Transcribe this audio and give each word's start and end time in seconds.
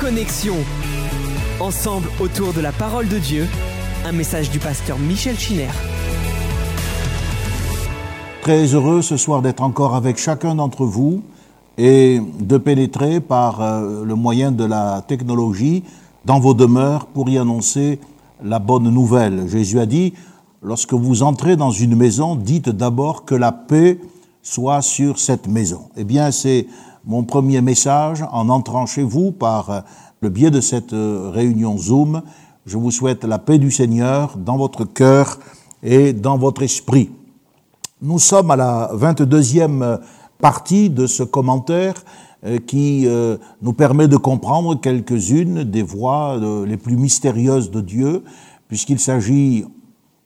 Connexion. 0.00 0.54
Ensemble 1.60 2.08
autour 2.20 2.54
de 2.54 2.62
la 2.62 2.72
parole 2.72 3.06
de 3.06 3.18
Dieu, 3.18 3.46
un 4.06 4.12
message 4.12 4.50
du 4.50 4.58
pasteur 4.58 4.98
Michel 4.98 5.38
Chiner. 5.38 5.68
Très 8.40 8.64
heureux 8.74 9.02
ce 9.02 9.18
soir 9.18 9.42
d'être 9.42 9.62
encore 9.62 9.94
avec 9.94 10.16
chacun 10.16 10.54
d'entre 10.54 10.86
vous 10.86 11.22
et 11.76 12.18
de 12.40 12.56
pénétrer 12.56 13.20
par 13.20 13.60
euh, 13.60 14.04
le 14.06 14.14
moyen 14.14 14.52
de 14.52 14.64
la 14.64 15.04
technologie 15.06 15.84
dans 16.24 16.40
vos 16.40 16.54
demeures 16.54 17.04
pour 17.04 17.28
y 17.28 17.36
annoncer 17.36 18.00
la 18.42 18.58
bonne 18.58 18.88
nouvelle. 18.88 19.48
Jésus 19.48 19.80
a 19.80 19.86
dit, 19.86 20.14
lorsque 20.62 20.94
vous 20.94 21.22
entrez 21.22 21.56
dans 21.56 21.72
une 21.72 21.94
maison, 21.94 22.36
dites 22.36 22.70
d'abord 22.70 23.26
que 23.26 23.34
la 23.34 23.52
paix 23.52 23.98
soit 24.42 24.80
sur 24.80 25.18
cette 25.18 25.46
maison. 25.46 25.90
Eh 25.98 26.04
bien, 26.04 26.30
c'est 26.30 26.66
mon 27.04 27.24
premier 27.24 27.60
message 27.60 28.24
en 28.30 28.48
entrant 28.48 28.86
chez 28.86 29.02
vous 29.02 29.32
par 29.32 29.70
euh, 29.70 29.80
le 30.20 30.28
biais 30.28 30.50
de 30.50 30.60
cette 30.60 30.92
euh, 30.92 31.30
réunion 31.32 31.78
Zoom. 31.78 32.22
Je 32.66 32.76
vous 32.76 32.90
souhaite 32.90 33.24
la 33.24 33.38
paix 33.38 33.58
du 33.58 33.70
Seigneur 33.70 34.36
dans 34.36 34.56
votre 34.56 34.84
cœur 34.84 35.38
et 35.82 36.12
dans 36.12 36.36
votre 36.36 36.62
esprit. 36.62 37.10
Nous 38.02 38.18
sommes 38.18 38.50
à 38.50 38.56
la 38.56 38.90
22e 38.94 39.98
partie 40.38 40.90
de 40.90 41.06
ce 41.06 41.22
commentaire 41.22 41.94
euh, 42.44 42.58
qui 42.58 43.06
nous 43.62 43.72
permet 43.72 44.08
de 44.08 44.16
comprendre 44.16 44.78
quelques-unes 44.78 45.64
des 45.64 45.82
voies 45.82 46.38
les 46.66 46.76
plus 46.76 46.96
mystérieuses 46.96 47.70
de 47.70 47.80
Dieu, 47.80 48.24
puisqu'il 48.68 48.98
s'agit 48.98 49.64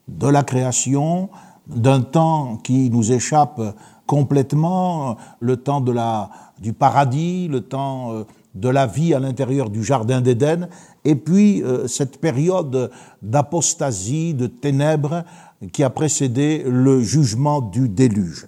de 0.08 0.26
la 0.26 0.42
création, 0.42 1.30
d'un 1.66 2.02
temps 2.02 2.58
qui 2.62 2.90
nous 2.90 3.10
échappe 3.12 3.60
complètement, 4.06 5.16
le 5.40 5.56
temps 5.56 5.80
de 5.80 5.92
la, 5.92 6.30
du 6.64 6.72
paradis, 6.72 7.46
le 7.46 7.60
temps 7.60 8.14
euh, 8.14 8.24
de 8.54 8.70
la 8.70 8.86
vie 8.86 9.12
à 9.12 9.20
l'intérieur 9.20 9.68
du 9.68 9.84
Jardin 9.84 10.22
d'Éden, 10.22 10.68
et 11.04 11.14
puis 11.14 11.62
euh, 11.62 11.86
cette 11.86 12.18
période 12.18 12.90
d'apostasie, 13.20 14.32
de 14.32 14.46
ténèbres 14.46 15.24
qui 15.72 15.84
a 15.84 15.90
précédé 15.90 16.64
le 16.66 17.02
jugement 17.02 17.60
du 17.60 17.90
déluge. 17.90 18.46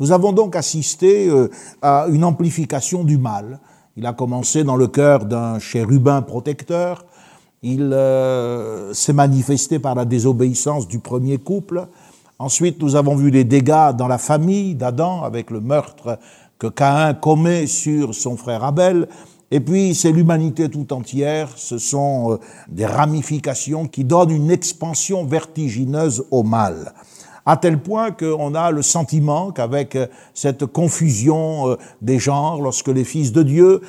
Nous 0.00 0.12
avons 0.12 0.32
donc 0.32 0.56
assisté 0.56 1.28
euh, 1.28 1.50
à 1.82 2.06
une 2.08 2.24
amplification 2.24 3.04
du 3.04 3.18
mal. 3.18 3.60
Il 3.96 4.06
a 4.06 4.14
commencé 4.14 4.64
dans 4.64 4.76
le 4.76 4.86
cœur 4.86 5.26
d'un 5.26 5.58
chérubin 5.58 6.22
protecteur, 6.22 7.04
il 7.60 7.92
s'est 8.92 9.12
manifesté 9.12 9.80
par 9.80 9.96
la 9.96 10.04
désobéissance 10.04 10.86
du 10.86 11.00
premier 11.00 11.38
couple, 11.38 11.88
Ensuite, 12.40 12.80
nous 12.80 12.94
avons 12.94 13.16
vu 13.16 13.30
les 13.30 13.42
dégâts 13.42 13.90
dans 13.96 14.06
la 14.06 14.18
famille 14.18 14.76
d'Adam 14.76 15.24
avec 15.24 15.50
le 15.50 15.60
meurtre 15.60 16.20
que 16.58 16.66
Caïn 16.66 17.14
commet 17.14 17.66
sur 17.66 18.14
son 18.14 18.36
frère 18.36 18.64
Abel. 18.64 19.08
Et 19.50 19.60
puis, 19.60 19.94
c'est 19.94 20.12
l'humanité 20.12 20.68
tout 20.68 20.92
entière. 20.92 21.48
Ce 21.56 21.78
sont 21.78 22.32
euh, 22.32 22.36
des 22.68 22.84
ramifications 22.84 23.86
qui 23.86 24.04
donnent 24.04 24.30
une 24.30 24.50
expansion 24.50 25.24
vertigineuse 25.24 26.24
au 26.30 26.42
mal. 26.42 26.92
À 27.46 27.56
tel 27.56 27.80
point 27.80 28.10
qu'on 28.10 28.54
a 28.54 28.70
le 28.70 28.82
sentiment 28.82 29.50
qu'avec 29.50 29.96
euh, 29.96 30.06
cette 30.34 30.66
confusion 30.66 31.70
euh, 31.70 31.76
des 32.02 32.18
genres, 32.18 32.60
lorsque 32.60 32.88
les 32.88 33.04
fils 33.04 33.32
de 33.32 33.42
Dieu 33.42 33.80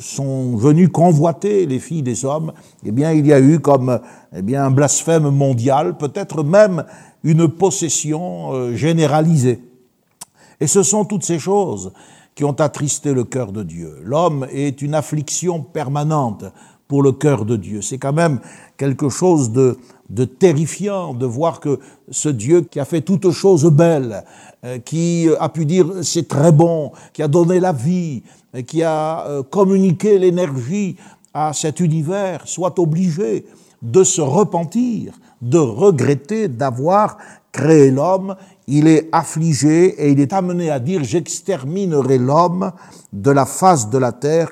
sont 0.00 0.56
venus 0.56 0.88
convoiter 0.92 1.64
les 1.64 1.78
filles 1.78 2.02
des 2.02 2.24
hommes, 2.24 2.52
eh 2.84 2.90
bien, 2.90 3.12
il 3.12 3.24
y 3.24 3.32
a 3.32 3.38
eu 3.38 3.60
comme 3.60 4.00
eh 4.34 4.42
bien, 4.42 4.64
un 4.64 4.72
blasphème 4.72 5.30
mondial, 5.30 5.96
peut-être 5.96 6.42
même 6.42 6.82
une 7.22 7.46
possession 7.46 8.74
généralisée. 8.74 9.67
Et 10.60 10.66
ce 10.66 10.82
sont 10.82 11.04
toutes 11.04 11.24
ces 11.24 11.38
choses 11.38 11.92
qui 12.34 12.44
ont 12.44 12.52
attristé 12.52 13.12
le 13.12 13.24
cœur 13.24 13.52
de 13.52 13.62
Dieu. 13.62 13.98
L'homme 14.02 14.46
est 14.52 14.82
une 14.82 14.94
affliction 14.94 15.60
permanente 15.62 16.44
pour 16.86 17.02
le 17.02 17.12
cœur 17.12 17.44
de 17.44 17.56
Dieu. 17.56 17.82
C'est 17.82 17.98
quand 17.98 18.12
même 18.12 18.40
quelque 18.76 19.08
chose 19.08 19.52
de, 19.52 19.76
terrifiant 20.24 21.14
de 21.14 21.26
voir 21.26 21.60
que 21.60 21.78
ce 22.10 22.28
Dieu 22.28 22.62
qui 22.62 22.80
a 22.80 22.84
fait 22.84 23.02
toutes 23.02 23.30
choses 23.30 23.66
belles, 23.70 24.24
euh, 24.64 24.78
qui 24.78 25.28
a 25.38 25.48
pu 25.48 25.66
dire 25.66 25.86
c'est 26.02 26.28
très 26.28 26.52
bon, 26.52 26.92
qui 27.12 27.22
a 27.22 27.28
donné 27.28 27.60
la 27.60 27.72
vie, 27.72 28.22
qui 28.66 28.82
a 28.82 29.26
euh, 29.26 29.42
communiqué 29.42 30.18
l'énergie 30.18 30.96
à 31.34 31.52
cet 31.52 31.80
univers, 31.80 32.46
soit 32.46 32.78
obligé 32.78 33.44
de 33.82 34.02
se 34.02 34.20
repentir 34.20 35.12
de 35.42 35.58
regretter 35.58 36.48
d'avoir 36.48 37.18
créé 37.52 37.90
l'homme, 37.90 38.36
il 38.68 38.86
est 38.86 39.08
affligé 39.12 39.86
et 40.04 40.12
il 40.12 40.20
est 40.20 40.34
amené 40.34 40.70
à 40.70 40.78
dire 40.78 41.02
j'exterminerai 41.02 42.18
l'homme 42.18 42.72
de 43.14 43.30
la 43.30 43.46
face 43.46 43.88
de 43.88 43.96
la 43.96 44.12
terre 44.12 44.50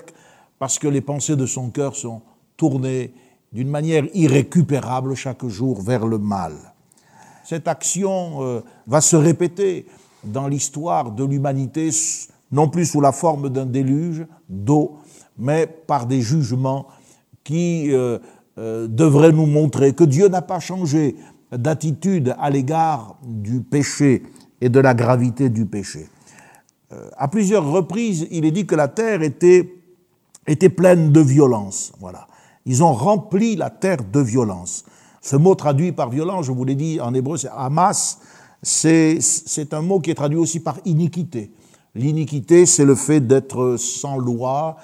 parce 0.59 0.79
que 0.79 0.89
les 0.89 1.03
pensées 1.03 1.37
de 1.37 1.45
son 1.45 1.69
cœur 1.69 1.95
sont 1.95 2.23
tournées 2.57 3.13
d'une 3.53 3.69
manière 3.69 4.05
irrécupérable 4.15 5.15
chaque 5.15 5.47
jour 5.47 5.83
vers 5.83 6.07
le 6.07 6.17
mal. 6.19 6.55
Cette 7.45 7.69
action 7.69 8.43
euh, 8.43 8.61
va 8.87 9.03
se 9.03 9.17
répéter 9.17 9.87
dans 10.25 10.49
l'histoire 10.49 11.13
de 11.13 11.23
l'humanité, 11.23 11.91
non 12.51 12.69
plus 12.69 12.87
sous 12.87 13.03
la 13.03 13.13
forme 13.13 13.51
d'un 13.51 13.67
déluge 13.67 14.27
d'eau, 14.49 14.97
mais 15.39 15.67
par 15.67 16.07
des 16.07 16.23
jugements 16.23 16.87
qui 17.45 17.93
euh, 17.93 18.19
euh, 18.57 18.89
devrait 18.89 19.33
nous 19.33 19.47
montrer 19.47 19.93
que 19.93 20.05
Dieu 20.05 20.29
n'a 20.29 20.43
pas 20.43 20.59
changé 20.59 21.17
d'attitude 21.53 22.35
à 22.39 22.51
l'égard 22.51 23.17
du 23.25 23.61
péché 23.61 24.23
et 24.61 24.69
de 24.69 24.81
la 24.81 24.95
gravité 24.95 25.49
du 25.49 25.67
péché. 25.67 26.09
Euh, 26.93 27.09
à 27.17 27.29
plusieurs 27.29 27.69
reprises, 27.71 28.27
il 28.31 28.45
est 28.45 28.51
dit 28.51 28.67
que 28.67 28.75
la 28.75 28.89
terre 28.89 29.23
était, 29.23 29.75
était 30.47 30.69
pleine 30.69 31.13
de 31.13 31.21
violence. 31.21 31.93
Voilà. 32.01 32.27
Ils 32.65 32.83
ont 32.83 32.93
rempli 32.93 33.57
la 33.57 33.71
terre 33.71 33.99
de 34.13 34.21
violence. 34.21 34.85
Ce 35.21 35.37
mot 35.37 35.55
traduit 35.55 35.93
par 35.93 36.11
violence, 36.11 36.47
je 36.47 36.53
vous 36.53 36.65
l'ai 36.65 36.75
dit 36.75 37.01
en 37.01 37.13
hébreu, 37.15 37.37
c'est 37.37 37.51
Hamas. 37.57 38.19
C'est 38.63 39.19
un 39.73 39.83
mot 39.83 40.01
qui 40.01 40.11
est 40.11 40.15
traduit 40.15 40.39
aussi 40.39 40.61
par 40.61 40.79
iniquité. 40.85 41.53
L'iniquité, 41.95 42.67
c'est 42.67 42.85
le 42.85 42.95
fait 42.95 43.21
d'être 43.21 43.77
sans 43.77 44.19
loi. 44.19 44.77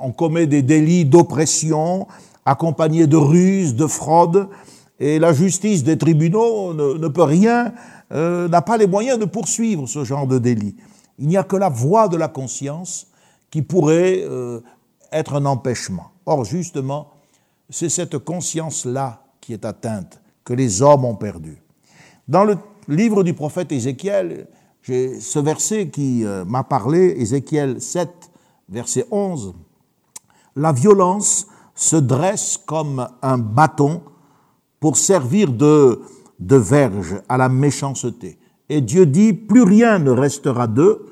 On 0.00 0.12
commet 0.12 0.46
des 0.46 0.62
délits 0.62 1.04
d'oppression, 1.04 2.06
accompagné 2.44 3.06
de 3.06 3.16
ruses, 3.16 3.74
de 3.74 3.86
fraudes, 3.86 4.48
et 4.98 5.18
la 5.18 5.32
justice 5.32 5.84
des 5.84 5.96
tribunaux 5.96 6.74
ne, 6.74 7.08
peut 7.08 7.22
rien, 7.22 7.72
euh, 8.12 8.48
n'a 8.48 8.62
pas 8.62 8.76
les 8.76 8.86
moyens 8.86 9.18
de 9.18 9.24
poursuivre 9.24 9.86
ce 9.86 10.04
genre 10.04 10.26
de 10.26 10.38
délit. 10.38 10.76
Il 11.18 11.28
n'y 11.28 11.36
a 11.36 11.44
que 11.44 11.56
la 11.56 11.68
voix 11.68 12.08
de 12.08 12.16
la 12.16 12.28
conscience 12.28 13.06
qui 13.50 13.62
pourrait 13.62 14.22
euh, 14.24 14.60
être 15.12 15.34
un 15.34 15.46
empêchement. 15.46 16.10
Or, 16.26 16.44
justement, 16.44 17.10
c'est 17.70 17.88
cette 17.88 18.18
conscience-là 18.18 19.22
qui 19.40 19.52
est 19.52 19.64
atteinte, 19.64 20.20
que 20.44 20.52
les 20.52 20.82
hommes 20.82 21.04
ont 21.04 21.14
perdue. 21.14 21.62
Dans 22.26 22.44
le 22.44 22.58
livre 22.88 23.22
du 23.22 23.34
prophète 23.34 23.72
Ézéchiel, 23.72 24.48
j'ai 24.82 25.20
ce 25.20 25.38
verset 25.38 25.88
qui 25.88 26.24
euh, 26.24 26.44
m'a 26.44 26.64
parlé, 26.64 27.14
Ézéchiel 27.18 27.80
7, 27.80 28.10
verset 28.68 29.06
11. 29.10 29.54
La 30.56 30.72
violence 30.72 31.46
se 31.74 31.96
dresse 31.96 32.58
comme 32.66 33.08
un 33.22 33.38
bâton 33.38 34.02
pour 34.80 34.96
servir 34.96 35.52
de, 35.52 36.00
de 36.38 36.56
verge 36.56 37.20
à 37.28 37.36
la 37.36 37.48
méchanceté. 37.48 38.38
Et 38.68 38.80
Dieu 38.80 39.06
dit, 39.06 39.32
plus 39.32 39.62
rien 39.62 39.98
ne 39.98 40.10
restera 40.10 40.66
d'eux 40.66 41.06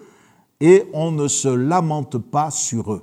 et 0.60 0.84
on 0.93 1.10
ne 1.10 1.28
se 1.28 1.49
lamente 1.49 2.19
pas 2.19 2.50
sur 2.50 2.93
eux. 2.93 3.03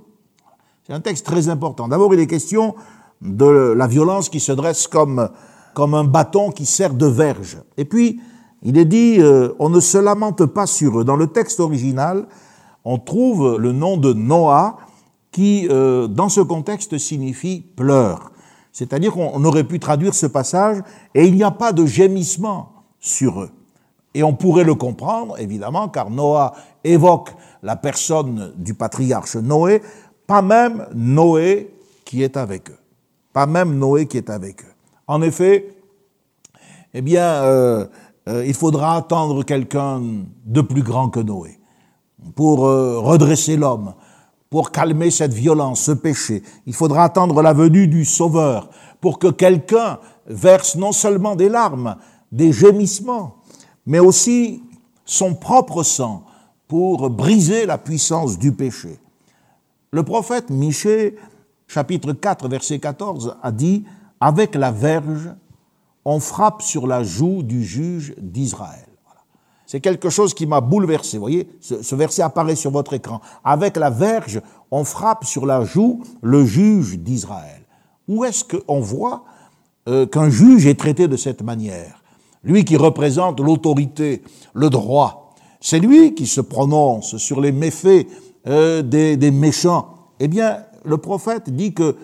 C'est 0.86 0.94
un 0.94 1.02
texte 1.02 1.26
très 1.26 1.50
important. 1.50 1.88
D'abord, 1.88 2.14
il 2.14 2.20
est 2.20 2.28
question 2.28 2.76
de 3.22 3.46
la 3.46 3.88
violence 3.88 4.30
qui 4.30 4.40
se 4.40 4.52
dresse 4.52 4.88
comme, 4.88 5.30
comme 5.74 5.94
un 5.94 6.04
bâton 6.04 6.52
qui 6.52 6.66
sert 6.66 6.94
de 6.94 7.06
verge. 7.06 7.58
Et 7.78 7.86
puis, 7.86 8.20
il 8.64 8.78
est 8.78 8.86
dit, 8.86 9.18
euh, 9.20 9.54
on 9.60 9.70
ne 9.70 9.80
se 9.80 9.98
lamente 9.98 10.46
pas 10.46 10.68
sur 10.68 11.00
eux. 11.00 11.06
Dans 11.06 11.16
le 11.16 11.28
texte 11.28 11.60
original, 11.60 12.28
on 12.84 12.98
trouve 12.98 13.58
le 13.58 13.72
nom 13.72 13.98
de 13.98 14.14
Noah, 14.14 14.78
qui, 15.32 15.68
euh, 15.70 16.08
dans 16.08 16.30
ce 16.30 16.42
contexte, 16.42 16.98
signifie 16.98 17.62
pleure. 17.76 18.33
C'est-à-dire 18.74 19.14
qu'on 19.14 19.46
aurait 19.46 19.64
pu 19.64 19.80
traduire 19.80 20.16
ce 20.16 20.26
passage 20.26 20.80
et 21.14 21.28
il 21.28 21.36
n'y 21.36 21.44
a 21.44 21.52
pas 21.52 21.72
de 21.72 21.86
gémissement 21.86 22.74
sur 23.00 23.42
eux. 23.42 23.52
Et 24.16 24.24
on 24.24 24.34
pourrait 24.34 24.64
le 24.64 24.74
comprendre, 24.74 25.40
évidemment, 25.40 25.88
car 25.90 26.10
Noah 26.10 26.54
évoque 26.84 27.30
la 27.62 27.76
personne 27.76 28.52
du 28.58 28.74
patriarche 28.74 29.36
Noé, 29.36 29.82
pas 30.26 30.42
même 30.42 30.88
Noé 30.94 31.72
qui 32.04 32.24
est 32.24 32.36
avec 32.36 32.72
eux. 32.72 32.78
Pas 33.32 33.46
même 33.46 33.78
Noé 33.78 34.08
qui 34.08 34.18
est 34.18 34.30
avec 34.30 34.64
eux. 34.64 34.74
En 35.08 35.22
effet, 35.22 35.76
eh 36.96 37.02
bien, 37.02 37.44
euh, 37.44 37.86
euh, 38.28 38.44
il 38.46 38.54
faudra 38.56 38.98
attendre 38.98 39.44
quelqu'un 39.44 40.02
de 40.46 40.62
plus 40.62 40.84
grand 40.84 41.10
que 41.10 41.20
Noé 41.20 41.60
pour 42.36 42.60
redresser 42.60 43.58
l'homme, 43.58 43.94
pour 44.54 44.70
calmer 44.70 45.10
cette 45.10 45.34
violence, 45.34 45.82
ce 45.82 45.92
péché. 45.92 46.44
Il 46.68 46.76
faudra 46.76 47.06
attendre 47.06 47.42
la 47.42 47.54
venue 47.54 47.88
du 47.88 48.06
Sauveur 48.06 48.70
pour 49.02 49.18
que 49.18 49.30
quelqu'un 49.30 49.98
verse 50.28 50.76
non 50.76 50.92
seulement 50.92 51.36
des 51.36 51.50
larmes, 51.50 51.96
des 52.32 52.54
gémissements, 52.54 53.38
mais 53.88 53.98
aussi 53.98 54.62
son 55.06 55.34
propre 55.34 55.82
sang 55.82 56.26
pour 56.68 57.10
briser 57.10 57.66
la 57.66 57.80
puissance 57.80 58.38
du 58.38 58.52
péché. 58.52 59.00
Le 59.90 60.04
prophète 60.04 60.52
Michée 60.52 61.16
chapitre 61.66 62.14
4, 62.14 62.48
verset 62.48 62.78
14, 62.78 63.38
a 63.42 63.52
dit, 63.52 63.86
avec 64.20 64.54
la 64.54 64.72
verge, 64.72 65.32
on 66.06 66.20
frappe 66.20 66.62
sur 66.62 66.86
la 66.86 67.02
joue 67.02 67.42
du 67.42 67.64
juge 67.64 68.14
d'Israël. 68.20 68.93
C'est 69.74 69.82
quelque 69.82 70.12
chose 70.12 70.36
qui 70.36 70.46
m'a 70.46 70.62
bouleversé. 70.62 71.18
Vous 71.18 71.24
voyez, 71.24 71.48
ce, 71.60 71.96
verset 71.96 72.22
apparaît 72.22 72.56
sur 72.56 72.70
votre 72.70 72.94
écran. 72.94 73.22
Avec 73.44 73.76
la 73.76 73.90
verge, 73.90 74.40
on 74.70 74.84
frappe 74.84 75.26
sur 75.26 75.48
la 75.48 75.66
joue 75.66 76.04
le 76.22 76.46
juge 76.46 77.00
d'Israël. 77.00 77.64
Où 78.08 78.24
est-ce 78.24 78.44
qu'on 78.44 78.82
voit 78.82 79.24
euh, 79.90 80.06
qu'un 80.06 80.30
juge 80.30 80.68
est 80.68 80.80
traité 80.80 81.08
de 81.08 81.18
cette 81.18 81.42
manière? 81.42 82.04
Lui 82.44 82.66
qui 82.66 82.78
représente 82.78 83.40
l'autorité, 83.40 84.22
le 84.54 84.70
droit. 84.70 85.34
C'est 85.60 85.80
lui 85.80 86.14
qui 86.14 86.28
se 86.28 86.42
prononce 86.42 87.18
sur 87.18 87.42
les 87.42 87.52
méfaits 87.52 88.06
euh, 88.46 88.84
des, 88.84 89.18
des 89.18 89.32
méchants. 89.32 89.96
Eh 90.20 90.28
bien, 90.28 90.60
le 90.86 91.00
prophète 91.00 91.50
dit 91.50 91.74
que 91.74 91.96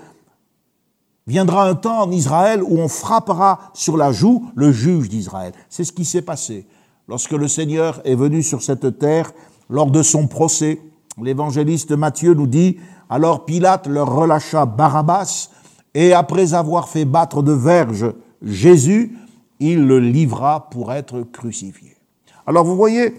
viendra 1.27 1.69
un 1.69 1.75
temps 1.75 2.01
en 2.01 2.10
Israël 2.10 2.63
où 2.63 2.80
on 2.80 2.88
frappera 2.88 3.60
sur 3.75 3.95
la 3.95 4.12
joue 4.12 4.50
le 4.56 4.71
juge 4.71 5.07
d'Israël. 5.07 5.54
C'est 5.69 5.83
ce 5.83 5.92
qui 5.92 6.04
s'est 6.04 6.24
passé 6.24 6.66
lorsque 7.09 7.31
le 7.31 7.47
Seigneur 7.47 8.00
est 8.06 8.15
venu 8.15 8.44
sur 8.44 8.61
cette 8.61 9.00
terre 9.00 9.31
lors 9.67 9.89
de 9.89 10.03
son 10.03 10.27
procès. 10.27 10.79
L'évangéliste 11.21 11.91
Matthieu 11.91 12.35
nous 12.35 12.47
dit, 12.47 12.77
alors 13.09 13.45
Pilate 13.45 13.88
leur 13.88 14.13
relâcha 14.15 14.67
Barabbas, 14.67 15.50
et 15.95 16.13
après 16.13 16.53
avoir 16.53 16.88
fait 16.88 17.06
battre 17.06 17.41
de 17.41 17.51
verge 17.51 18.13
Jésus, 18.44 19.17
il 19.59 19.88
le 19.88 20.00
livra 20.00 20.69
pour 20.69 20.94
être 20.94 21.23
crucifié. 21.23 21.97
Alors 22.45 22.63
vous 22.63 22.75
voyez, 22.75 23.15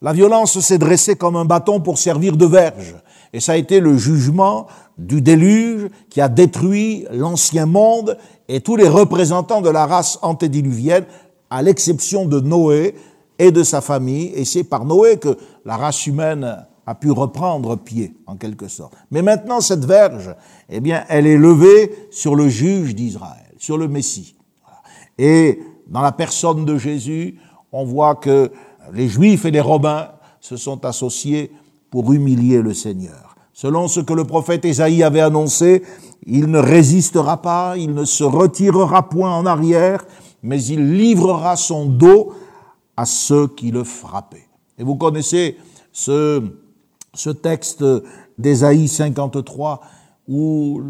la 0.00 0.12
violence 0.12 0.58
s'est 0.60 0.78
dressée 0.78 1.16
comme 1.16 1.36
un 1.36 1.44
bâton 1.44 1.80
pour 1.80 1.98
servir 1.98 2.36
de 2.36 2.46
verge. 2.46 2.94
Et 3.32 3.40
ça 3.40 3.52
a 3.52 3.56
été 3.56 3.80
le 3.80 3.98
jugement 3.98 4.68
du 4.96 5.20
déluge 5.20 5.88
qui 6.08 6.20
a 6.20 6.28
détruit 6.28 7.06
l'ancien 7.10 7.66
monde 7.66 8.16
et 8.48 8.60
tous 8.60 8.76
les 8.76 8.88
représentants 8.88 9.60
de 9.60 9.68
la 9.68 9.86
race 9.86 10.18
antédiluvienne 10.22 11.04
à 11.50 11.62
l'exception 11.62 12.24
de 12.24 12.40
Noé 12.40 12.94
et 13.38 13.50
de 13.50 13.62
sa 13.62 13.80
famille, 13.80 14.32
et 14.34 14.44
c'est 14.44 14.64
par 14.64 14.84
Noé 14.84 15.18
que 15.18 15.36
la 15.64 15.76
race 15.76 16.06
humaine 16.06 16.66
a 16.86 16.94
pu 16.94 17.10
reprendre 17.10 17.76
pied, 17.76 18.14
en 18.26 18.36
quelque 18.36 18.68
sorte. 18.68 18.94
Mais 19.10 19.22
maintenant, 19.22 19.60
cette 19.60 19.84
verge, 19.84 20.34
eh 20.68 20.80
bien, 20.80 21.04
elle 21.08 21.26
est 21.26 21.38
levée 21.38 22.08
sur 22.10 22.34
le 22.34 22.48
juge 22.48 22.94
d'Israël, 22.94 23.54
sur 23.58 23.78
le 23.78 23.88
Messie. 23.88 24.36
Et 25.18 25.60
dans 25.86 26.00
la 26.00 26.12
personne 26.12 26.64
de 26.64 26.78
Jésus, 26.78 27.38
on 27.72 27.84
voit 27.84 28.14
que 28.14 28.50
les 28.92 29.08
Juifs 29.08 29.44
et 29.44 29.50
les 29.50 29.60
Romains 29.60 30.08
se 30.40 30.56
sont 30.56 30.84
associés 30.84 31.52
pour 31.90 32.12
humilier 32.12 32.62
le 32.62 32.74
Seigneur. 32.74 33.36
Selon 33.52 33.88
ce 33.88 34.00
que 34.00 34.14
le 34.14 34.24
prophète 34.24 34.64
Ésaïe 34.64 35.02
avait 35.02 35.20
annoncé, 35.20 35.82
il 36.26 36.46
ne 36.50 36.58
résistera 36.58 37.42
pas, 37.42 37.76
il 37.76 37.94
ne 37.94 38.04
se 38.04 38.24
retirera 38.24 39.08
point 39.08 39.34
en 39.34 39.44
arrière, 39.46 40.04
mais 40.42 40.62
il 40.64 40.94
livrera 40.94 41.56
son 41.56 41.86
dos 41.86 42.32
à 42.96 43.04
ceux 43.06 43.48
qui 43.48 43.70
le 43.70 43.84
frappaient. 43.84 44.48
Et 44.78 44.82
vous 44.82 44.96
connaissez 44.96 45.56
ce, 45.92 46.42
ce 47.14 47.30
texte 47.30 47.84
d'Ésaïe 48.38 48.88
53 48.88 49.80
où 50.28 50.80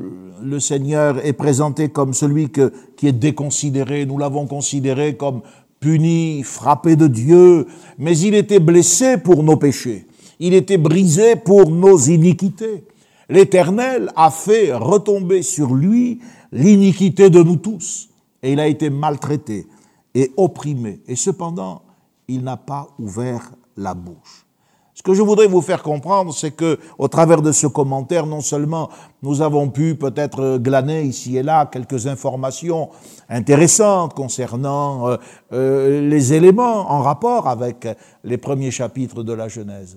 le 0.42 0.60
Seigneur 0.60 1.24
est 1.24 1.32
présenté 1.32 1.88
comme 1.88 2.12
celui 2.12 2.50
qui 2.50 3.06
est 3.06 3.12
déconsidéré. 3.12 4.04
Nous 4.04 4.18
l'avons 4.18 4.46
considéré 4.46 5.16
comme 5.16 5.40
puni, 5.80 6.42
frappé 6.42 6.94
de 6.94 7.06
Dieu, 7.06 7.66
mais 7.98 8.18
il 8.18 8.34
était 8.34 8.60
blessé 8.60 9.16
pour 9.16 9.42
nos 9.42 9.56
péchés. 9.56 10.06
Il 10.40 10.52
était 10.52 10.76
brisé 10.76 11.36
pour 11.36 11.70
nos 11.70 11.96
iniquités. 11.96 12.84
L'Éternel 13.30 14.12
a 14.14 14.30
fait 14.30 14.74
retomber 14.74 15.42
sur 15.42 15.74
lui 15.74 16.20
l'iniquité 16.52 17.30
de 17.30 17.42
nous 17.42 17.56
tous 17.56 18.09
et 18.42 18.52
il 18.52 18.60
a 18.60 18.66
été 18.66 18.90
maltraité 18.90 19.66
et 20.14 20.32
opprimé. 20.36 21.00
Et 21.06 21.16
cependant, 21.16 21.82
il 22.28 22.42
n'a 22.42 22.56
pas 22.56 22.88
ouvert 22.98 23.52
la 23.76 23.94
bouche. 23.94 24.46
Ce 24.94 25.02
que 25.02 25.14
je 25.14 25.22
voudrais 25.22 25.46
vous 25.46 25.62
faire 25.62 25.82
comprendre, 25.82 26.34
c'est 26.34 26.50
que, 26.50 26.78
au 26.98 27.08
travers 27.08 27.40
de 27.40 27.52
ce 27.52 27.66
commentaire, 27.66 28.26
non 28.26 28.42
seulement 28.42 28.90
nous 29.22 29.40
avons 29.40 29.70
pu 29.70 29.94
peut-être 29.94 30.58
glaner 30.58 31.04
ici 31.04 31.38
et 31.38 31.42
là 31.42 31.64
quelques 31.64 32.06
informations 32.06 32.90
intéressantes 33.30 34.12
concernant 34.12 35.08
euh, 35.08 35.16
euh, 35.54 36.06
les 36.06 36.34
éléments 36.34 36.92
en 36.92 37.00
rapport 37.00 37.48
avec 37.48 37.88
les 38.24 38.36
premiers 38.36 38.70
chapitres 38.70 39.22
de 39.22 39.32
la 39.32 39.48
Genèse, 39.48 39.96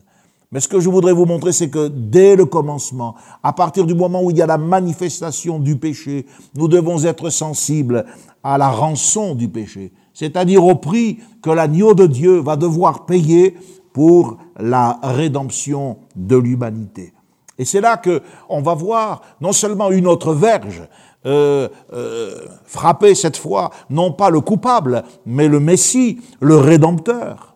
mais 0.54 0.60
ce 0.60 0.68
que 0.68 0.80
je 0.80 0.88
voudrais 0.88 1.14
vous 1.14 1.26
montrer, 1.26 1.52
c'est 1.52 1.70
que 1.70 1.88
dès 1.88 2.36
le 2.36 2.46
commencement, 2.46 3.16
à 3.42 3.54
partir 3.54 3.88
du 3.88 3.96
moment 3.96 4.22
où 4.22 4.30
il 4.30 4.38
y 4.38 4.42
a 4.44 4.46
la 4.46 4.60
manifestation 4.60 5.58
du 5.58 5.78
péché, 5.78 6.28
nous 6.56 6.68
devons 6.68 7.04
être 7.06 7.32
sensibles 7.32 8.06
à 8.44 8.58
la 8.58 8.70
rançon 8.70 9.36
du 9.36 9.48
péché, 9.48 9.92
c'est-à-dire 10.14 10.64
au 10.64 10.76
prix 10.76 11.20
que 11.42 11.50
l'agneau 11.50 11.94
de 11.94 12.06
Dieu 12.06 12.40
va 12.40 12.56
devoir 12.56 13.06
payer 13.06 13.56
pour 13.94 14.38
la 14.60 15.00
rédemption 15.02 15.98
de 16.16 16.36
l'humanité. 16.36 17.14
Et 17.58 17.66
c'est 17.66 17.82
là 17.82 17.98
que 17.98 18.22
on 18.50 18.62
va 18.62 18.74
voir 18.74 19.22
non 19.40 19.54
seulement 19.54 19.92
une 19.92 20.08
autre 20.08 20.34
verge 20.34 20.84
euh, 21.26 21.70
euh, 21.94 22.46
frapper 22.66 23.16
cette 23.16 23.38
fois 23.38 23.70
non 23.90 24.12
pas 24.12 24.30
le 24.30 24.42
coupable, 24.42 25.04
mais 25.26 25.48
le 25.48 25.60
Messie, 25.60 26.20
le 26.40 26.58
Rédempteur. 26.58 27.56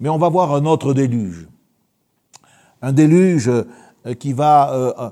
Mais 0.00 0.08
on 0.08 0.18
va 0.18 0.28
voir 0.28 0.54
un 0.54 0.66
autre 0.66 0.92
déluge 0.92 1.48
un 2.82 2.92
déluge 2.92 3.48
euh, 3.48 4.14
qui 4.18 4.32
va 4.32 4.72
euh, 4.72 5.10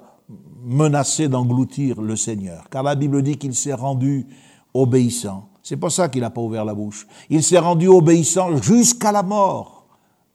menacer 0.65 1.29
d'engloutir 1.29 2.01
le 2.01 2.17
Seigneur. 2.17 2.69
Car 2.71 2.83
la 2.83 2.95
Bible 2.95 3.23
dit 3.23 3.37
qu'il 3.37 3.55
s'est 3.55 3.75
rendu 3.75 4.27
obéissant. 4.75 5.49
C'est 5.63 5.77
pour 5.77 5.91
ça 5.91 6.09
qu'il 6.09 6.21
n'a 6.21 6.31
pas 6.31 6.43
ouvert 6.43 6.65
la 6.65 6.75
bouche. 6.75 7.07
Il 7.31 7.43
s'est 7.43 7.59
rendu 7.59 7.89
obéissant 7.89 8.57
jusqu'à 8.57 9.13
la 9.13 9.23
mort 9.23 9.87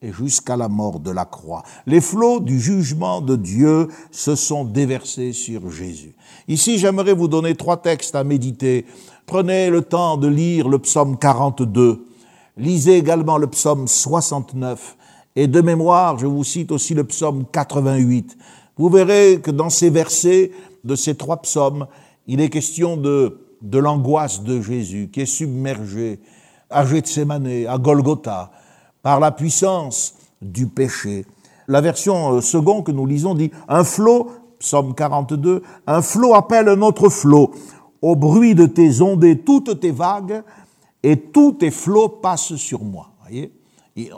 et 0.01 0.11
jusqu'à 0.11 0.55
la 0.55 0.69
mort 0.69 0.99
de 0.99 1.11
la 1.11 1.25
croix. 1.25 1.61
Les 1.85 2.01
flots 2.01 2.39
du 2.39 2.59
jugement 2.59 3.21
de 3.21 3.35
Dieu 3.35 3.89
se 4.11 4.35
sont 4.35 4.63
déversés 4.63 5.33
sur 5.33 5.69
Jésus. 5.69 6.15
Ici, 6.47 6.79
j'aimerais 6.79 7.13
vous 7.13 7.27
donner 7.27 7.53
trois 7.53 7.77
textes 7.77 8.15
à 8.15 8.23
méditer. 8.23 8.85
Prenez 9.25 9.69
le 9.69 9.81
temps 9.81 10.17
de 10.17 10.27
lire 10.27 10.69
le 10.69 10.79
psaume 10.79 11.17
42. 11.17 12.07
Lisez 12.57 12.97
également 12.97 13.37
le 13.37 13.47
psaume 13.47 13.87
69 13.87 14.97
et 15.35 15.47
de 15.47 15.61
mémoire, 15.61 16.17
je 16.17 16.25
vous 16.25 16.43
cite 16.43 16.71
aussi 16.71 16.93
le 16.93 17.03
psaume 17.03 17.45
88. 17.51 18.37
Vous 18.77 18.89
verrez 18.89 19.39
que 19.41 19.51
dans 19.51 19.69
ces 19.69 19.89
versets 19.89 20.51
de 20.83 20.95
ces 20.95 21.15
trois 21.15 21.41
psaumes, 21.41 21.87
il 22.27 22.41
est 22.41 22.49
question 22.49 22.97
de, 22.97 23.37
de 23.61 23.77
l'angoisse 23.77 24.43
de 24.43 24.61
Jésus 24.61 25.09
qui 25.11 25.21
est 25.21 25.25
submergé 25.25 26.19
à 26.69 26.85
Gethsemane, 26.85 27.65
à 27.67 27.77
Golgotha, 27.77 28.51
par 29.01 29.19
la 29.19 29.31
puissance 29.31 30.15
du 30.41 30.67
péché. 30.67 31.25
La 31.67 31.81
version 31.81 32.33
euh, 32.33 32.41
seconde 32.41 32.85
que 32.85 32.91
nous 32.91 33.05
lisons 33.05 33.35
dit 33.35 33.51
un 33.67 33.83
flot, 33.83 34.31
psaume 34.59 34.95
42, 34.95 35.61
un 35.87 36.01
flot 36.01 36.33
appelle 36.33 36.69
un 36.69 36.81
autre 36.81 37.09
flot. 37.09 37.51
Au 38.01 38.15
bruit 38.15 38.55
de 38.55 38.65
tes 38.65 39.01
ondées, 39.01 39.39
toutes 39.39 39.79
tes 39.79 39.91
vagues 39.91 40.41
et 41.03 41.17
tous 41.17 41.53
tes 41.53 41.71
flots 41.71 42.09
passent 42.09 42.55
sur 42.55 42.83
moi. 42.83 43.11
Voyez? 43.21 43.53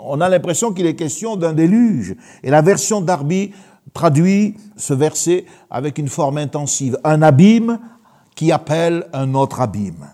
On 0.03 0.21
a 0.21 0.29
l'impression 0.29 0.73
qu'il 0.73 0.85
est 0.85 0.95
question 0.95 1.35
d'un 1.35 1.53
déluge. 1.53 2.15
Et 2.43 2.51
la 2.51 2.61
version 2.61 3.01
d'Arby 3.01 3.51
traduit 3.93 4.55
ce 4.77 4.93
verset 4.93 5.45
avec 5.69 5.97
une 5.97 6.07
forme 6.07 6.37
intensive. 6.37 6.99
Un 7.03 7.21
abîme 7.21 7.79
qui 8.41 8.51
appelle 8.51 9.07
un 9.13 9.35
autre 9.35 9.61
abîme. 9.61 10.09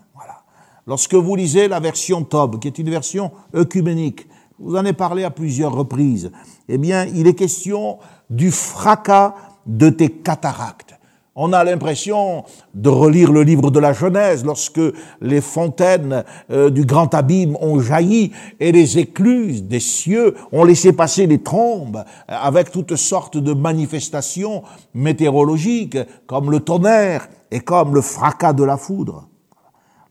Lorsque 0.86 1.14
vous 1.14 1.34
lisez 1.34 1.66
la 1.66 1.80
version 1.80 2.24
Tob, 2.24 2.60
qui 2.60 2.68
est 2.68 2.76
une 2.76 2.90
version 2.90 3.32
œcuménique, 3.54 4.28
vous 4.58 4.74
en 4.74 4.80
avez 4.80 4.92
parlé 4.92 5.24
à 5.24 5.30
plusieurs 5.30 5.72
reprises, 5.72 6.30
eh 6.68 6.76
bien, 6.76 7.06
il 7.06 7.26
est 7.26 7.32
question 7.32 7.96
du 8.28 8.50
fracas 8.50 9.34
de 9.64 9.88
tes 9.88 10.10
cataractes. 10.10 10.97
On 11.40 11.52
a 11.52 11.62
l'impression 11.62 12.42
de 12.74 12.88
relire 12.88 13.30
le 13.30 13.44
livre 13.44 13.70
de 13.70 13.78
la 13.78 13.92
Genèse 13.92 14.44
lorsque 14.44 14.80
les 15.20 15.40
fontaines 15.40 16.24
euh, 16.50 16.68
du 16.68 16.84
grand 16.84 17.14
abîme 17.14 17.56
ont 17.60 17.78
jailli 17.78 18.32
et 18.58 18.72
les 18.72 18.98
écluses 18.98 19.62
des 19.62 19.78
cieux 19.78 20.34
ont 20.50 20.64
laissé 20.64 20.92
passer 20.92 21.28
les 21.28 21.40
trombes 21.40 22.02
avec 22.26 22.72
toutes 22.72 22.96
sortes 22.96 23.36
de 23.36 23.52
manifestations 23.52 24.64
météorologiques 24.94 25.96
comme 26.26 26.50
le 26.50 26.58
tonnerre 26.58 27.28
et 27.52 27.60
comme 27.60 27.94
le 27.94 28.00
fracas 28.00 28.52
de 28.52 28.64
la 28.64 28.76
foudre. 28.76 29.28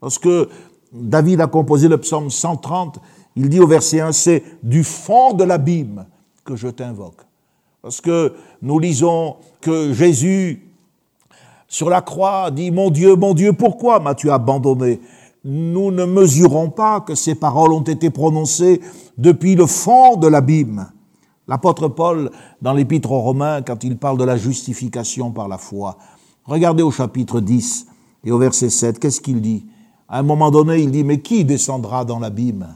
Lorsque 0.01 0.29
David 0.93 1.41
a 1.41 1.47
composé 1.47 1.89
le 1.89 1.97
psaume 1.97 2.29
130, 2.29 2.99
il 3.35 3.49
dit 3.49 3.59
au 3.59 3.67
verset 3.67 3.99
1, 3.99 4.13
c'est 4.13 4.43
du 4.63 4.81
fond 4.81 5.33
de 5.33 5.43
l'abîme 5.43 6.05
que 6.45 6.55
je 6.55 6.69
t'invoque. 6.69 7.19
Lorsque 7.83 8.11
nous 8.61 8.79
lisons 8.79 9.35
que 9.59 9.91
Jésus 9.91 10.66
sur 11.67 11.89
la 11.89 12.01
croix 12.01 12.51
dit 12.51 12.71
Mon 12.71 12.89
Dieu, 12.89 13.15
mon 13.15 13.33
Dieu, 13.33 13.53
pourquoi 13.53 13.99
m'as-tu 13.99 14.31
abandonné? 14.31 15.01
Nous 15.43 15.91
ne 15.91 16.05
mesurons 16.05 16.69
pas 16.69 17.01
que 17.01 17.15
ces 17.15 17.35
paroles 17.35 17.71
ont 17.71 17.81
été 17.81 18.09
prononcées 18.09 18.81
depuis 19.17 19.55
le 19.55 19.65
fond 19.65 20.17
de 20.17 20.27
l'abîme. 20.27 20.89
L'apôtre 21.47 21.87
Paul, 21.87 22.31
dans 22.61 22.73
l'épître 22.73 23.11
aux 23.11 23.21
Romains, 23.21 23.61
quand 23.61 23.83
il 23.83 23.97
parle 23.97 24.17
de 24.17 24.25
la 24.25 24.35
justification 24.35 25.31
par 25.31 25.47
la 25.47 25.57
foi, 25.57 25.97
regardez 26.43 26.83
au 26.83 26.91
chapitre 26.91 27.39
10 27.39 27.87
et 28.25 28.31
au 28.31 28.37
verset 28.37 28.69
7, 28.69 28.99
qu'est-ce 28.99 29.21
qu'il 29.21 29.41
dit? 29.41 29.65
À 30.09 30.19
un 30.19 30.23
moment 30.23 30.51
donné, 30.51 30.79
il 30.79 30.91
dit, 30.91 31.05
mais 31.05 31.21
qui 31.21 31.45
descendra 31.45 32.03
dans 32.03 32.19
l'abîme? 32.19 32.75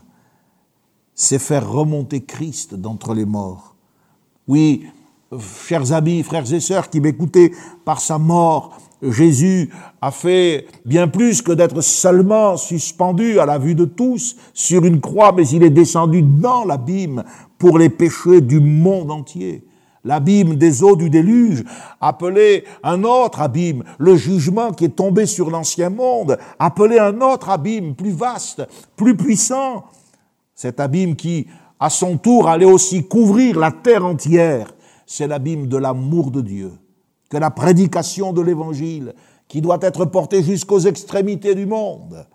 C'est 1.13 1.39
faire 1.39 1.69
remonter 1.69 2.23
Christ 2.23 2.75
d'entre 2.75 3.13
les 3.13 3.25
morts. 3.25 3.75
Oui, 4.47 4.85
chers 5.39 5.93
amis, 5.93 6.23
frères 6.23 6.51
et 6.51 6.59
sœurs 6.59 6.89
qui 6.89 6.99
m'écoutez, 6.99 7.53
par 7.85 8.01
sa 8.01 8.17
mort, 8.17 8.77
Jésus 9.01 9.69
a 10.01 10.11
fait 10.11 10.67
bien 10.85 11.07
plus 11.07 11.41
que 11.41 11.51
d'être 11.51 11.81
seulement 11.81 12.57
suspendu 12.57 13.39
à 13.39 13.45
la 13.45 13.57
vue 13.57 13.75
de 13.75 13.85
tous 13.85 14.35
sur 14.53 14.85
une 14.85 14.99
croix, 14.99 15.31
mais 15.31 15.47
il 15.47 15.63
est 15.63 15.71
descendu 15.71 16.21
dans 16.21 16.65
l'abîme 16.65 17.23
pour 17.57 17.79
les 17.79 17.89
péchés 17.89 18.41
du 18.41 18.59
monde 18.59 19.11
entier. 19.11 19.65
L'abîme 20.03 20.55
des 20.55 20.83
eaux 20.83 20.95
du 20.95 21.09
déluge, 21.09 21.63
appelé 21.99 22.63
un 22.83 23.03
autre 23.03 23.39
abîme, 23.39 23.83
le 23.99 24.15
jugement 24.15 24.71
qui 24.71 24.85
est 24.85 24.95
tombé 24.95 25.27
sur 25.27 25.49
l'ancien 25.49 25.89
monde, 25.89 26.37
appelé 26.57 26.97
un 26.97 27.21
autre 27.21 27.49
abîme 27.49 27.95
plus 27.95 28.11
vaste, 28.11 28.63
plus 28.95 29.15
puissant. 29.15 29.85
Cet 30.55 30.79
abîme 30.79 31.15
qui, 31.15 31.47
à 31.79 31.89
son 31.89 32.17
tour, 32.17 32.49
allait 32.49 32.65
aussi 32.65 33.07
couvrir 33.07 33.59
la 33.59 33.71
terre 33.71 34.05
entière, 34.05 34.73
c'est 35.11 35.27
l'abîme 35.27 35.67
de 35.67 35.75
l'amour 35.75 36.31
de 36.31 36.39
Dieu 36.39 36.71
que 37.29 37.35
la 37.35 37.51
prédication 37.51 38.31
de 38.31 38.41
l'Évangile, 38.41 39.13
qui 39.49 39.59
doit 39.59 39.79
être 39.81 40.05
portée 40.05 40.41
jusqu'aux 40.41 40.79
extrémités 40.79 41.53
du 41.53 41.65
monde, 41.65 42.25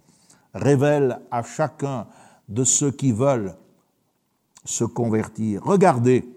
révèle 0.53 1.21
à 1.31 1.43
chacun 1.43 2.07
de 2.51 2.65
ceux 2.65 2.91
qui 2.91 3.13
veulent 3.13 3.55
se 4.67 4.85
convertir. 4.85 5.63
Regardez, 5.65 6.29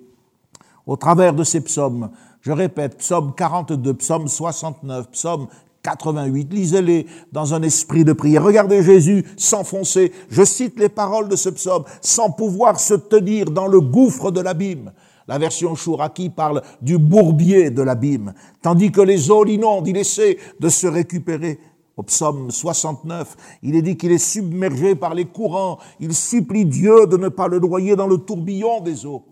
au 0.86 0.96
travers 0.96 1.34
de 1.34 1.44
ces 1.44 1.60
psaumes, 1.60 2.10
je 2.40 2.54
répète, 2.54 2.98
psaume 3.00 3.34
42, 3.36 3.94
psaume 3.96 4.30
69, 4.30 5.12
psaume 5.12 5.48
88, 5.84 6.54
lisez-les 6.54 7.06
dans 7.34 7.54
un 7.54 7.64
esprit 7.64 8.06
de 8.06 8.14
prière. 8.14 8.44
Regardez 8.44 8.82
Jésus 8.82 9.26
s'enfoncer, 9.36 10.14
je 10.30 10.46
cite 10.46 10.80
les 10.80 10.90
paroles 10.90 11.28
de 11.28 11.36
ce 11.36 11.50
psaume, 11.50 11.84
sans 12.02 12.32
pouvoir 12.32 12.80
se 12.80 12.94
tenir 12.94 13.52
dans 13.52 13.68
le 13.68 13.82
gouffre 13.82 14.32
de 14.32 14.40
l'abîme. 14.40 14.94
La 15.30 15.38
version 15.38 15.76
Chouraki 15.76 16.32
parle 16.32 16.64
du 16.82 16.98
bourbier 16.98 17.70
de 17.70 17.84
l'abîme, 17.84 18.34
tandis 18.64 18.92
que 18.92 19.02
les 19.02 19.30
eaux 19.30 19.44
l'inondent, 19.44 19.88
il 19.88 19.96
essaie 19.96 20.40
de 20.60 20.70
se 20.70 20.88
récupérer. 20.88 21.60
Au 21.96 22.02
psaume 22.02 22.50
69, 22.50 23.38
il 23.62 23.76
est 23.76 23.84
dit 23.84 23.96
qu'il 23.96 24.12
est 24.12 24.18
submergé 24.18 24.96
par 24.96 25.14
les 25.14 25.26
courants, 25.26 25.78
il 26.00 26.16
supplie 26.16 26.66
Dieu 26.66 27.06
de 27.06 27.16
ne 27.16 27.30
pas 27.30 27.48
le 27.48 27.60
noyer 27.60 27.96
dans 27.96 28.08
le 28.08 28.18
tourbillon 28.18 28.82
des 28.82 29.06
eaux. 29.06 29.24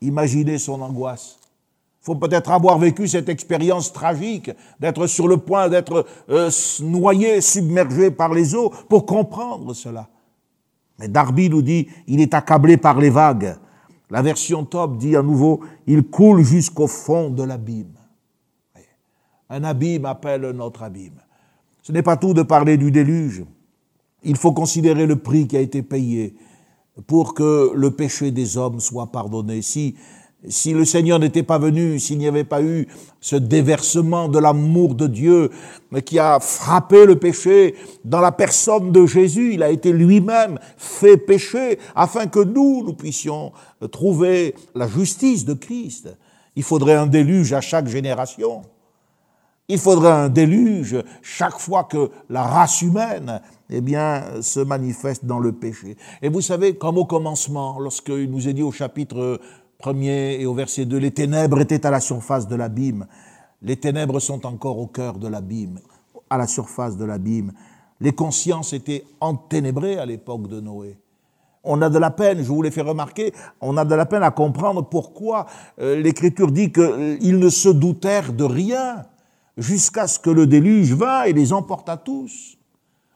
Imaginez 0.00 0.58
son 0.58 0.80
angoisse. 0.80 1.38
Il 2.02 2.06
faut 2.06 2.16
peut-être 2.16 2.50
avoir 2.50 2.80
vécu 2.80 3.06
cette 3.06 3.28
expérience 3.28 3.92
tragique 3.92 4.50
d'être 4.80 5.06
sur 5.06 5.28
le 5.28 5.36
point 5.36 5.68
d'être 5.68 6.04
euh, 6.30 6.50
noyé, 6.80 7.40
submergé 7.40 8.10
par 8.10 8.34
les 8.34 8.56
eaux 8.56 8.70
pour 8.88 9.06
comprendre 9.06 9.72
cela. 9.72 10.08
Darby 11.08 11.50
nous 11.50 11.62
dit, 11.62 11.88
il 12.06 12.20
est 12.20 12.34
accablé 12.34 12.76
par 12.76 12.98
les 12.98 13.10
vagues. 13.10 13.56
La 14.10 14.22
version 14.22 14.64
top 14.64 14.98
dit 14.98 15.16
à 15.16 15.22
nouveau, 15.22 15.60
il 15.86 16.02
coule 16.02 16.42
jusqu'au 16.42 16.86
fond 16.86 17.30
de 17.30 17.42
l'abîme. 17.42 17.94
Un 19.48 19.64
abîme 19.64 20.04
appelle 20.04 20.44
un 20.44 20.58
autre 20.60 20.82
abîme. 20.82 21.20
Ce 21.82 21.92
n'est 21.92 22.02
pas 22.02 22.16
tout 22.16 22.34
de 22.34 22.42
parler 22.42 22.76
du 22.76 22.90
déluge. 22.90 23.44
Il 24.22 24.36
faut 24.36 24.52
considérer 24.52 25.06
le 25.06 25.16
prix 25.16 25.46
qui 25.46 25.56
a 25.56 25.60
été 25.60 25.82
payé 25.82 26.34
pour 27.06 27.34
que 27.34 27.72
le 27.74 27.90
péché 27.90 28.30
des 28.30 28.56
hommes 28.56 28.80
soit 28.80 29.10
pardonné. 29.10 29.62
Si 29.62 29.96
si 30.48 30.72
le 30.72 30.84
Seigneur 30.84 31.18
n'était 31.18 31.42
pas 31.42 31.58
venu, 31.58 31.98
s'il 31.98 32.18
n'y 32.18 32.26
avait 32.26 32.44
pas 32.44 32.62
eu 32.62 32.88
ce 33.20 33.36
déversement 33.36 34.28
de 34.28 34.38
l'amour 34.38 34.94
de 34.94 35.06
Dieu 35.06 35.50
qui 36.04 36.18
a 36.18 36.40
frappé 36.40 37.06
le 37.06 37.16
péché 37.16 37.76
dans 38.04 38.20
la 38.20 38.32
personne 38.32 38.90
de 38.90 39.06
Jésus, 39.06 39.54
il 39.54 39.62
a 39.62 39.70
été 39.70 39.92
lui-même 39.92 40.58
fait 40.76 41.16
péché 41.16 41.78
afin 41.94 42.26
que 42.26 42.40
nous, 42.40 42.82
nous 42.84 42.94
puissions 42.94 43.52
trouver 43.92 44.54
la 44.74 44.88
justice 44.88 45.44
de 45.44 45.54
Christ. 45.54 46.08
Il 46.56 46.64
faudrait 46.64 46.94
un 46.94 47.06
déluge 47.06 47.52
à 47.52 47.60
chaque 47.60 47.86
génération. 47.86 48.62
Il 49.68 49.78
faudrait 49.78 50.10
un 50.10 50.28
déluge 50.28 50.96
chaque 51.22 51.58
fois 51.58 51.84
que 51.84 52.10
la 52.28 52.42
race 52.42 52.82
humaine 52.82 53.40
eh 53.70 53.80
bien, 53.80 54.42
se 54.42 54.60
manifeste 54.60 55.24
dans 55.24 55.38
le 55.38 55.52
péché. 55.52 55.96
Et 56.20 56.28
vous 56.28 56.42
savez, 56.42 56.76
comme 56.76 56.98
au 56.98 57.06
commencement, 57.06 57.78
lorsqu'il 57.78 58.30
nous 58.30 58.48
est 58.48 58.52
dit 58.52 58.62
au 58.62 58.72
chapitre 58.72 59.40
premier 59.82 60.40
et 60.40 60.46
au 60.46 60.54
verset 60.54 60.84
2, 60.84 60.96
les 60.96 61.10
ténèbres 61.10 61.60
étaient 61.60 61.84
à 61.84 61.90
la 61.90 61.98
surface 61.98 62.46
de 62.46 62.54
l'abîme. 62.54 63.04
Les 63.62 63.76
ténèbres 63.76 64.20
sont 64.20 64.46
encore 64.46 64.78
au 64.78 64.86
cœur 64.86 65.18
de 65.18 65.26
l'abîme, 65.26 65.80
à 66.30 66.38
la 66.38 66.46
surface 66.46 66.96
de 66.96 67.04
l'abîme. 67.04 67.52
Les 68.00 68.12
consciences 68.12 68.72
étaient 68.72 69.04
enténébrées 69.20 69.98
à 69.98 70.06
l'époque 70.06 70.46
de 70.46 70.60
Noé. 70.60 70.98
On 71.64 71.82
a 71.82 71.90
de 71.90 71.98
la 71.98 72.10
peine, 72.10 72.38
je 72.38 72.48
vous 72.48 72.62
l'ai 72.62 72.70
fait 72.70 72.80
remarquer, 72.80 73.32
on 73.60 73.76
a 73.76 73.84
de 73.84 73.94
la 73.94 74.06
peine 74.06 74.22
à 74.22 74.30
comprendre 74.30 74.82
pourquoi 74.82 75.46
euh, 75.80 76.00
l'Écriture 76.00 76.52
dit 76.52 76.72
qu'ils 76.72 76.82
euh, 76.84 77.38
ne 77.38 77.48
se 77.48 77.68
doutèrent 77.68 78.32
de 78.32 78.44
rien 78.44 79.04
jusqu'à 79.56 80.06
ce 80.06 80.20
que 80.20 80.30
le 80.30 80.46
déluge 80.46 80.92
vint 80.92 81.24
et 81.24 81.32
les 81.32 81.52
emporta 81.52 81.96
tous, 81.96 82.56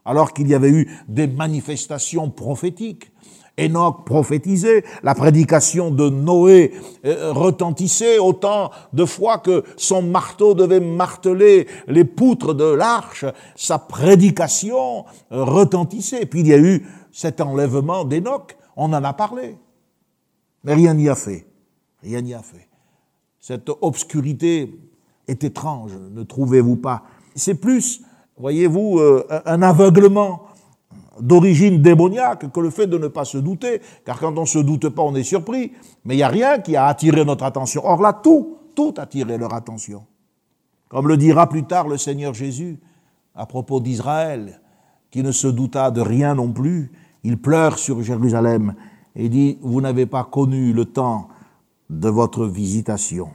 alors 0.04 0.32
qu'il 0.32 0.49
y 0.49 0.54
avait 0.54 0.70
eu 0.70 0.90
des 1.08 1.28
manifestations 1.28 2.28
prophétiques. 2.30 3.12
Enoch 3.58 4.04
prophétisait, 4.04 4.84
la 5.02 5.14
prédication 5.14 5.90
de 5.90 6.10
Noé 6.10 6.75
euh, 7.04 7.32
retentissait 7.32 8.18
autant 8.18 8.70
de 8.92 9.04
fois 9.04 9.38
que 9.38 9.64
son 9.76 10.02
marteau 10.02 10.54
devait 10.54 10.80
marteler 10.80 11.66
les 11.86 12.04
poutres 12.04 12.54
de 12.54 12.64
l'arche, 12.64 13.25
sa 13.54 13.78
prédication 13.78 15.06
euh, 15.32 15.44
retentissait. 15.44 16.26
Puis 16.26 16.40
il 16.40 16.48
y 16.48 16.54
a 16.54 16.58
eu 16.58 16.86
cet 17.12 17.40
enlèvement 17.40 18.04
d'Enoch, 18.04 18.56
on 18.76 18.92
en 18.92 19.04
a 19.04 19.12
parlé. 19.14 19.56
Mais 20.64 20.75
rien 20.75 20.94
n'y 20.94 21.08
a 21.08 21.14
fait. 21.14 21.46
Rien 22.02 22.20
n'y 22.20 22.34
a 22.34 22.42
fait. 22.42 22.68
Cette 23.40 23.70
obscurité 23.80 24.78
est 25.28 25.44
étrange, 25.44 25.92
ne 26.10 26.22
trouvez-vous 26.25 26.76
pas? 26.76 27.04
C'est 27.34 27.54
plus, 27.54 28.02
voyez-vous, 28.36 28.98
euh, 28.98 29.26
un 29.46 29.62
aveuglement 29.62 30.45
d'origine 31.20 31.82
démoniaque 31.82 32.50
que 32.52 32.61
le 32.61 32.70
fait 32.70 32.87
de 32.87 32.99
ne 32.99 33.08
pas 33.08 33.25
se 33.25 33.38
douter, 33.38 33.80
car 34.04 34.18
quand 34.18 34.37
on 34.37 34.42
ne 34.42 34.46
se 34.46 34.58
doute 34.58 34.88
pas, 34.88 35.02
on 35.02 35.14
est 35.14 35.23
surpris, 35.23 35.73
mais 36.04 36.14
il 36.14 36.18
n'y 36.18 36.23
a 36.23 36.28
rien 36.28 36.58
qui 36.58 36.76
a 36.76 36.87
attiré 36.87 37.25
notre 37.25 37.44
attention. 37.44 37.82
Or 37.85 38.00
là, 38.00 38.12
tout, 38.12 38.58
tout 38.75 38.94
a 38.99 39.02
attiré 39.02 39.38
leur 39.38 39.54
attention. 39.54 40.04
Comme 40.88 41.08
le 41.08 41.16
dira 41.16 41.49
plus 41.49 41.64
tard 41.64 41.88
le 41.88 41.96
Seigneur 41.96 42.35
Jésus 42.35 42.78
à 43.35 43.46
propos 43.46 43.80
d'Israël, 43.80 44.61
qui 45.11 45.23
ne 45.23 45.32
se 45.32 45.46
douta 45.46 45.90
de 45.90 46.00
rien 46.00 46.35
non 46.35 46.52
plus, 46.52 46.92
il 47.25 47.38
pleure 47.38 47.78
sur 47.78 48.02
Jérusalem 48.02 48.75
et 49.14 49.28
dit, 49.28 49.58
vous 49.62 49.80
n'avez 49.80 50.06
pas 50.06 50.25
connu 50.25 50.73
le 50.73 50.85
temps 50.85 51.28
de 51.90 52.08
votre 52.08 52.46
visitation. 52.46 53.28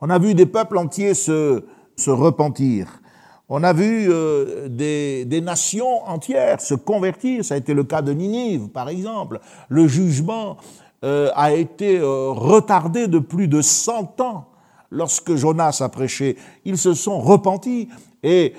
On 0.00 0.10
a 0.10 0.18
vu 0.18 0.34
des 0.34 0.46
peuples 0.46 0.78
entiers 0.78 1.14
se, 1.14 1.64
se 1.96 2.10
repentir. 2.10 3.00
On 3.48 3.62
a 3.62 3.72
vu 3.72 4.08
euh, 4.10 4.68
des, 4.68 5.40
nations 5.40 6.04
entières 6.08 6.60
se 6.60 6.74
convertir, 6.74 7.44
ça 7.44 7.54
a 7.54 7.56
été 7.56 7.74
le 7.74 7.84
cas 7.84 8.02
de 8.02 8.12
Ninive 8.12 8.68
par 8.68 8.88
exemple. 8.88 9.40
Le 9.68 9.86
jugement 9.86 10.56
euh, 11.04 11.30
a 11.34 11.52
été 11.52 11.98
euh, 11.98 12.30
retardé 12.30 13.06
de 13.06 13.20
plus 13.20 13.46
de 13.46 13.60
100 13.60 14.20
ans 14.20 14.46
lorsque 14.90 15.36
Jonas 15.36 15.78
a 15.80 15.88
prêché. 15.88 16.36
Ils 16.64 16.78
se 16.78 16.94
sont 16.94 17.20
repentis 17.20 17.88
et 18.24 18.54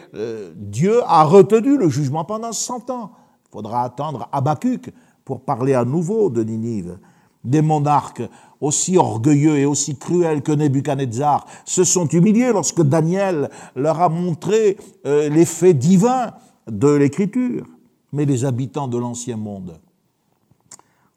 Dieu 0.56 1.02
a 1.06 1.24
retenu 1.24 1.78
le 1.78 1.90
jugement 1.90 2.24
pendant 2.24 2.54
100 2.54 2.90
ans. 2.90 3.12
Il 3.46 3.52
faudra 3.52 3.84
attendre 3.84 4.30
Habakkuk 4.32 4.92
pour 5.26 5.42
parler 5.42 5.74
à 5.74 5.84
nouveau 5.84 6.30
de 6.30 6.44
Ninive. 6.44 7.00
Des 7.44 7.62
monarques 7.62 8.24
aussi 8.62 8.98
orgueilleux 8.98 9.58
et 9.58 9.66
aussi 9.66 9.98
cruels 9.98 10.42
que 10.42 10.52
Nebuchadnezzar, 10.52 11.46
se 11.66 11.84
sont 11.84 12.08
humiliés 12.08 12.52
lorsque 12.52 12.82
Daniel 12.82 13.50
leur 13.76 14.02
a 14.02 14.10
montré 14.10 14.78
euh, 15.06 15.30
les 15.30 15.46
faits 15.46 15.78
divins 15.78 16.34
de 16.68 16.90
l'Écriture. 16.90 17.66
Mais 18.14 18.26
les 18.26 18.46
habitants 18.46 18.88
de 18.88 18.98
l'Ancien 18.98 19.38
Monde 19.38 19.80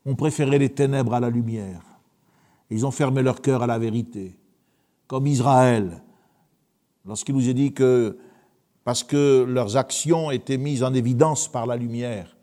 ont 0.04 0.16
préféré 0.16 0.58
les 0.58 0.70
ténèbres 0.70 1.14
à 1.14 1.20
la 1.20 1.30
lumière. 1.30 1.82
Ils 2.70 2.86
ont 2.86 2.90
fermé 2.90 3.22
leur 3.22 3.40
cœur 3.40 3.62
à 3.62 3.66
la 3.66 3.78
vérité, 3.78 4.36
comme 5.06 5.26
Israël, 5.26 6.02
lorsqu'il 7.04 7.34
nous 7.34 7.48
est 7.48 7.54
dit 7.54 7.72
que, 7.72 8.16
parce 8.84 9.02
que 9.02 9.44
leurs 9.48 9.76
actions 9.76 10.30
étaient 10.30 10.58
mises 10.58 10.82
en 10.82 10.94
évidence 10.94 11.48
par 11.50 11.66
la 11.66 11.76
lumière, 11.76 12.36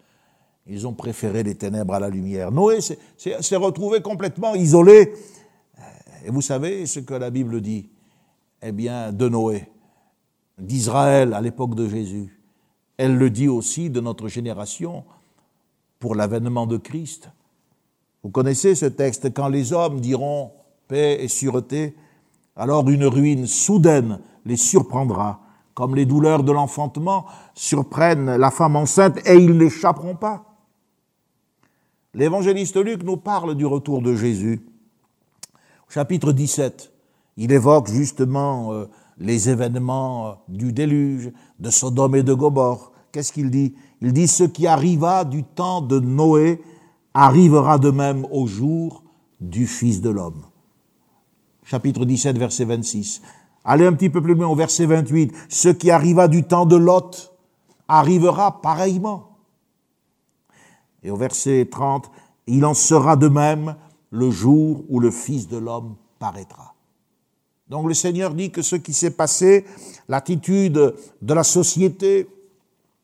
ils 0.69 0.85
ont 0.85 0.93
préféré 0.93 1.43
les 1.43 1.55
ténèbres 1.55 1.93
à 1.93 1.99
la 1.99 2.09
lumière. 2.09 2.51
Noé 2.51 2.79
s'est 2.81 3.55
retrouvé 3.55 4.01
complètement 4.01 4.53
isolé. 4.55 5.13
Et 6.25 6.29
vous 6.29 6.41
savez 6.41 6.85
ce 6.85 6.99
que 6.99 7.13
la 7.13 7.29
Bible 7.29 7.61
dit? 7.61 7.89
Eh 8.61 8.71
bien, 8.71 9.11
de 9.11 9.29
Noé, 9.29 9.67
d'Israël 10.57 11.33
à 11.33 11.41
l'époque 11.41 11.75
de 11.75 11.87
Jésus. 11.87 12.39
Elle 12.97 13.15
le 13.17 13.29
dit 13.29 13.47
aussi 13.47 13.89
de 13.89 14.01
notre 14.01 14.27
génération 14.27 15.05
pour 15.99 16.15
l'avènement 16.15 16.65
de 16.65 16.77
Christ. 16.77 17.29
Vous 18.23 18.31
connaissez 18.31 18.73
ce 18.75 18.87
texte, 18.87 19.33
quand 19.33 19.47
les 19.47 19.73
hommes 19.73 20.01
diront 20.01 20.51
paix 20.87 21.23
et 21.23 21.27
sûreté, 21.27 21.95
alors 22.55 22.89
une 22.89 23.05
ruine 23.05 23.45
soudaine 23.45 24.19
les 24.43 24.57
surprendra, 24.57 25.41
comme 25.75 25.95
les 25.95 26.05
douleurs 26.05 26.43
de 26.43 26.51
l'enfantement 26.51 27.25
surprennent 27.53 28.35
la 28.35 28.49
femme 28.49 28.75
enceinte 28.75 29.19
et 29.27 29.35
ils 29.35 29.55
n'échapperont 29.55 30.15
pas. 30.15 30.46
L'évangéliste 32.17 32.77
Luc 32.77 33.03
nous 33.03 33.17
parle 33.17 33.53
du 33.53 33.67
retour 33.67 34.01
de 34.01 34.15
Jésus. 34.15 34.65
Au 35.87 35.91
chapitre 35.91 36.31
17, 36.31 36.91
il 37.37 37.51
évoque 37.51 37.89
justement 37.89 38.73
euh, 38.73 38.85
les 39.19 39.49
événements 39.49 40.27
euh, 40.27 40.31
du 40.47 40.73
déluge, 40.73 41.31
de 41.59 41.69
Sodome 41.69 42.15
et 42.15 42.23
de 42.23 42.33
Gomorre. 42.33 42.91
Qu'est-ce 43.11 43.31
qu'il 43.31 43.51
dit? 43.51 43.75
Il 44.01 44.13
dit 44.13 44.27
ce 44.27 44.45
qui 44.45 44.65
arriva 44.65 45.25
du 45.25 45.43
temps 45.43 45.79
de 45.81 45.99
Noé 45.99 46.59
arrivera 47.13 47.77
de 47.77 47.91
même 47.91 48.25
au 48.31 48.47
jour 48.47 49.03
du 49.39 49.67
Fils 49.67 50.01
de 50.01 50.09
l'homme. 50.09 50.41
Chapitre 51.65 52.03
17, 52.03 52.35
verset 52.39 52.65
26. 52.65 53.21
Allez 53.63 53.85
un 53.85 53.93
petit 53.93 54.09
peu 54.09 54.23
plus 54.23 54.33
loin 54.33 54.47
au 54.47 54.55
verset 54.55 54.87
28. 54.87 55.35
Ce 55.49 55.69
qui 55.69 55.91
arriva 55.91 56.27
du 56.27 56.45
temps 56.45 56.65
de 56.65 56.77
Lot 56.77 57.31
arrivera 57.87 58.59
pareillement. 58.59 59.26
Et 61.03 61.11
au 61.11 61.15
verset 61.15 61.67
30, 61.69 62.09
il 62.47 62.65
en 62.65 62.73
sera 62.73 63.15
de 63.15 63.27
même 63.27 63.75
le 64.11 64.29
jour 64.31 64.83
où 64.89 64.99
le 64.99 65.11
Fils 65.11 65.47
de 65.47 65.57
l'homme 65.57 65.95
paraîtra. 66.19 66.73
Donc 67.69 67.87
le 67.87 67.93
Seigneur 67.93 68.33
dit 68.33 68.51
que 68.51 68.61
ce 68.61 68.77
qui 68.77 68.93
s'est 68.93 69.11
passé, 69.11 69.65
l'attitude 70.07 70.95
de 71.21 71.33
la 71.33 71.43
société, 71.43 72.27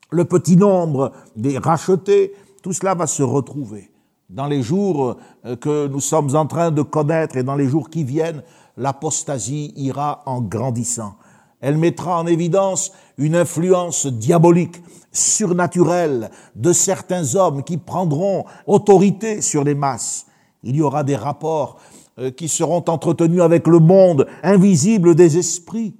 le 0.09 0.25
petit 0.25 0.55
nombre 0.55 1.11
des 1.35 1.57
rachetés, 1.57 2.33
tout 2.61 2.71
cela 2.71 2.95
va 2.95 3.07
se 3.07 3.23
retrouver. 3.23 3.91
Dans 4.29 4.47
les 4.47 4.61
jours 4.61 5.17
euh, 5.45 5.55
que 5.57 5.87
nous 5.87 5.99
sommes 5.99 6.35
en 6.35 6.45
train 6.45 6.71
de 6.71 6.81
connaître 6.81 7.35
et 7.35 7.43
dans 7.43 7.55
les 7.55 7.67
jours 7.67 7.89
qui 7.89 8.03
viennent, 8.03 8.41
l'apostasie 8.77 9.73
ira 9.75 10.23
en 10.25 10.41
grandissant. 10.41 11.15
Elle 11.63 11.77
mettra 11.77 12.19
en 12.19 12.27
évidence 12.27 12.91
une 13.17 13.37
influence 13.37 14.05
diabolique, 14.05 14.83
surnaturelle 15.13 16.29
de 16.55 16.73
certains 16.73 17.35
hommes 17.35 17.63
qui 17.63 17.77
prendront 17.77 18.43
autorité 18.67 19.41
sur 19.41 19.63
les 19.63 19.73
masses. 19.73 20.25
Il 20.63 20.75
y 20.75 20.81
aura 20.81 21.05
des 21.05 21.15
rapports 21.15 21.77
euh, 22.19 22.31
qui 22.31 22.49
seront 22.49 22.83
entretenus 22.89 23.41
avec 23.41 23.65
le 23.67 23.79
monde 23.79 24.27
invisible 24.43 25.15
des 25.15 25.37
esprits. 25.37 25.95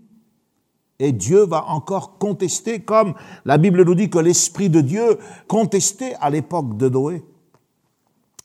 Et 0.99 1.13
Dieu 1.13 1.45
va 1.45 1.63
encore 1.69 2.17
contester, 2.17 2.81
comme 2.81 3.13
la 3.45 3.57
Bible 3.57 3.85
nous 3.85 3.95
dit 3.95 4.09
que 4.09 4.19
l'Esprit 4.19 4.69
de 4.69 4.81
Dieu 4.81 5.17
contestait 5.47 6.15
à 6.19 6.29
l'époque 6.29 6.75
de 6.75 6.89
Noé. 6.89 7.23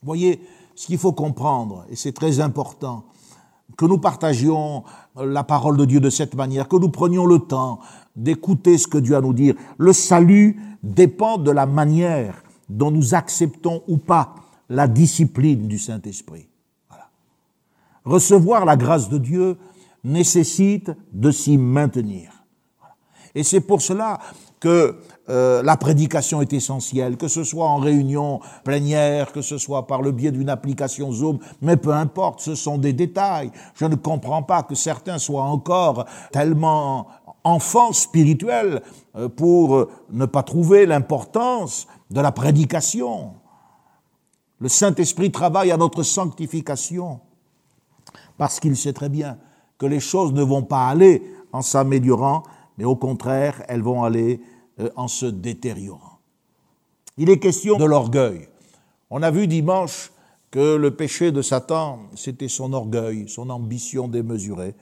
Voyez, 0.04 0.40
ce 0.76 0.87
qu'il 0.87 0.98
faut 0.98 1.12
comprendre, 1.12 1.84
et 1.90 1.96
c'est 1.96 2.12
très 2.12 2.38
important, 2.38 3.06
que 3.76 3.84
nous 3.84 3.98
partagions 3.98 4.84
la 5.16 5.44
parole 5.44 5.76
de 5.76 5.84
Dieu 5.84 6.00
de 6.00 6.10
cette 6.10 6.34
manière, 6.34 6.68
que 6.68 6.76
nous 6.76 6.88
prenions 6.88 7.26
le 7.26 7.38
temps 7.38 7.80
d'écouter 8.16 8.78
ce 8.78 8.87
que 8.87 8.98
Dieu 8.98 9.14
a 9.14 9.18
à 9.18 9.20
nous 9.20 9.32
dire. 9.32 9.54
Le 9.76 9.92
salut 9.92 10.60
dépend 10.82 11.38
de 11.38 11.50
la 11.50 11.66
manière 11.66 12.42
dont 12.68 12.90
nous 12.90 13.14
acceptons 13.14 13.82
ou 13.88 13.96
pas 13.96 14.34
la 14.68 14.88
discipline 14.88 15.68
du 15.68 15.78
Saint-Esprit. 15.78 16.48
Recevoir 18.04 18.64
la 18.64 18.76
grâce 18.76 19.08
de 19.08 19.18
Dieu 19.18 19.56
nécessite 20.04 20.90
de 21.12 21.30
s'y 21.30 21.58
maintenir. 21.58 22.32
Et 23.34 23.42
c'est 23.42 23.60
pour 23.60 23.82
cela 23.82 24.18
que 24.60 24.96
euh, 25.30 25.62
la 25.62 25.76
prédication 25.76 26.40
est 26.40 26.52
essentielle, 26.52 27.16
que 27.16 27.28
ce 27.28 27.44
soit 27.44 27.66
en 27.66 27.76
réunion 27.76 28.40
plénière, 28.64 29.32
que 29.32 29.42
ce 29.42 29.58
soit 29.58 29.87
par 29.87 30.02
le 30.02 30.12
biais 30.12 30.30
d'une 30.30 30.49
application 30.49 31.12
Zoom, 31.12 31.38
mais 31.61 31.76
peu 31.76 31.92
importe, 31.92 32.40
ce 32.40 32.54
sont 32.54 32.78
des 32.78 32.92
détails. 32.92 33.50
Je 33.75 33.85
ne 33.85 33.94
comprends 33.94 34.42
pas 34.42 34.62
que 34.62 34.75
certains 34.75 35.18
soient 35.18 35.42
encore 35.42 36.06
tellement 36.32 37.08
enfants 37.44 37.93
spirituels 37.93 38.82
euh, 39.17 39.28
pour 39.28 39.88
ne 40.10 40.26
pas 40.26 40.43
trouver 40.43 40.86
l'importance 40.86 41.86
de 42.10 42.21
la 42.21 42.32
prédication. 42.32 43.34
Le 44.60 44.69
Saint-Esprit 44.69 45.30
travaille 45.30 45.71
à 45.71 45.76
notre 45.76 46.02
sanctification 46.02 47.21
parce 48.38 48.60
qu'il 48.60 48.76
sait 48.76 48.93
très 48.93 49.08
bien 49.08 49.38
que 49.78 49.86
les 49.86 50.00
choses 50.00 50.32
ne 50.32 50.43
vont 50.43 50.62
pas 50.62 50.88
aller 50.88 51.23
en 51.52 51.62
s'améliorant, 51.62 52.43
mais 52.76 52.84
au 52.84 52.97
contraire, 52.97 53.62
elles 53.69 53.82
vont 53.82 54.04
aller 54.04 54.41
euh, 54.41 54.57
en 54.97 55.08
se 55.08 55.26
détériorant. 55.26 56.19
Il 57.17 57.30
est 57.30 57.38
question 57.38 57.76
de 57.78 57.84
l'orgueil. 57.84 58.49
On 59.10 59.23
a 59.23 59.30
vu 59.30 59.47
dimanche 59.47 60.12
que 60.50 60.76
le 60.76 60.93
péché 60.93 61.32
de 61.32 61.43
Satan, 61.43 62.00
c'était 62.14 62.49
son 62.49 62.73
orgueil, 62.73 63.28
son 63.28 63.50
ambition 63.50 64.08
démesurée. 64.08 64.75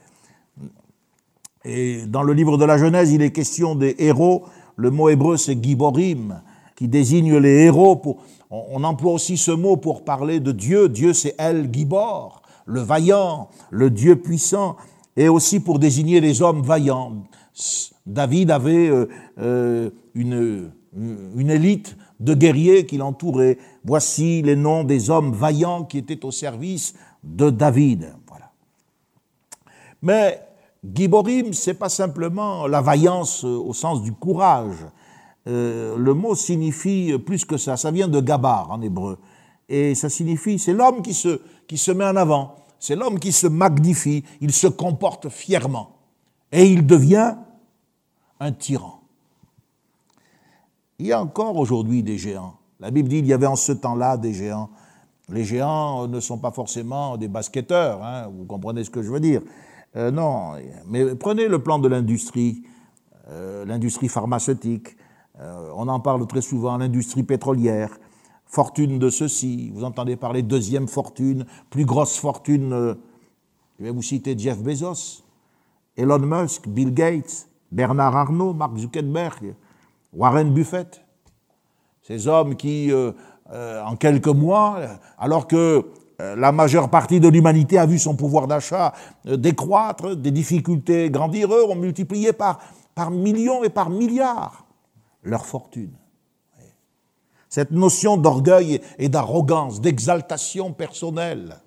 Et 1.64 2.06
dans 2.06 2.22
le 2.22 2.32
livre 2.32 2.58
de 2.58 2.64
la 2.64 2.78
Genèse, 2.78 3.12
il 3.12 3.22
est 3.22 3.32
question 3.32 3.74
des 3.74 3.96
héros. 3.98 4.44
Le 4.76 4.90
mot 4.90 5.08
hébreu, 5.08 5.36
c'est 5.36 5.60
giborim, 5.60 6.40
qui 6.76 6.88
désigne 6.88 7.36
les 7.38 7.64
héros. 7.64 8.18
On, 8.50 8.84
emploie 8.84 9.12
aussi 9.12 9.36
ce 9.36 9.50
mot 9.50 9.76
pour 9.76 10.04
parler 10.04 10.38
de 10.38 10.52
Dieu. 10.52 10.88
Dieu, 10.88 11.12
c'est 11.12 11.34
El 11.38 11.70
Gibor 11.72 12.42
le 12.66 12.80
vaillant, 12.80 13.48
le 13.70 13.90
Dieu 13.90 14.16
puissant, 14.16 14.76
et 15.16 15.28
aussi 15.28 15.60
pour 15.60 15.78
désigner 15.78 16.20
les 16.20 16.42
hommes 16.42 16.62
vaillants. 16.62 17.22
David 18.06 18.52
avait 18.52 18.88
euh, 18.88 19.08
euh, 19.38 19.90
une, 20.14 20.70
élite 21.50 21.96
de 22.20 22.34
guerriers 22.34 22.86
qui 22.86 22.96
l'entouraient. 22.96 23.58
Voici 23.84 24.42
les 24.42 24.56
noms 24.56 24.84
des 24.84 25.10
hommes 25.10 25.32
vaillants 25.32 25.84
qui 25.84 25.98
étaient 25.98 26.24
au 26.24 26.30
service 26.30 26.94
de 27.24 27.50
David. 27.50 28.14
Voilà. 28.28 28.52
Mais 30.02 30.40
Giborim, 30.84 31.52
c'est 31.52 31.74
pas 31.74 31.88
simplement 31.88 32.66
la 32.68 32.80
vaillance 32.80 33.42
au 33.42 33.74
sens 33.74 34.02
du 34.02 34.12
courage. 34.12 34.86
Euh, 35.48 35.96
le 35.96 36.14
mot 36.14 36.34
signifie 36.34 37.12
plus 37.18 37.44
que 37.44 37.56
ça. 37.56 37.76
Ça 37.76 37.90
vient 37.90 38.08
de 38.08 38.20
gabar 38.20 38.70
en 38.70 38.80
hébreu. 38.82 39.18
Et 39.68 39.96
ça 39.96 40.08
signifie, 40.08 40.60
c'est 40.60 40.72
l'homme 40.72 41.02
qui 41.02 41.12
se, 41.12 41.40
qui 41.66 41.76
se 41.76 41.90
met 41.90 42.04
en 42.04 42.14
avant. 42.14 42.54
C'est 42.78 42.94
l'homme 42.94 43.18
qui 43.18 43.32
se 43.32 43.48
magnifie, 43.48 44.22
il 44.40 44.52
se 44.52 44.68
comporte 44.68 45.28
fièrement. 45.28 45.96
Et 46.52 46.66
il 46.66 46.86
devient 46.86 47.34
un 48.40 48.52
tyran. 48.52 49.00
Il 50.98 51.06
y 51.06 51.12
a 51.12 51.20
encore 51.20 51.56
aujourd'hui 51.56 52.02
des 52.02 52.18
géants. 52.18 52.56
La 52.80 52.90
Bible 52.90 53.08
dit 53.08 53.16
qu'il 53.16 53.26
y 53.26 53.32
avait 53.32 53.46
en 53.46 53.56
ce 53.56 53.72
temps-là 53.72 54.16
des 54.16 54.32
géants. 54.32 54.70
Les 55.28 55.44
géants 55.44 56.06
ne 56.08 56.20
sont 56.20 56.38
pas 56.38 56.52
forcément 56.52 57.16
des 57.16 57.28
basketteurs, 57.28 58.02
hein, 58.02 58.28
vous 58.28 58.44
comprenez 58.44 58.84
ce 58.84 58.90
que 58.90 59.02
je 59.02 59.10
veux 59.10 59.20
dire. 59.20 59.42
Euh, 59.96 60.10
non, 60.10 60.52
mais 60.86 61.14
prenez 61.14 61.48
le 61.48 61.62
plan 61.62 61.78
de 61.78 61.88
l'industrie, 61.88 62.62
euh, 63.28 63.64
l'industrie 63.64 64.08
pharmaceutique, 64.08 64.96
euh, 65.40 65.70
on 65.74 65.88
en 65.88 66.00
parle 66.00 66.26
très 66.26 66.40
souvent, 66.40 66.76
l'industrie 66.78 67.22
pétrolière, 67.22 67.98
fortune 68.46 68.98
de 68.98 69.10
ceci, 69.10 69.70
vous 69.74 69.84
entendez 69.84 70.16
parler 70.16 70.42
deuxième 70.42 70.88
fortune, 70.88 71.44
plus 71.70 71.84
grosse 71.84 72.16
fortune, 72.16 72.72
euh, 72.72 72.94
je 73.78 73.84
vais 73.84 73.90
vous 73.90 74.02
citer 74.02 74.38
Jeff 74.38 74.62
Bezos, 74.62 75.24
Elon 75.96 76.20
Musk, 76.20 76.68
Bill 76.68 76.94
Gates, 76.94 77.48
Bernard 77.72 78.16
Arnault, 78.16 78.54
Mark 78.54 78.76
Zuckerberg, 78.76 79.54
Warren 80.12 80.52
Buffett. 80.52 81.02
Ces 82.02 82.28
hommes 82.28 82.56
qui, 82.56 82.92
euh, 82.92 83.12
euh, 83.52 83.82
en 83.82 83.96
quelques 83.96 84.28
mois, 84.28 84.78
alors 85.18 85.46
que 85.46 85.90
la 86.18 86.50
majeure 86.50 86.88
partie 86.88 87.20
de 87.20 87.28
l'humanité 87.28 87.78
a 87.78 87.84
vu 87.84 87.98
son 87.98 88.16
pouvoir 88.16 88.46
d'achat 88.46 88.94
décroître, 89.26 90.16
des 90.16 90.30
difficultés 90.30 91.10
grandir, 91.10 91.52
eux 91.52 91.64
ont 91.68 91.74
multiplié 91.74 92.32
par 92.32 92.58
millions 93.10 93.62
et 93.64 93.68
par 93.68 93.90
milliards 93.90 94.64
leur 95.22 95.44
fortune. 95.44 95.92
Cette 97.48 97.70
notion 97.70 98.16
d'orgueil 98.16 98.80
et 98.98 99.08
d'arrogance, 99.08 99.80
d'exaltation 99.80 100.72
personnelle, 100.72 101.60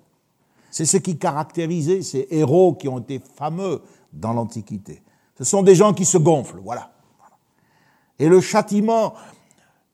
c'est 0.70 0.84
ce 0.84 0.96
qui 0.96 1.18
caractérisait 1.18 2.02
ces 2.02 2.28
héros 2.30 2.74
qui 2.74 2.88
ont 2.88 3.00
été 3.00 3.20
fameux 3.36 3.82
dans 4.12 4.32
l'Antiquité. 4.32 5.02
Ce 5.40 5.46
sont 5.46 5.62
des 5.62 5.74
gens 5.74 5.94
qui 5.94 6.04
se 6.04 6.18
gonflent, 6.18 6.60
voilà. 6.62 6.92
Et 8.18 8.28
le 8.28 8.42
châtiment 8.42 9.14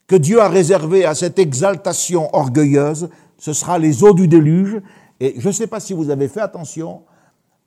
que 0.08 0.16
Dieu 0.16 0.40
a 0.40 0.48
réservé 0.48 1.04
à 1.04 1.14
cette 1.14 1.38
exaltation 1.38 2.34
orgueilleuse, 2.34 3.10
ce 3.38 3.52
sera 3.52 3.78
les 3.78 4.02
eaux 4.02 4.12
du 4.12 4.26
déluge. 4.26 4.82
Et 5.20 5.34
je 5.38 5.46
ne 5.46 5.52
sais 5.52 5.68
pas 5.68 5.78
si 5.78 5.92
vous 5.92 6.10
avez 6.10 6.26
fait 6.26 6.40
attention, 6.40 7.04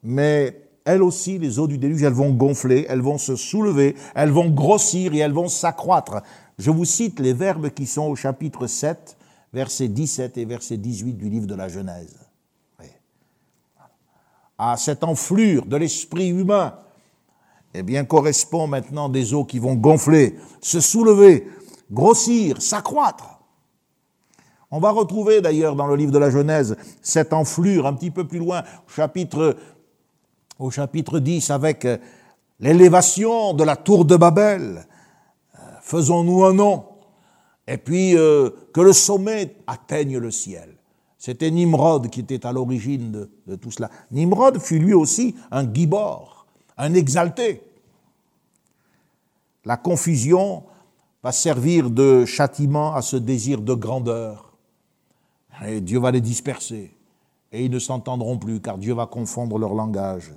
mais 0.04 0.62
elles 0.84 1.02
aussi, 1.02 1.40
les 1.40 1.58
eaux 1.58 1.68
du 1.68 1.78
déluge, 1.78 2.04
elles 2.04 2.12
vont 2.12 2.32
gonfler, 2.32 2.86
elles 2.90 3.00
vont 3.00 3.18
se 3.18 3.38
soulever, 3.38 3.96
elles 4.14 4.32
vont 4.32 4.50
grossir 4.50 5.14
et 5.14 5.20
elles 5.20 5.32
vont 5.32 5.48
s'accroître. 5.48 6.22
Je 6.58 6.72
vous 6.72 6.84
cite 6.84 7.22
les 7.22 7.32
verbes 7.32 7.70
qui 7.70 7.86
sont 7.86 8.08
au 8.10 8.18
chapitre 8.18 8.68
7, 8.68 9.16
versets 9.54 9.88
17 9.88 10.38
et 10.38 10.44
verset 10.44 10.76
18 10.76 11.14
du 11.14 11.30
livre 11.30 11.48
de 11.48 11.56
la 11.56 11.70
Genèse. 11.70 12.18
À 14.58 14.76
cette 14.76 15.06
enflure 15.06 15.66
de 15.66 15.78
l'esprit 15.78 16.28
humain, 16.28 16.74
eh 17.74 17.84
bien, 17.84 18.04
correspond 18.04 18.68
maintenant 18.68 19.10
des 19.10 19.34
eaux 19.34 19.46
qui 19.46 19.60
vont 19.60 19.76
gonfler, 19.76 20.36
se 20.62 20.80
soulever, 20.80 21.48
grossir, 21.92 22.62
s'accroître. 22.62 23.40
On 24.72 24.80
va 24.80 24.92
retrouver 24.92 25.42
d'ailleurs 25.42 25.76
dans 25.76 25.88
le 25.88 25.96
livre 25.96 26.12
de 26.12 26.20
la 26.20 26.30
Genèse 26.30 26.76
cette 27.02 27.34
enflure 27.34 27.88
un 27.88 27.94
petit 27.94 28.12
peu 28.12 28.28
plus 28.28 28.40
loin, 28.40 28.64
au 28.88 28.92
chapitre, 28.92 29.58
au 30.60 30.70
chapitre 30.70 31.20
10, 31.20 31.50
avec 31.50 31.86
euh, 31.86 31.98
l'élévation 32.60 33.54
de 33.54 33.64
la 33.64 33.76
tour 33.76 34.06
de 34.06 34.16
Babel. 34.16 34.86
Euh, 35.56 35.60
faisons-nous 35.82 36.46
un 36.46 36.54
nom. 36.54 36.86
Et 37.68 37.78
puis 37.78 38.16
euh, 38.16 38.50
que 38.74 38.82
le 38.82 38.94
sommet 38.94 39.56
atteigne 39.66 40.18
le 40.18 40.32
ciel. 40.32 40.76
C'était 41.18 41.52
Nimrod 41.52 42.10
qui 42.10 42.22
était 42.22 42.46
à 42.46 42.52
l'origine 42.52 43.12
de, 43.12 43.30
de, 43.48 43.56
tout 43.56 43.72
cela. 43.72 43.90
Nimrod 44.12 44.60
fut 44.60 44.80
lui 44.80 44.94
aussi 44.94 45.36
un 45.52 45.72
gibor, 45.72 46.39
un 46.80 46.94
exalté. 46.94 47.62
La 49.66 49.78
confusion 49.78 50.64
va 51.22 51.32
servir 51.32 51.92
de 51.92 52.26
châtiment 52.26 52.96
à 52.96 53.02
ce 53.02 53.18
désir 53.18 53.62
de 53.62 53.74
grandeur. 53.74 54.54
Et 55.68 55.82
Dieu 55.82 56.00
va 56.00 56.12
les 56.12 56.22
disperser. 56.22 56.96
Et 57.52 57.66
ils 57.66 57.72
ne 57.72 57.80
s'entendront 57.80 58.38
plus 58.38 58.62
car 58.62 58.78
Dieu 58.78 58.94
va 58.94 59.06
confondre 59.06 59.60
leur 59.60 59.74
langage. 59.74 60.32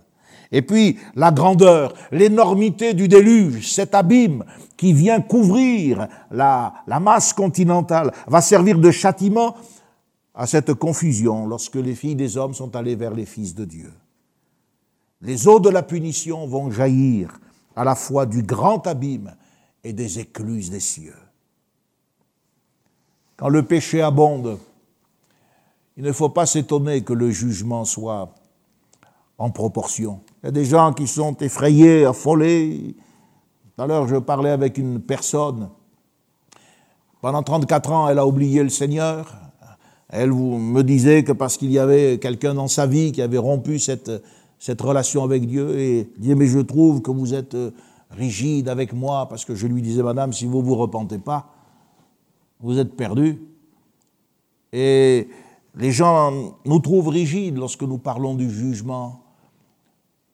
Et 0.50 0.62
puis 0.62 0.98
la 1.14 1.31
grandeur, 1.31 1.94
l'énormité 2.11 2.92
du 2.92 3.07
déluge, 3.07 3.72
cet 3.72 3.94
abîme 3.94 4.44
qui 4.76 4.92
vient 4.92 5.20
couvrir 5.20 6.09
la, 6.31 6.74
la 6.88 6.98
masse 6.98 7.33
continentale, 7.33 8.12
va 8.26 8.40
servir 8.40 8.78
de 8.78 8.90
châtiment 8.90 9.55
à 10.35 10.46
cette 10.46 10.74
confusion 10.74 11.46
lorsque 11.46 11.76
les 11.76 11.94
filles 11.94 12.16
des 12.16 12.37
hommes 12.37 12.55
sont 12.55 12.74
allées 12.74 12.96
vers 12.96 13.14
les 13.14 13.26
fils 13.26 13.55
de 13.55 13.64
Dieu. 13.64 13.92
Les 15.23 15.47
eaux 15.47 15.61
de 15.61 15.71
la 15.71 15.83
punition 15.83 16.47
vont 16.47 16.71
jaillir 16.71 17.31
à 17.77 17.85
la 17.85 17.95
fois 17.95 18.27
du 18.27 18.43
grand 18.43 18.87
abîme 18.87 19.35
et 19.85 19.93
des 19.93 20.19
écluses 20.19 20.71
des 20.71 20.81
cieux. 20.81 21.17
Quand 23.37 23.49
le 23.49 23.63
péché 23.63 24.03
abonde, 24.03 24.59
il 25.97 26.05
ne 26.05 26.13
faut 26.13 26.29
pas 26.29 26.47
s'étonner 26.47 27.03
que 27.03 27.13
le 27.13 27.31
jugement 27.31 27.85
soit 27.85 28.35
en 29.39 29.51
proportion. 29.51 30.21
Il 30.43 30.47
y 30.47 30.49
a 30.49 30.53
des 30.53 30.65
gens 30.65 30.93
qui 30.93 31.07
sont 31.07 31.37
effrayés, 31.37 32.05
affolés. 32.05 32.97
Tout 33.75 33.83
à 33.83 33.87
l'heure, 33.87 34.09
je 34.09 34.17
parlais 34.17 34.51
avec 34.51 34.77
une 34.77 35.01
personne. 35.01 35.71
Pendant 37.21 37.43
34 37.43 37.93
ans, 37.93 38.09
elle 38.09 38.19
a 38.19 38.27
oublié 38.27 38.63
le 38.63 38.69
Seigneur. 38.69 39.33
Elle 40.09 40.33
me 40.33 40.83
disait 40.83 41.25
que 41.25 41.33
parce 41.33 41.57
qu'il 41.57 41.71
y 41.71 41.79
avait 41.79 42.19
quelqu'un 42.19 42.55
dans 42.55 42.69
sa 42.69 42.87
vie 42.87 43.13
qui 43.13 43.23
avait 43.23 43.39
rompu 43.39 43.79
cette, 43.79 44.11
cette 44.62 44.81
relation 44.81 45.25
avec 45.25 45.48
Dieu, 45.48 45.77
et 45.77 46.09
disait, 46.16 46.37
mais 46.37 46.46
je 46.46 46.61
trouve 46.61 47.03
que 47.03 47.11
vous 47.11 47.35
êtes 47.35 47.57
euh, 47.57 47.72
rigide 48.12 48.68
avec 48.68 48.92
moi, 48.92 49.29
parce 49.29 49.44
que 49.44 49.57
je 49.57 49.66
lui 49.66 49.83
disais, 49.83 50.05
Madame, 50.05 50.33
si 50.33 50.46
vous 50.46 50.62
vous 50.62 50.77
repentez 50.77 51.18
pas, 51.18 51.48
vous 52.61 52.79
êtes 52.79 52.94
perdu. 52.94 53.42
Et 54.72 55.27
les 55.75 55.90
gens 55.90 56.55
nous 56.64 56.79
trouvent 56.79 57.09
rigides 57.09 57.59
lorsque 57.59 57.83
nous 57.83 57.98
parlons 57.98 58.37
du 58.37 58.48
jugement. 58.48 59.25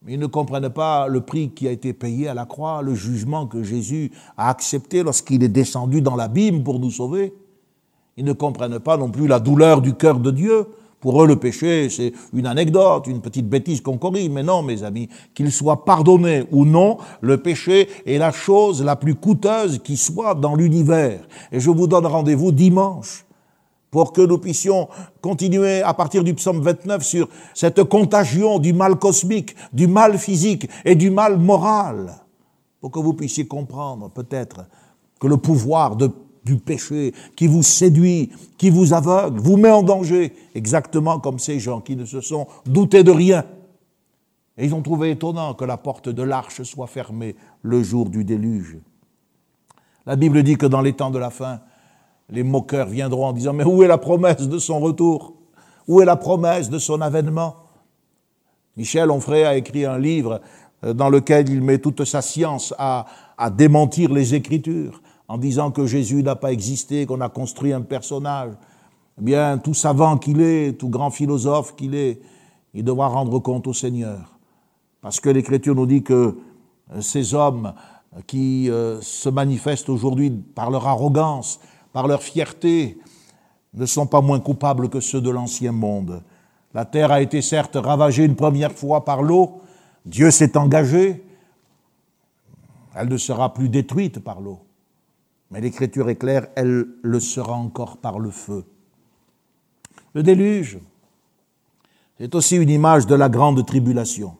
Ils 0.06 0.20
ne 0.20 0.26
comprennent 0.26 0.68
pas 0.68 1.08
le 1.08 1.22
prix 1.22 1.48
qui 1.48 1.66
a 1.66 1.70
été 1.70 1.94
payé 1.94 2.28
à 2.28 2.34
la 2.34 2.44
croix, 2.44 2.82
le 2.82 2.94
jugement 2.94 3.46
que 3.46 3.62
Jésus 3.62 4.12
a 4.36 4.50
accepté 4.50 5.02
lorsqu'il 5.02 5.42
est 5.42 5.48
descendu 5.48 6.02
dans 6.02 6.16
l'abîme 6.16 6.64
pour 6.64 6.80
nous 6.80 6.90
sauver. 6.90 7.32
Ils 8.18 8.26
ne 8.26 8.34
comprennent 8.34 8.78
pas 8.78 8.98
non 8.98 9.10
plus 9.10 9.26
la 9.26 9.40
douleur 9.40 9.80
du 9.80 9.94
cœur 9.94 10.20
de 10.20 10.30
Dieu. 10.30 10.66
Pour 11.00 11.22
eux, 11.22 11.26
le 11.28 11.36
péché, 11.36 11.88
c'est 11.90 12.12
une 12.32 12.46
anecdote, 12.46 13.06
une 13.06 13.20
petite 13.20 13.48
bêtise 13.48 13.80
qu'on 13.80 13.98
corrige. 13.98 14.30
Mais 14.30 14.42
non, 14.42 14.62
mes 14.62 14.82
amis, 14.82 15.08
qu'il 15.32 15.52
soit 15.52 15.84
pardonné 15.84 16.44
ou 16.50 16.64
non, 16.64 16.98
le 17.20 17.38
péché 17.38 17.88
est 18.04 18.18
la 18.18 18.32
chose 18.32 18.82
la 18.82 18.96
plus 18.96 19.14
coûteuse 19.14 19.78
qui 19.78 19.96
soit 19.96 20.34
dans 20.34 20.56
l'univers. 20.56 21.20
Et 21.52 21.60
je 21.60 21.70
vous 21.70 21.86
donne 21.86 22.06
rendez-vous 22.06 22.50
dimanche 22.50 23.24
pour 23.90 24.12
que 24.12 24.20
nous 24.20 24.38
puissions 24.38 24.88
continuer 25.20 25.82
à 25.82 25.94
partir 25.94 26.24
du 26.24 26.34
psaume 26.34 26.60
29 26.60 27.02
sur 27.02 27.28
cette 27.54 27.84
contagion 27.84 28.58
du 28.58 28.72
mal 28.72 28.96
cosmique, 28.96 29.54
du 29.72 29.86
mal 29.86 30.18
physique 30.18 30.68
et 30.84 30.94
du 30.94 31.10
mal 31.10 31.38
moral, 31.38 32.14
pour 32.80 32.90
que 32.90 32.98
vous 32.98 33.14
puissiez 33.14 33.46
comprendre 33.46 34.10
peut-être 34.10 34.66
que 35.20 35.26
le 35.26 35.36
pouvoir 35.36 35.96
de, 35.96 36.10
du 36.48 36.56
péché 36.56 37.12
qui 37.36 37.46
vous 37.46 37.62
séduit, 37.62 38.30
qui 38.56 38.70
vous 38.70 38.94
aveugle, 38.94 39.38
vous 39.38 39.56
met 39.56 39.70
en 39.70 39.82
danger, 39.82 40.34
exactement 40.54 41.20
comme 41.20 41.38
ces 41.38 41.60
gens 41.60 41.80
qui 41.80 41.94
ne 41.94 42.06
se 42.06 42.20
sont 42.20 42.46
doutés 42.64 43.04
de 43.04 43.10
rien. 43.10 43.44
Et 44.56 44.64
ils 44.64 44.74
ont 44.74 44.82
trouvé 44.82 45.10
étonnant 45.10 45.54
que 45.54 45.64
la 45.64 45.76
porte 45.76 46.08
de 46.08 46.22
l'arche 46.22 46.62
soit 46.62 46.86
fermée 46.86 47.36
le 47.62 47.82
jour 47.82 48.08
du 48.08 48.24
déluge. 48.24 48.78
La 50.06 50.16
Bible 50.16 50.42
dit 50.42 50.56
que 50.56 50.66
dans 50.66 50.80
les 50.80 50.94
temps 50.94 51.10
de 51.10 51.18
la 51.18 51.30
fin, 51.30 51.60
les 52.30 52.42
moqueurs 52.42 52.88
viendront 52.88 53.26
en 53.26 53.32
disant, 53.32 53.52
mais 53.52 53.64
où 53.64 53.82
est 53.82 53.88
la 53.88 53.98
promesse 53.98 54.48
de 54.48 54.58
son 54.58 54.80
retour? 54.80 55.34
Où 55.86 56.00
est 56.00 56.06
la 56.06 56.16
promesse 56.16 56.70
de 56.70 56.78
son 56.78 57.00
avènement? 57.00 57.56
Michel 58.76 59.10
Onfray 59.10 59.44
a 59.44 59.56
écrit 59.56 59.84
un 59.84 59.98
livre 59.98 60.40
euh, 60.84 60.94
dans 60.94 61.10
lequel 61.10 61.48
il 61.48 61.62
met 61.62 61.78
toute 61.78 62.04
sa 62.04 62.22
science 62.22 62.74
à, 62.78 63.06
à 63.36 63.50
démentir 63.50 64.12
les 64.12 64.34
Écritures, 64.34 65.00
en 65.28 65.36
disant 65.36 65.70
que 65.70 65.86
Jésus 65.86 66.22
n'a 66.22 66.36
pas 66.36 66.52
existé, 66.52 67.04
qu'on 67.06 67.20
a 67.20 67.28
construit 67.28 67.72
un 67.72 67.82
personnage. 67.82 68.52
Eh 69.20 69.24
bien, 69.24 69.58
tout 69.58 69.74
savant 69.74 70.16
qu'il 70.16 70.40
est, 70.40 70.78
tout 70.78 70.88
grand 70.88 71.10
philosophe 71.10 71.76
qu'il 71.76 71.94
est, 71.94 72.20
il 72.72 72.82
devra 72.82 73.08
rendre 73.08 73.38
compte 73.38 73.66
au 73.66 73.74
Seigneur. 73.74 74.38
Parce 75.02 75.20
que 75.20 75.28
l'Écriture 75.28 75.74
nous 75.74 75.86
dit 75.86 76.02
que 76.02 76.36
euh, 76.94 77.00
ces 77.00 77.34
hommes 77.34 77.74
qui 78.26 78.70
euh, 78.70 79.00
se 79.02 79.28
manifestent 79.28 79.90
aujourd'hui 79.90 80.30
par 80.30 80.70
leur 80.70 80.86
arrogance, 80.86 81.60
par 81.92 82.08
leur 82.08 82.22
fierté, 82.22 82.98
ne 83.74 83.86
sont 83.86 84.06
pas 84.06 84.22
moins 84.22 84.40
coupables 84.40 84.88
que 84.88 85.00
ceux 85.00 85.20
de 85.20 85.30
l'ancien 85.30 85.72
monde. 85.72 86.22
La 86.74 86.84
terre 86.84 87.12
a 87.12 87.20
été 87.20 87.42
certes 87.42 87.76
ravagée 87.76 88.24
une 88.24 88.34
première 88.36 88.72
fois 88.72 89.04
par 89.04 89.22
l'eau, 89.22 89.60
Dieu 90.06 90.30
s'est 90.30 90.56
engagé, 90.56 91.22
elle 92.94 93.08
ne 93.08 93.16
sera 93.16 93.52
plus 93.52 93.68
détruite 93.68 94.20
par 94.20 94.40
l'eau. 94.40 94.60
Mais 95.50 95.60
l'écriture 95.60 96.10
est 96.10 96.16
claire, 96.16 96.48
elle 96.56 96.86
le 97.02 97.20
sera 97.20 97.54
encore 97.54 97.96
par 97.98 98.18
le 98.18 98.30
feu. 98.30 98.64
Le 100.14 100.22
déluge, 100.22 100.78
c'est 102.18 102.34
aussi 102.34 102.56
une 102.56 102.70
image 102.70 103.06
de 103.06 103.14
la 103.14 103.28
grande 103.28 103.64
tribulation. 103.64 104.36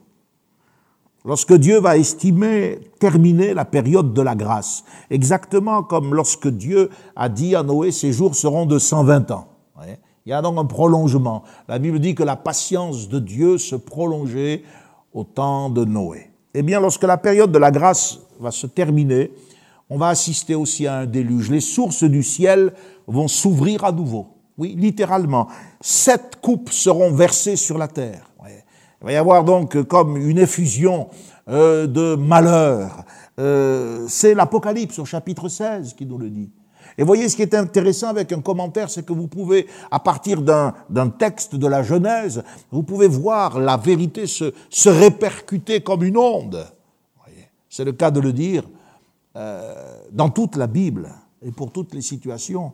Lorsque 1.25 1.55
Dieu 1.55 1.81
va 1.81 1.97
estimer 1.97 2.81
terminer 2.99 3.55
la 3.55 3.65
période 3.65 4.15
de 4.15 4.23
la 4.23 4.35
grâce, 4.35 4.85
exactement 5.11 5.83
comme 5.83 6.15
lorsque 6.15 6.49
Dieu 6.49 6.91
a 7.17 7.29
dit 7.29 7.55
à 7.55 7.63
Noé, 7.63 7.93
ses 7.93 8.13
jours 8.13 8.35
seront 8.35 8.67
de 8.67 8.79
120 8.79 9.31
ans. 9.31 9.49
Il 10.29 10.31
y 10.31 10.35
a 10.35 10.43
donc 10.43 10.59
un 10.59 10.65
prolongement. 10.67 11.43
La 11.69 11.79
Bible 11.79 12.01
dit 12.01 12.15
que 12.15 12.23
la 12.23 12.37
patience 12.37 13.09
de 13.09 13.19
Dieu 13.19 13.57
se 13.57 13.77
prolongeait 13.77 14.63
au 15.15 15.25
temps 15.25 15.71
de 15.71 15.87
Noé. 15.87 16.31
Eh 16.53 16.63
bien, 16.63 16.81
lorsque 16.81 17.05
la 17.05 17.17
période 17.17 17.51
de 17.51 17.59
la 17.59 17.71
grâce 17.71 18.19
va 18.39 18.51
se 18.51 18.67
terminer, 18.67 19.31
on 19.91 19.99
va 19.99 20.09
assister 20.09 20.55
aussi 20.55 20.87
à 20.87 20.99
un 20.99 21.07
déluge. 21.07 21.51
Les 21.51 21.61
sources 21.61 22.05
du 22.05 22.23
ciel 22.23 22.73
vont 23.07 23.29
s'ouvrir 23.29 23.85
à 23.85 23.93
nouveau. 23.93 24.29
Oui, 24.59 24.75
littéralement. 24.77 25.49
Sept 25.81 26.39
coupes 26.43 26.71
seront 26.71 27.13
versées 27.13 27.57
sur 27.57 27.79
la 27.79 27.89
terre. 27.89 28.25
Il 29.01 29.05
va 29.05 29.13
y 29.13 29.17
avoir 29.17 29.45
donc 29.45 29.81
comme 29.85 30.17
une 30.17 30.39
effusion 30.39 31.09
euh, 31.49 31.87
de 31.87 32.17
malheur. 32.17 33.05
Euh, 33.39 34.07
c'est 34.09 34.35
l'Apocalypse 34.35 34.99
au 34.99 35.05
chapitre 35.05 35.49
16 35.49 35.95
qui 35.95 36.05
nous 36.05 36.19
le 36.19 36.31
dit. 36.31 36.51
Et 36.97 37.05
voyez, 37.05 37.29
ce 37.29 37.37
qui 37.37 37.43
est 37.43 37.55
intéressant 37.55 38.09
avec 38.09 38.33
un 38.33 38.41
commentaire, 38.41 38.91
c'est 38.91 39.07
que 39.07 39.13
vous 39.13 39.29
pouvez, 39.29 39.69
à 39.93 40.01
partir 40.01 40.43
d'un 40.43 41.09
texte 41.11 41.55
de 41.55 41.67
la 41.69 41.85
Genèse, 41.85 42.43
vous 42.73 42.83
pouvez 42.83 43.07
voir 43.07 43.61
la 43.61 43.77
vérité 43.77 44.27
se, 44.27 44.53
se 44.69 44.89
répercuter 44.89 45.81
comme 45.81 46.03
une 46.03 46.17
onde. 46.17 46.67
C'est 47.69 47.85
le 47.85 47.93
cas 47.93 48.11
de 48.11 48.19
le 48.19 48.33
dire 48.33 48.65
euh, 49.39 50.01
dans 50.11 50.31
toute 50.31 50.57
la 50.57 50.67
Bible 50.67 51.09
et 51.43 51.53
pour 51.53 51.71
toutes 51.71 51.95
les 51.95 52.03
situations. 52.03 52.73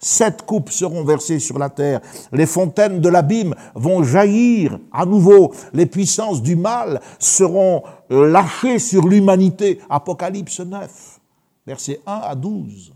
Sept 0.00 0.42
coupes 0.46 0.70
seront 0.70 1.04
versées 1.04 1.38
sur 1.38 1.58
la 1.58 1.68
terre. 1.68 2.00
Les 2.32 2.46
fontaines 2.46 3.00
de 3.02 3.08
l'abîme 3.10 3.54
vont 3.74 4.02
jaillir 4.02 4.78
à 4.90 5.04
nouveau. 5.04 5.52
Les 5.74 5.84
puissances 5.84 6.40
du 6.40 6.56
mal 6.56 7.02
seront 7.18 7.82
euh, 8.10 8.30
lâchées 8.30 8.78
sur 8.78 9.06
l'humanité. 9.06 9.80
Apocalypse 9.90 10.60
9, 10.60 11.20
versets 11.66 12.00
1 12.06 12.12
à 12.12 12.34
12. 12.34 12.94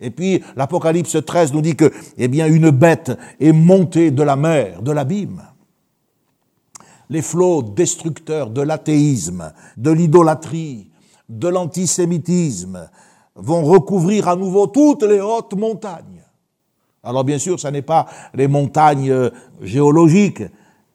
Et 0.00 0.10
puis 0.10 0.40
l'Apocalypse 0.54 1.16
13 1.26 1.52
nous 1.54 1.62
dit 1.62 1.74
que, 1.74 1.90
eh 2.18 2.28
bien, 2.28 2.46
une 2.46 2.70
bête 2.70 3.10
est 3.40 3.52
montée 3.52 4.12
de 4.12 4.22
la 4.22 4.36
mer, 4.36 4.80
de 4.80 4.92
l'abîme. 4.92 5.42
Les 7.10 7.22
flots 7.22 7.62
destructeurs 7.62 8.50
de 8.50 8.62
l'athéisme, 8.62 9.52
de 9.76 9.90
l'idolâtrie, 9.90 10.90
de 11.28 11.48
l'antisémitisme 11.48 12.88
vont 13.34 13.64
recouvrir 13.64 14.28
à 14.28 14.36
nouveau 14.36 14.66
toutes 14.66 15.02
les 15.02 15.20
hautes 15.20 15.54
montagnes. 15.54 16.22
Alors 17.02 17.24
bien 17.24 17.38
sûr, 17.38 17.60
ce 17.60 17.68
n'est 17.68 17.82
pas 17.82 18.06
les 18.32 18.48
montagnes 18.48 19.10
euh, 19.10 19.30
géologiques, 19.60 20.42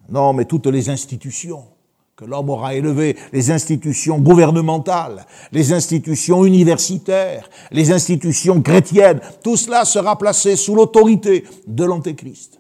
non, 0.10 0.34
mais 0.34 0.46
toutes 0.46 0.68
les 0.68 0.90
institutions 0.90 1.64
que 2.16 2.26
l'homme 2.26 2.50
aura 2.50 2.74
élevé, 2.74 3.16
les 3.32 3.50
institutions 3.50 4.20
gouvernementales, 4.20 5.26
les 5.54 5.72
institutions 5.72 6.44
universitaires, 6.44 7.50
les 7.72 7.94
institutions 7.94 8.62
chrétiennes, 8.62 9.22
tout 9.42 9.56
cela 9.56 9.86
sera 9.86 10.18
placé 10.18 10.58
sous 10.58 10.76
l'autorité 10.76 11.46
de 11.66 11.86
l'Antéchrist. 11.86 12.60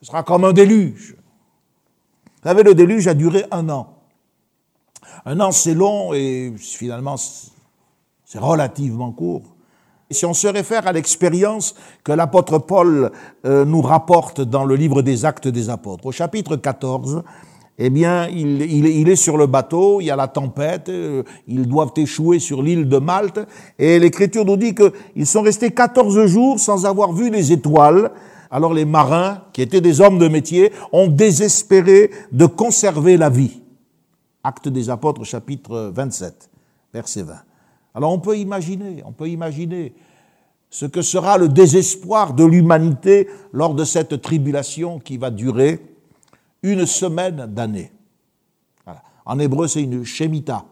Ce 0.00 0.08
sera 0.08 0.22
comme 0.24 0.44
un 0.44 0.52
déluge. 0.52 1.16
Vous 2.42 2.48
savez, 2.48 2.62
le 2.62 2.74
déluge 2.74 3.08
a 3.08 3.14
duré 3.14 3.46
un 3.50 3.66
an. 3.70 3.99
Un 5.26 5.38
an, 5.40 5.52
c'est 5.52 5.74
long 5.74 6.14
et 6.14 6.52
finalement, 6.56 7.16
c'est 7.16 8.38
relativement 8.38 9.12
court. 9.12 9.42
Si 10.10 10.24
on 10.24 10.34
se 10.34 10.48
réfère 10.48 10.86
à 10.86 10.92
l'expérience 10.92 11.74
que 12.02 12.12
l'apôtre 12.12 12.58
Paul 12.58 13.12
euh, 13.44 13.64
nous 13.64 13.82
rapporte 13.82 14.40
dans 14.40 14.64
le 14.64 14.74
livre 14.74 15.02
des 15.02 15.24
Actes 15.24 15.46
des 15.46 15.68
Apôtres, 15.68 16.06
au 16.06 16.12
chapitre 16.12 16.56
14, 16.56 17.22
eh 17.78 17.90
bien, 17.90 18.28
il, 18.28 18.62
il, 18.62 19.08
est 19.08 19.16
sur 19.16 19.36
le 19.36 19.46
bateau, 19.46 20.00
il 20.00 20.06
y 20.06 20.10
a 20.10 20.16
la 20.16 20.26
tempête, 20.26 20.88
euh, 20.88 21.22
ils 21.46 21.68
doivent 21.68 21.92
échouer 21.96 22.38
sur 22.38 22.62
l'île 22.62 22.88
de 22.88 22.98
Malte, 22.98 23.40
et 23.78 23.98
l'Écriture 23.98 24.44
nous 24.44 24.56
dit 24.56 24.74
qu'ils 24.74 25.26
sont 25.26 25.42
restés 25.42 25.70
14 25.70 26.26
jours 26.26 26.58
sans 26.58 26.86
avoir 26.86 27.12
vu 27.12 27.30
les 27.30 27.52
étoiles. 27.52 28.10
Alors 28.50 28.74
les 28.74 28.84
marins, 28.84 29.42
qui 29.52 29.62
étaient 29.62 29.80
des 29.80 30.00
hommes 30.00 30.18
de 30.18 30.28
métier, 30.28 30.72
ont 30.92 31.06
désespéré 31.06 32.10
de 32.32 32.46
conserver 32.46 33.16
la 33.16 33.28
vie. 33.28 33.60
Actes 34.42 34.68
des 34.68 34.90
Apôtres, 34.90 35.24
chapitre 35.24 35.92
27, 35.94 36.50
verset 36.92 37.22
20. 37.22 37.34
Alors 37.94 38.12
on 38.12 38.18
peut 38.18 38.38
imaginer, 38.38 39.02
on 39.04 39.12
peut 39.12 39.28
imaginer 39.28 39.94
ce 40.70 40.86
que 40.86 41.02
sera 41.02 41.36
le 41.36 41.48
désespoir 41.48 42.32
de 42.32 42.44
l'humanité 42.44 43.28
lors 43.52 43.74
de 43.74 43.84
cette 43.84 44.22
tribulation 44.22 44.98
qui 45.00 45.16
va 45.16 45.30
durer 45.30 45.80
une 46.62 46.86
semaine 46.86 47.46
d'année. 47.46 47.92
En 49.26 49.38
hébreu, 49.38 49.68
c'est 49.68 49.82
une 49.82 50.04
shemita, 50.04 50.64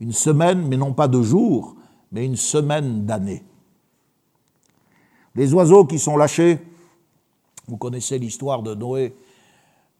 une 0.00 0.12
semaine, 0.12 0.66
mais 0.68 0.76
non 0.76 0.92
pas 0.92 1.08
de 1.08 1.22
jours, 1.22 1.76
mais 2.12 2.24
une 2.24 2.36
semaine 2.36 3.06
d'année. 3.06 3.44
Les 5.34 5.52
oiseaux 5.54 5.84
qui 5.84 5.98
sont 5.98 6.16
lâchés, 6.16 6.58
vous 7.66 7.76
connaissez 7.76 8.18
l'histoire 8.18 8.62
de 8.62 8.74
Noé, 8.74 9.16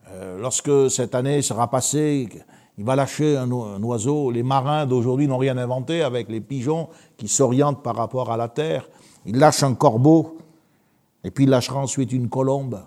euh, 0.09 0.39
lorsque 0.39 0.91
cette 0.91 1.15
année 1.15 1.43
sera 1.43 1.69
passée, 1.69 2.29
il 2.79 2.85
va 2.85 2.95
lâcher 2.95 3.37
un, 3.37 3.51
oiseau. 3.51 4.31
Les 4.31 4.43
marins 4.43 4.87
d'aujourd'hui 4.87 5.27
n'ont 5.27 5.39
rien 5.39 5.57
inventé 5.57 6.03
avec 6.03 6.29
les 6.29 6.41
pigeons 6.41 6.89
qui 7.17 7.29
s'orientent 7.29 7.83
par 7.83 7.97
rapport 7.97 8.31
à 8.31 8.37
la 8.37 8.49
terre. 8.49 8.89
Il 9.25 9.39
lâche 9.39 9.63
un 9.63 9.75
corbeau 9.75 10.39
et 11.25 11.31
puis 11.31 11.45
il 11.45 11.51
lâchera 11.51 11.81
ensuite 11.81 12.13
une 12.13 12.29
colombe. 12.29 12.83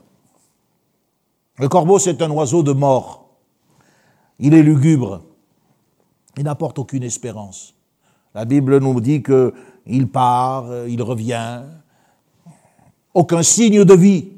Le 1.58 1.68
corbeau, 1.68 1.98
c'est 1.98 2.22
un 2.22 2.30
oiseau 2.30 2.62
de 2.64 2.72
mort. 2.72 3.30
Il 4.38 4.54
est 4.54 4.62
lugubre. 4.62 5.24
Il 6.38 6.44
n'apporte 6.44 6.80
aucune 6.80 7.04
espérance. 7.04 7.74
La 8.36 8.46
Bible 8.46 8.78
nous 8.78 9.02
dit 9.02 9.24
qu'il 9.24 10.08
part, 10.08 10.88
il 10.88 11.02
revient. 11.02 11.64
Aucun 13.14 13.42
signe 13.42 13.84
de 13.84 13.94
vie. 13.96 14.32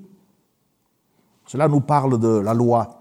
Cela 1.45 1.67
nous 1.67 1.81
parle 1.81 2.17
de 2.19 2.39
la 2.39 2.53
loi. 2.53 3.00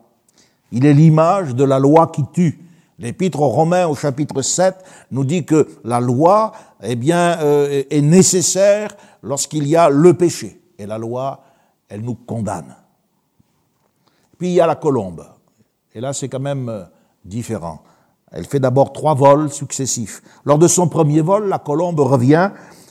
Il 0.72 0.87
est 0.87 0.94
l'image 0.94 1.54
de 1.54 1.64
la 1.64 1.78
loi 1.78 2.09
qui 2.09 2.24
tue. 2.33 2.64
L'épître 2.98 3.40
aux 3.40 3.48
Romains 3.48 3.87
au 3.87 3.94
chapitre 3.94 4.42
7 4.42 4.76
nous 5.11 5.24
dit 5.24 5.44
que 5.44 5.68
la 5.85 6.00
loi 6.00 6.52
eh 6.83 6.96
bien, 6.96 7.38
euh, 7.40 7.83
est 7.88 8.02
nécessaire 8.02 8.94
lorsqu'il 9.22 9.66
y 9.66 9.76
a 9.76 9.88
le 9.88 10.14
péché. 10.14 10.61
Et 10.78 10.87
la 10.87 10.98
loi, 10.98 11.42
elle 11.88 12.02
nous 12.02 12.14
condamne. 12.14 12.76
Puis 14.38 14.48
il 14.48 14.54
y 14.54 14.61
a 14.61 14.66
la 14.66 14.76
colombe. 14.76 15.26
Et 15.94 16.00
là, 16.00 16.12
c'est 16.12 16.28
quand 16.28 16.40
même 16.40 16.68
euh, 16.68 16.85
différent. 17.24 17.83
Elle 18.30 18.46
fait 18.46 18.61
d'abord 18.61 18.92
trois 18.92 19.14
vols 19.14 19.50
successifs. 19.50 20.22
Lors 20.44 20.59
de 20.59 20.68
son 20.68 20.88
premier 20.88 21.20
vol, 21.20 21.48
la 21.48 21.59
colombe 21.59 22.00
revient 22.00 22.50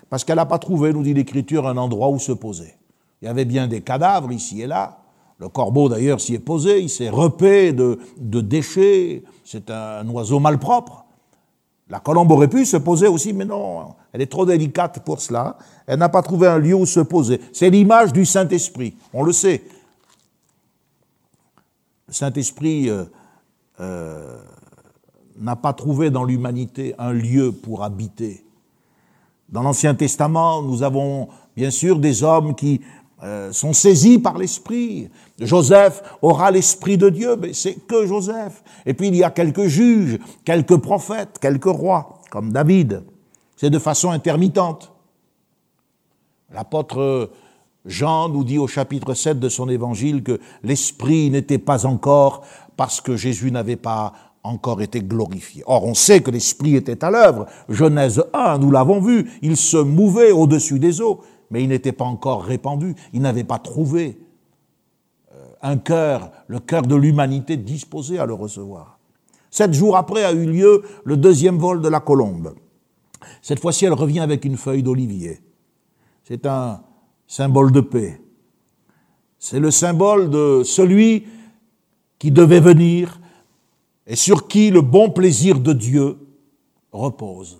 parce 0.09 0.23
qu'elle 0.23 0.35
n'a 0.35 0.45
pas 0.45 0.59
trouvé, 0.59 0.91
nous 0.91 1.03
dit 1.03 1.13
l'Écriture, 1.13 1.67
un 1.67 1.77
endroit 1.77 2.09
où 2.09 2.19
se 2.19 2.31
poser. 2.31 2.75
Il 3.21 3.25
y 3.25 3.27
avait 3.27 3.45
bien 3.45 3.67
des 3.67 3.81
cadavres 3.81 4.31
ici 4.31 4.61
et 4.61 4.67
là, 4.67 4.97
le 5.39 5.47
corbeau, 5.47 5.87
d'ailleurs, 5.87 6.19
s'y 6.19 6.35
est 6.35 6.39
posé, 6.39 6.81
il 6.81 6.89
s'est 6.89 7.09
repé 7.09 7.71
de, 7.71 7.97
déchets. 8.17 9.23
C'est 9.45 9.71
un, 9.71 10.07
oiseau 10.09 10.39
malpropre. 10.39 11.05
La 11.87 11.99
colombe 11.99 12.29
aurait 12.31 12.49
pu 12.49 12.65
se 12.65 12.77
poser 12.77 13.07
aussi, 13.07 13.33
mais 13.33 13.45
non, 13.45 13.95
elle 14.11 14.21
est 14.21 14.29
trop 14.29 14.45
délicate 14.45 15.03
pour 15.03 15.21
cela. 15.21 15.57
Elle 15.87 15.99
n'a 15.99 16.09
pas 16.09 16.21
trouvé 16.21 16.47
un 16.47 16.59
lieu 16.59 16.75
où 16.75 16.85
se 16.85 16.99
poser. 16.99 17.39
C'est 17.53 17.69
l'image 17.69 18.11
du 18.13 18.25
Saint-Esprit, 18.25 18.95
on 19.13 19.23
le 19.23 19.31
sait. 19.31 19.63
Le 22.07 22.13
Saint-Esprit 22.13 22.89
euh, 22.89 23.05
euh, 23.79 24.37
n'a 25.37 25.55
pas 25.55 25.73
trouvé 25.73 26.11
dans 26.11 26.25
l'humanité 26.25 26.93
un 26.99 27.13
lieu 27.13 27.53
pour 27.53 27.83
habiter. 27.83 28.43
Dans 29.47 29.63
l'Ancien 29.63 29.95
Testament, 29.95 30.61
nous 30.61 30.83
avons 30.83 31.29
bien 31.55 31.71
sûr 31.71 31.97
des 31.97 32.23
hommes 32.23 32.55
qui 32.55 32.81
euh, 33.21 33.51
sont 33.51 33.73
saisis 33.73 34.17
par 34.17 34.37
l'Esprit. 34.37 35.09
Joseph 35.39 36.01
aura 36.21 36.51
l'Esprit 36.51 36.97
de 36.97 37.09
Dieu, 37.09 37.35
mais 37.35 37.53
c'est 37.53 37.75
que 37.75 38.05
Joseph. 38.05 38.63
Et 38.85 38.93
puis 38.93 39.07
il 39.07 39.15
y 39.15 39.23
a 39.23 39.31
quelques 39.31 39.67
juges, 39.67 40.19
quelques 40.43 40.77
prophètes, 40.77 41.37
quelques 41.39 41.65
rois, 41.65 42.19
comme 42.29 42.51
David. 42.51 43.03
C'est 43.55 43.69
de 43.69 43.79
façon 43.79 44.11
intermittente. 44.11 44.91
L'apôtre 46.53 47.31
Jean 47.85 48.29
nous 48.29 48.43
dit 48.43 48.57
au 48.57 48.67
chapitre 48.67 49.13
7 49.13 49.39
de 49.39 49.49
son 49.49 49.69
évangile 49.69 50.23
que 50.23 50.39
l'Esprit 50.63 51.29
n'était 51.29 51.57
pas 51.57 51.85
encore 51.85 52.43
parce 52.75 53.01
que 53.01 53.15
Jésus 53.15 53.51
n'avait 53.51 53.75
pas 53.75 54.13
encore 54.43 54.81
été 54.81 55.01
glorifié. 55.01 55.63
Or, 55.65 55.85
on 55.85 55.93
sait 55.93 56.21
que 56.21 56.31
l'Esprit 56.31 56.75
était 56.75 57.03
à 57.03 57.11
l'œuvre. 57.11 57.45
Genèse 57.67 58.23
1, 58.33 58.57
nous 58.59 58.71
l'avons 58.71 58.99
vu, 58.99 59.29
il 59.41 59.57
se 59.57 59.77
mouvait 59.77 60.31
au-dessus 60.31 60.79
des 60.79 61.01
eaux 61.01 61.21
mais 61.49 61.63
il 61.63 61.69
n'était 61.69 61.91
pas 61.91 62.05
encore 62.05 62.43
répandu, 62.43 62.95
il 63.13 63.21
n'avait 63.21 63.43
pas 63.43 63.59
trouvé 63.59 64.17
un 65.61 65.77
cœur, 65.77 66.31
le 66.47 66.59
cœur 66.59 66.83
de 66.83 66.95
l'humanité 66.95 67.57
disposé 67.57 68.19
à 68.19 68.25
le 68.25 68.33
recevoir. 68.33 68.99
Sept 69.51 69.73
jours 69.73 69.97
après 69.97 70.23
a 70.23 70.31
eu 70.31 70.45
lieu 70.45 70.83
le 71.03 71.17
deuxième 71.17 71.57
vol 71.57 71.81
de 71.81 71.89
la 71.89 71.99
colombe. 71.99 72.55
Cette 73.41 73.59
fois-ci, 73.59 73.85
elle 73.85 73.93
revient 73.93 74.19
avec 74.19 74.45
une 74.45 74.57
feuille 74.57 74.83
d'olivier. 74.83 75.41
C'est 76.23 76.45
un 76.45 76.81
symbole 77.27 77.71
de 77.71 77.81
paix. 77.81 78.21
C'est 79.37 79.59
le 79.59 79.71
symbole 79.71 80.29
de 80.29 80.61
celui 80.63 81.25
qui 82.19 82.31
devait 82.31 82.59
venir 82.59 83.19
et 84.05 84.15
sur 84.15 84.47
qui 84.47 84.69
le 84.69 84.81
bon 84.81 85.09
plaisir 85.09 85.59
de 85.59 85.73
Dieu 85.73 86.17
repose. 86.91 87.59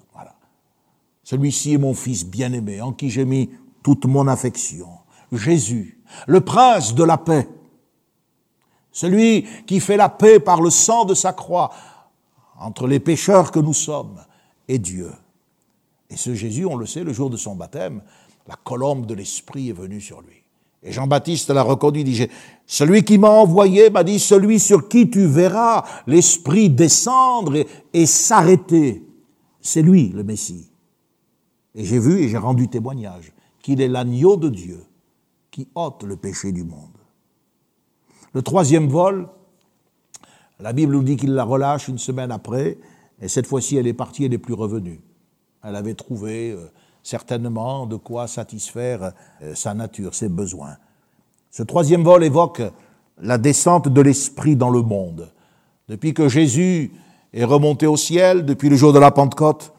Celui-ci 1.30 1.74
est 1.76 1.78
mon 1.78 1.94
fils 1.94 2.26
bien-aimé, 2.26 2.82
en 2.82 2.92
qui 2.92 3.12
j'ai 3.12 3.24
mis 3.24 3.52
toute 3.84 4.06
mon 4.06 4.28
affection. 4.28 4.88
Jésus, 5.32 6.02
le 6.26 6.42
prince 6.42 6.96
de 6.96 7.04
la 7.04 7.20
paix, 7.20 7.48
celui 8.92 9.46
qui 9.66 9.80
fait 9.80 9.98
la 9.98 10.10
paix 10.10 10.40
par 10.40 10.62
le 10.62 10.70
sang 10.70 11.06
de 11.06 11.14
sa 11.14 11.34
croix 11.34 11.72
entre 12.60 12.88
les 12.88 13.00
pécheurs 13.00 13.52
que 13.52 13.60
nous 13.60 13.74
sommes 13.74 14.20
et 14.68 14.80
Dieu. 14.80 15.12
Et 16.10 16.18
ce 16.18 16.34
Jésus, 16.34 16.66
on 16.66 16.76
le 16.76 16.86
sait, 16.86 17.04
le 17.04 17.14
jour 17.14 17.30
de 17.30 17.38
son 17.38 17.56
baptême, 17.56 18.02
la 18.48 18.56
colombe 18.56 19.06
de 19.06 19.14
l'Esprit 19.14 19.70
est 19.70 19.74
venue 19.74 20.02
sur 20.02 20.22
lui. 20.22 20.44
Et 20.82 20.92
Jean-Baptiste 20.92 21.50
l'a 21.50 21.62
reconnu, 21.62 22.04
dit, 22.04 22.28
celui 22.66 23.04
qui 23.04 23.18
m'a 23.18 23.30
envoyé 23.30 23.90
m'a 23.90 24.04
dit, 24.04 24.18
celui 24.18 24.60
sur 24.60 24.88
qui 24.88 25.10
tu 25.10 25.26
verras 25.28 25.84
l'Esprit 26.08 26.70
descendre 26.70 27.56
et, 27.56 27.68
et 27.94 28.06
s'arrêter, 28.06 29.04
c'est 29.62 29.82
lui 29.82 30.10
le 30.10 30.24
Messie. 30.24 30.72
Et 31.76 31.84
j'ai 31.84 32.00
vu 32.00 32.20
et 32.20 32.30
j'ai 32.30 32.38
rendu 32.38 32.70
témoignage 32.70 33.34
qu'il 33.62 33.82
est 33.82 33.88
l'agneau 33.88 34.38
de 34.38 34.50
Dieu 34.50 34.84
qui 35.52 35.68
ôte 35.76 36.04
le 36.04 36.16
péché 36.16 36.52
du 36.52 36.64
monde. 36.64 36.99
Le 38.34 38.42
troisième 38.42 38.88
vol, 38.88 39.28
la 40.60 40.74
Bible 40.74 40.94
nous 40.94 41.04
dit 41.04 41.18
qu'il 41.18 41.34
la 41.34 41.44
relâche 41.44 41.88
une 41.88 41.98
semaine 41.98 42.32
après, 42.32 42.78
et 43.22 43.28
cette 43.28 43.48
fois-ci 43.48 43.78
elle 43.78 43.88
est 43.88 43.94
partie, 43.94 44.26
elle 44.26 44.32
n'est 44.32 44.38
plus 44.38 44.54
revenue. 44.54 45.02
Elle 45.64 45.76
avait 45.76 45.96
trouvé 45.96 46.52
euh, 46.52 46.72
certainement 47.04 47.86
de 47.86 47.96
quoi 47.96 48.28
satisfaire 48.28 49.14
euh, 49.42 49.56
sa 49.56 49.74
nature, 49.74 50.14
ses 50.16 50.30
besoins. 50.30 50.78
Ce 51.52 51.64
troisième 51.64 52.04
vol 52.04 52.24
évoque 52.24 52.62
la 53.22 53.38
descente 53.38 53.90
de 53.90 54.02
l'Esprit 54.02 54.56
dans 54.56 54.70
le 54.70 54.82
monde. 54.82 55.32
Depuis 55.88 56.14
que 56.14 56.30
Jésus 56.30 56.94
est 57.34 57.44
remonté 57.44 57.88
au 57.88 57.98
ciel, 57.98 58.46
depuis 58.46 58.70
le 58.70 58.76
jour 58.76 58.94
de 58.94 59.00
la 59.00 59.12
Pentecôte, 59.12 59.74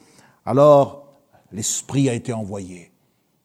alors 0.45 1.05
l'Esprit 1.53 2.09
a 2.09 2.15
été 2.15 2.33
envoyé. 2.33 2.90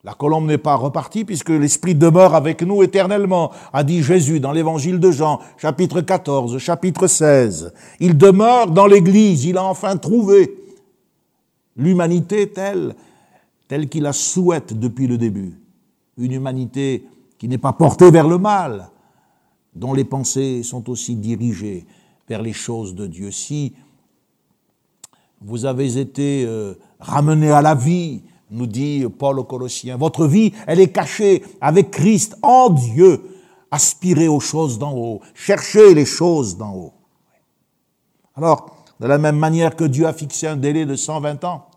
La 0.06 0.14
colombe 0.14 0.46
n'est 0.46 0.60
pas 0.60 0.76
repartie 0.76 1.26
puisque 1.26 1.50
l'Esprit 1.50 1.96
demeure 1.96 2.36
avec 2.36 2.62
nous 2.62 2.84
éternellement, 2.84 3.52
a 3.74 3.84
dit 3.84 4.04
Jésus 4.04 4.40
dans 4.40 4.52
l'évangile 4.52 5.00
de 5.00 5.10
Jean, 5.10 5.40
chapitre 5.58 6.02
14, 6.02 6.60
chapitre 6.60 7.08
16. 7.08 7.74
Il 8.00 8.16
demeure 8.16 8.70
dans 8.70 8.86
l'Église, 8.86 9.46
il 9.46 9.58
a 9.58 9.64
enfin 9.64 9.98
trouvé 9.98 10.58
l'humanité 11.76 12.52
telle, 12.52 12.96
telle 13.68 13.90
qu'il 13.90 14.04
la 14.04 14.14
souhaite 14.14 14.80
depuis 14.80 15.08
le 15.08 15.18
début. 15.18 15.60
Une 16.20 16.34
humanité 16.34 17.08
qui 17.40 17.48
n'est 17.48 17.58
pas 17.58 17.74
portée 17.74 18.12
vers 18.12 18.28
le 18.28 18.38
mal, 18.38 18.90
dont 19.74 19.96
les 19.96 20.06
pensées 20.06 20.62
sont 20.62 20.88
aussi 20.88 21.16
dirigées 21.16 21.88
vers 22.30 22.44
les 22.44 22.54
choses 22.54 22.94
de 22.94 23.08
Dieu. 23.08 23.32
Si 23.32 23.74
vous 25.42 25.66
avez 25.66 25.98
été 25.98 26.46
euh, 26.46 26.76
ramené 27.00 27.50
à 27.50 27.64
la 27.64 27.74
vie, 27.74 28.22
nous 28.52 28.68
dit 28.68 29.06
Paul 29.18 29.40
aux 29.40 29.44
Colossiens, 29.44 29.98
votre 29.98 30.28
vie, 30.28 30.54
elle 30.68 30.80
est 30.80 30.92
cachée 30.92 31.44
avec 31.62 31.92
Christ 31.92 32.38
en 32.42 32.70
Dieu. 32.70 33.22
Aspirez 33.72 34.28
aux 34.28 34.40
choses 34.40 34.78
d'en 34.78 34.94
haut, 34.94 35.22
cherchez 35.34 35.94
les 35.94 36.06
choses 36.06 36.58
d'en 36.58 36.74
haut. 36.74 36.94
Alors, 38.36 38.78
de 39.00 39.08
la 39.08 39.18
même 39.18 39.38
manière 39.38 39.76
que 39.76 39.84
Dieu 39.84 40.06
a 40.06 40.14
fixé 40.14 40.48
un 40.48 40.56
délai 40.56 40.86
de 40.86 40.96
120 40.96 41.44
ans, 41.44 41.68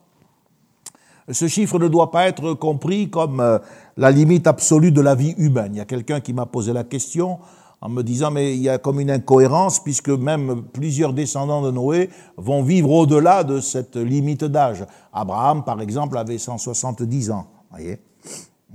ce 1.31 1.47
chiffre 1.47 1.79
ne 1.79 1.89
doit 1.89 2.11
pas 2.11 2.27
être 2.27 2.55
compris 2.55 3.11
comme 3.11 3.41
euh, 3.41 3.59
la 3.97 4.11
limite 4.11 4.47
absolue 4.47 4.93
de 4.93 5.01
la 5.01 5.15
vie 5.15 5.35
humaine. 5.37 5.75
Il 5.75 5.79
y 5.79 5.81
a 5.81 5.85
quelqu'un 5.85 6.21
qui 6.21 6.33
m'a 6.33 6.47
posé 6.47 6.73
la 6.73 6.85
question 6.85 7.39
en 7.81 7.89
me 7.89 8.03
disant 8.03 8.31
mais 8.31 8.55
il 8.55 8.63
y 8.63 8.69
a 8.69 8.79
comme 8.79 9.01
une 9.01 9.11
incohérence 9.11 9.83
puisque 9.83 10.09
même 10.09 10.65
plusieurs 10.73 11.13
descendants 11.13 11.63
de 11.63 11.71
Noé 11.71 12.11
vont 12.37 12.63
vivre 12.63 12.91
au-delà 12.91 13.45
de 13.45 13.61
cette 13.61 13.97
limite 13.97 14.45
d'âge. 14.45 14.85
Abraham, 15.13 15.65
par 15.65 15.81
exemple, 15.81 16.19
avait 16.19 16.39
170 16.39 17.31
ans. 17.31 17.47
Voyez 17.71 18.01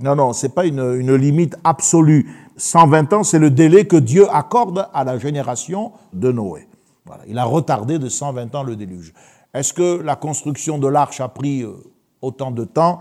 non, 0.00 0.16
non, 0.16 0.32
c'est 0.32 0.48
pas 0.48 0.66
une, 0.66 0.80
une, 0.80 1.14
limite 1.14 1.56
absolue. 1.62 2.28
120 2.56 3.12
ans, 3.12 3.22
c'est 3.22 3.38
le 3.38 3.50
délai 3.50 3.86
que 3.86 3.96
Dieu 3.96 4.26
accorde 4.28 4.88
à 4.92 5.04
la 5.04 5.18
génération 5.18 5.92
de 6.12 6.32
Noé. 6.32 6.66
Voilà. 7.06 7.22
Il 7.28 7.38
a 7.38 7.44
retardé 7.44 8.00
de 8.00 8.08
120 8.08 8.54
ans 8.56 8.64
le 8.64 8.74
déluge. 8.74 9.12
Est-ce 9.52 9.72
que 9.72 10.02
la 10.02 10.16
construction 10.16 10.78
de 10.78 10.88
l'arche 10.88 11.20
a 11.20 11.28
pris 11.28 11.62
euh, 11.62 11.74
autant 12.20 12.50
de 12.50 12.64
temps? 12.64 13.00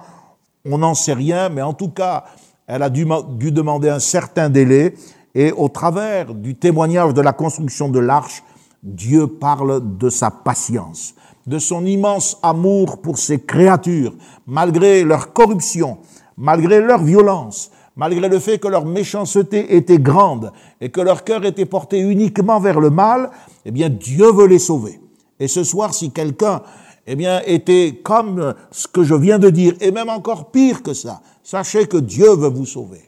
On 0.65 0.77
n'en 0.77 0.93
sait 0.93 1.13
rien, 1.13 1.49
mais 1.49 1.63
en 1.63 1.73
tout 1.73 1.89
cas, 1.89 2.25
elle 2.67 2.83
a 2.83 2.89
dû, 2.89 3.07
dû 3.37 3.51
demander 3.51 3.89
un 3.89 3.99
certain 3.99 4.49
délai, 4.49 4.93
et 5.35 5.51
au 5.51 5.69
travers 5.69 6.33
du 6.33 6.55
témoignage 6.55 7.13
de 7.13 7.21
la 7.21 7.33
construction 7.33 7.89
de 7.89 7.99
l'arche, 7.99 8.43
Dieu 8.83 9.27
parle 9.27 9.97
de 9.97 10.09
sa 10.09 10.29
patience, 10.29 11.15
de 11.47 11.57
son 11.57 11.85
immense 11.85 12.37
amour 12.43 13.01
pour 13.01 13.17
ses 13.17 13.41
créatures, 13.41 14.13
malgré 14.45 15.03
leur 15.03 15.33
corruption, 15.33 15.97
malgré 16.37 16.81
leur 16.81 17.03
violence, 17.03 17.71
malgré 17.95 18.27
le 18.27 18.39
fait 18.39 18.59
que 18.59 18.67
leur 18.67 18.85
méchanceté 18.85 19.75
était 19.75 19.99
grande 19.99 20.51
et 20.81 20.89
que 20.89 21.01
leur 21.01 21.23
cœur 21.23 21.45
était 21.45 21.65
porté 21.65 21.99
uniquement 21.99 22.59
vers 22.59 22.79
le 22.79 22.89
mal, 22.89 23.31
eh 23.65 23.71
bien 23.71 23.89
Dieu 23.89 24.31
veut 24.31 24.47
les 24.47 24.59
sauver. 24.59 24.99
Et 25.39 25.47
ce 25.47 25.63
soir, 25.63 25.93
si 25.93 26.11
quelqu'un 26.11 26.61
eh 27.05 27.15
bien, 27.15 27.41
était 27.45 27.99
comme 28.03 28.53
ce 28.71 28.87
que 28.87 29.03
je 29.03 29.15
viens 29.15 29.39
de 29.39 29.49
dire, 29.49 29.73
et 29.81 29.91
même 29.91 30.09
encore 30.09 30.51
pire 30.51 30.83
que 30.83 30.93
ça, 30.93 31.21
sachez 31.43 31.87
que 31.87 31.97
Dieu 31.97 32.33
veut 32.33 32.49
vous 32.49 32.65
sauver. 32.65 33.01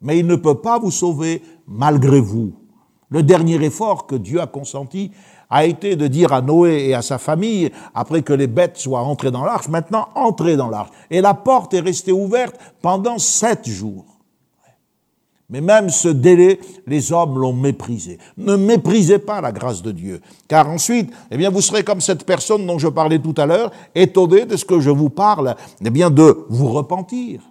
Mais 0.00 0.18
il 0.18 0.26
ne 0.26 0.36
peut 0.36 0.56
pas 0.56 0.78
vous 0.78 0.90
sauver 0.90 1.42
malgré 1.66 2.20
vous. 2.20 2.52
Le 3.10 3.22
dernier 3.22 3.62
effort 3.62 4.06
que 4.06 4.14
Dieu 4.14 4.40
a 4.40 4.46
consenti 4.46 5.10
a 5.50 5.66
été 5.66 5.96
de 5.96 6.06
dire 6.06 6.32
à 6.32 6.40
Noé 6.40 6.88
et 6.88 6.94
à 6.94 7.02
sa 7.02 7.18
famille, 7.18 7.70
après 7.94 8.22
que 8.22 8.32
les 8.32 8.46
bêtes 8.46 8.78
soient 8.78 9.02
entrées 9.02 9.30
dans 9.30 9.44
l'arche, 9.44 9.68
maintenant 9.68 10.08
entrez 10.14 10.56
dans 10.56 10.70
l'arche. 10.70 10.90
Et 11.10 11.20
la 11.20 11.34
porte 11.34 11.74
est 11.74 11.80
restée 11.80 12.12
ouverte 12.12 12.56
pendant 12.80 13.18
sept 13.18 13.68
jours. 13.68 14.06
Mais 15.50 15.60
même 15.60 15.90
ce 15.90 16.08
délai, 16.08 16.58
les 16.86 17.12
hommes 17.12 17.38
l'ont 17.38 17.52
méprisé. 17.52 18.16
Ne 18.38 18.56
méprisez 18.56 19.18
pas 19.18 19.42
la 19.42 19.52
grâce 19.52 19.82
de 19.82 19.92
Dieu. 19.92 20.22
Car 20.48 20.70
ensuite, 20.70 21.12
eh 21.30 21.36
bien, 21.36 21.50
vous 21.50 21.60
serez 21.60 21.84
comme 21.84 22.00
cette 22.00 22.24
personne 22.24 22.66
dont 22.66 22.78
je 22.78 22.88
parlais 22.88 23.18
tout 23.18 23.34
à 23.36 23.44
l'heure, 23.44 23.70
étonné 23.94 24.46
de 24.46 24.56
ce 24.56 24.64
que 24.64 24.80
je 24.80 24.88
vous 24.88 25.10
parle, 25.10 25.54
eh 25.84 25.90
bien, 25.90 26.08
de 26.08 26.46
vous 26.48 26.68
repentir. 26.68 27.42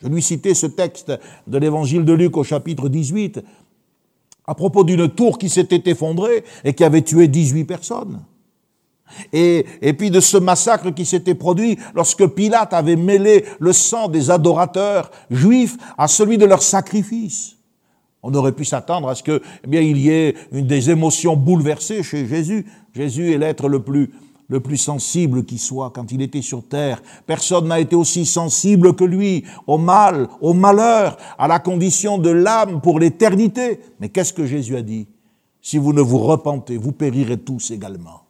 Je 0.00 0.06
lui 0.06 0.22
citais 0.22 0.54
ce 0.54 0.66
texte 0.66 1.12
de 1.48 1.58
l'évangile 1.58 2.04
de 2.04 2.12
Luc 2.12 2.36
au 2.36 2.44
chapitre 2.44 2.88
18, 2.88 3.40
à 4.48 4.54
propos 4.54 4.82
d'une 4.82 5.10
tour 5.10 5.36
qui 5.36 5.50
s'était 5.50 5.90
effondrée 5.90 6.42
et 6.64 6.72
qui 6.72 6.82
avait 6.82 7.02
tué 7.02 7.28
18 7.28 7.64
personnes. 7.66 8.20
Et, 9.32 9.66
et, 9.82 9.92
puis 9.92 10.10
de 10.10 10.20
ce 10.20 10.38
massacre 10.38 10.90
qui 10.90 11.04
s'était 11.04 11.34
produit 11.34 11.78
lorsque 11.94 12.26
Pilate 12.26 12.72
avait 12.72 12.96
mêlé 12.96 13.44
le 13.58 13.72
sang 13.72 14.08
des 14.08 14.30
adorateurs 14.30 15.10
juifs 15.30 15.76
à 15.98 16.08
celui 16.08 16.38
de 16.38 16.46
leur 16.46 16.62
sacrifice. 16.62 17.56
On 18.22 18.34
aurait 18.34 18.52
pu 18.52 18.64
s'attendre 18.64 19.08
à 19.08 19.14
ce 19.14 19.22
que, 19.22 19.42
eh 19.64 19.66
bien, 19.66 19.80
il 19.80 19.98
y 19.98 20.10
ait 20.10 20.34
une 20.52 20.66
des 20.66 20.90
émotions 20.90 21.36
bouleversées 21.36 22.02
chez 22.02 22.26
Jésus. 22.26 22.66
Jésus 22.94 23.32
est 23.32 23.38
l'être 23.38 23.68
le 23.68 23.82
plus, 23.82 24.10
le 24.48 24.60
plus 24.60 24.78
sensible 24.78 25.44
qui 25.44 25.58
soit 25.58 25.90
quand 25.90 26.10
il 26.10 26.22
était 26.22 26.42
sur 26.42 26.66
terre. 26.66 27.02
Personne 27.26 27.68
n'a 27.68 27.80
été 27.80 27.94
aussi 27.94 28.24
sensible 28.24 28.96
que 28.96 29.04
lui 29.04 29.44
au 29.66 29.78
mal, 29.78 30.28
au 30.40 30.54
malheur, 30.54 31.18
à 31.38 31.46
la 31.46 31.58
condition 31.58 32.18
de 32.18 32.30
l'âme 32.30 32.80
pour 32.80 32.98
l'éternité. 32.98 33.80
Mais 34.00 34.08
qu'est-ce 34.08 34.32
que 34.32 34.46
Jésus 34.46 34.76
a 34.76 34.82
dit? 34.82 35.06
Si 35.60 35.76
vous 35.76 35.92
ne 35.92 36.00
vous 36.00 36.18
repentez, 36.18 36.78
vous 36.78 36.92
périrez 36.92 37.38
tous 37.38 37.70
également. 37.70 38.22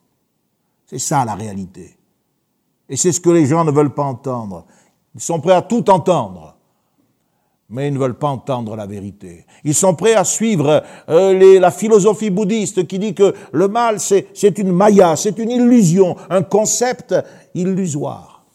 C'est 0.87 0.99
ça 0.99 1.25
la 1.25 1.35
réalité. 1.35 1.97
Et 2.89 2.97
c'est 2.97 3.13
ce 3.13 3.21
que 3.21 3.31
les 3.31 3.47
gens 3.47 3.65
ne 3.65 3.71
veulent 3.71 3.95
pas 3.95 4.05
entendre. 4.05 4.65
Ils 5.15 5.21
sont 5.21 5.41
prêts 5.41 5.55
à 5.55 5.63
tout 5.63 5.89
entendre, 5.89 6.57
mais 7.71 7.89
ils 7.89 7.95
ne 7.95 7.99
veulent 7.99 8.19
pas 8.19 8.29
entendre 8.29 8.75
la 8.77 8.87
vérité. 8.87 9.45
Ils 9.63 9.75
sont 9.75 9.95
prêts 9.95 10.15
à 10.15 10.25
suivre 10.25 10.83
euh, 11.09 11.59
la 11.61 11.71
philosophie 11.71 12.31
bouddhiste 12.31 12.87
qui 12.87 12.99
dit 12.99 13.15
que 13.15 13.35
le 13.53 13.69
mal, 13.69 14.01
c'est 14.01 14.59
une 14.59 14.73
maya, 14.73 15.17
c'est 15.17 15.39
une 15.39 15.51
illusion, 15.51 16.17
un 16.31 16.43
concept 16.43 17.15
illusoire. 17.55 18.47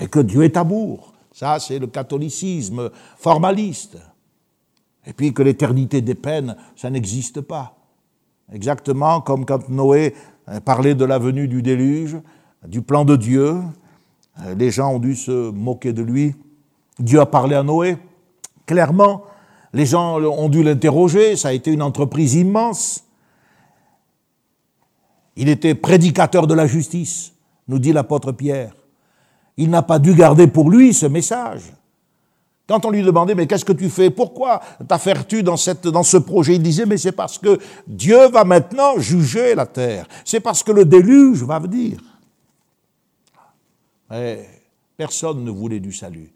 Et 0.00 0.06
que 0.06 0.20
Dieu 0.20 0.44
est 0.44 0.56
amour. 0.56 1.14
Ça, 1.32 1.58
c'est 1.60 1.78
le 1.78 1.86
catholicisme 1.86 2.90
formaliste. 3.16 3.96
Et 5.06 5.12
puis 5.12 5.32
que 5.32 5.42
l'éternité 5.42 6.02
des 6.02 6.14
peines, 6.14 6.56
ça 6.76 6.90
n'existe 6.90 7.40
pas. 7.40 7.74
Exactement 8.52 9.20
comme 9.20 9.46
quand 9.46 9.68
Noé 9.68 10.14
euh, 10.48 10.60
parlait 10.60 10.94
de 10.94 11.04
la 11.04 11.18
venue 11.18 11.48
du 11.48 11.62
déluge, 11.62 12.18
du 12.66 12.82
plan 12.82 13.04
de 13.04 13.16
Dieu. 13.16 13.56
Euh, 14.40 14.54
les 14.54 14.70
gens 14.70 14.94
ont 14.94 14.98
dû 14.98 15.14
se 15.14 15.50
moquer 15.50 15.92
de 15.94 16.02
lui. 16.02 16.34
Dieu 16.98 17.20
a 17.20 17.26
parlé 17.26 17.54
à 17.54 17.62
Noé, 17.62 17.96
clairement. 18.66 19.24
Les 19.72 19.86
gens 19.86 20.20
ont 20.20 20.48
dû 20.48 20.62
l'interroger, 20.62 21.36
ça 21.36 21.48
a 21.48 21.52
été 21.52 21.70
une 21.70 21.82
entreprise 21.82 22.34
immense. 22.34 23.04
Il 25.36 25.48
était 25.48 25.74
prédicateur 25.74 26.46
de 26.46 26.54
la 26.54 26.66
justice, 26.66 27.32
nous 27.68 27.78
dit 27.78 27.92
l'apôtre 27.92 28.32
Pierre. 28.32 28.74
Il 29.56 29.70
n'a 29.70 29.82
pas 29.82 29.98
dû 29.98 30.14
garder 30.14 30.46
pour 30.46 30.70
lui 30.70 30.94
ce 30.94 31.06
message. 31.06 31.62
Quand 32.68 32.84
on 32.84 32.90
lui 32.90 33.02
demandait, 33.02 33.34
mais 33.34 33.46
qu'est-ce 33.46 33.64
que 33.64 33.72
tu 33.72 33.88
fais? 33.88 34.10
Pourquoi 34.10 34.60
t'affaires-tu 34.86 35.42
dans, 35.42 35.56
dans 35.84 36.02
ce 36.02 36.16
projet? 36.18 36.56
Il 36.56 36.62
disait, 36.62 36.84
mais 36.84 36.98
c'est 36.98 37.12
parce 37.12 37.38
que 37.38 37.58
Dieu 37.86 38.28
va 38.28 38.44
maintenant 38.44 38.98
juger 38.98 39.54
la 39.54 39.64
terre. 39.64 40.06
C'est 40.24 40.40
parce 40.40 40.62
que 40.62 40.72
le 40.72 40.84
déluge 40.84 41.42
va 41.44 41.58
venir. 41.60 41.98
Mais 44.10 44.46
personne 44.96 45.44
ne 45.44 45.50
voulait 45.50 45.80
du 45.80 45.92
salut. 45.92 46.30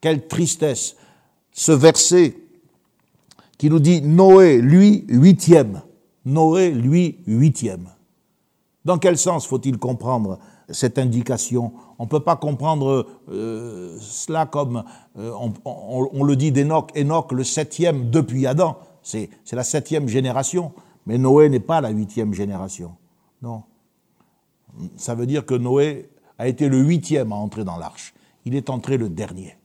Quelle 0.00 0.26
tristesse. 0.26 0.96
Ce 1.52 1.72
verset 1.72 2.36
qui 3.58 3.68
nous 3.68 3.80
dit 3.80 4.00
Noé, 4.00 4.60
lui, 4.60 5.04
huitième. 5.08 5.82
Noé, 6.24 6.70
lui, 6.70 7.18
huitième. 7.26 7.88
Dans 8.84 8.98
quel 8.98 9.18
sens 9.18 9.46
faut-il 9.46 9.76
comprendre 9.78 10.38
cette 10.70 10.98
indication? 10.98 11.72
On 11.98 12.04
ne 12.04 12.08
peut 12.08 12.20
pas 12.20 12.36
comprendre 12.36 13.06
euh, 13.28 13.98
cela 14.00 14.46
comme 14.46 14.84
euh, 15.18 15.32
on, 15.64 16.24
le 16.24 16.36
dit 16.36 16.52
d'Enoch, 16.52 16.92
Enoch 16.96 17.32
le 17.32 17.44
septième 17.44 18.10
depuis 18.10 18.46
Adam, 18.46 18.78
c'est 19.02 19.30
la 19.52 19.64
septième 19.64 20.08
génération, 20.08 20.72
mais 21.06 21.18
Noé 21.18 21.48
n'est 21.48 21.60
pas 21.60 21.80
la 21.80 21.90
huitième 21.90 22.34
génération. 22.34 22.94
Non. 23.42 23.62
Ça 24.96 25.14
veut 25.14 25.26
dire 25.26 25.44
que 25.44 25.54
Noé 25.54 26.08
a 26.38 26.46
été 26.46 26.68
le 26.68 26.78
huitième 26.78 27.32
à 27.32 27.36
entrer 27.36 27.64
dans 27.64 27.78
l'arche. 27.78 28.14
Il 28.44 28.54
est 28.54 28.70
entré 28.70 28.96
le 28.96 29.08
dernier. 29.08 29.56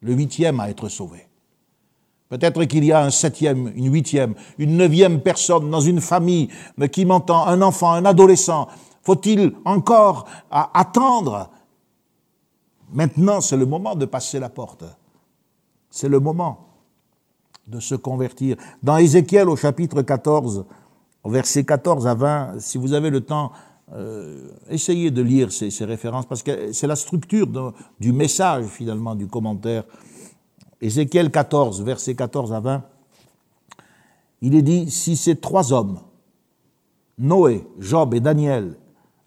Le 0.00 0.12
huitième 0.12 0.60
à 0.60 0.70
être 0.70 0.88
sauvé. 0.88 1.26
Peut-être 2.28 2.64
qu'il 2.64 2.84
y 2.84 2.92
a 2.92 3.02
un 3.02 3.10
septième, 3.10 3.72
une 3.76 3.92
huitième, 3.92 4.34
une 4.58 4.76
neuvième 4.76 5.20
personne 5.20 5.70
dans 5.70 5.80
une 5.80 6.00
famille 6.00 6.48
qui 6.90 7.04
m'entend, 7.04 7.46
un 7.46 7.62
enfant, 7.62 7.92
un 7.92 8.04
adolescent, 8.04 8.68
faut-il 9.02 9.52
encore 9.64 10.26
attendre? 10.50 11.50
Maintenant, 12.92 13.40
c'est 13.40 13.56
le 13.56 13.66
moment 13.66 13.94
de 13.94 14.06
passer 14.06 14.40
la 14.40 14.48
porte. 14.48 14.84
C'est 15.88 16.08
le 16.08 16.18
moment 16.18 16.66
de 17.68 17.78
se 17.78 17.94
convertir. 17.94 18.56
Dans 18.82 18.96
Ézéchiel 18.96 19.48
au 19.48 19.56
chapitre 19.56 20.02
14, 20.02 20.66
au 21.22 21.30
verset 21.30 21.64
14 21.64 22.06
à 22.06 22.14
20, 22.14 22.58
si 22.58 22.78
vous 22.78 22.92
avez 22.92 23.10
le 23.10 23.20
temps, 23.20 23.52
euh, 23.92 24.48
essayez 24.68 25.10
de 25.10 25.22
lire 25.22 25.52
ces, 25.52 25.84
références 25.84 26.26
parce 26.26 26.42
que 26.42 26.72
c'est 26.72 26.86
la 26.86 26.96
structure 26.96 27.46
du 28.00 28.12
message 28.12 28.66
finalement 28.66 29.14
du 29.14 29.28
commentaire. 29.28 29.84
Ézéchiel 30.80 31.30
14, 31.30 31.82
verset 31.82 32.14
14 32.14 32.52
à 32.52 32.60
20, 32.60 32.84
il 34.42 34.54
est 34.54 34.62
dit, 34.62 34.90
si 34.90 35.16
ces 35.16 35.36
trois 35.36 35.72
hommes, 35.72 36.00
Noé, 37.18 37.66
Job 37.78 38.12
et 38.14 38.20
Daniel, 38.20 38.76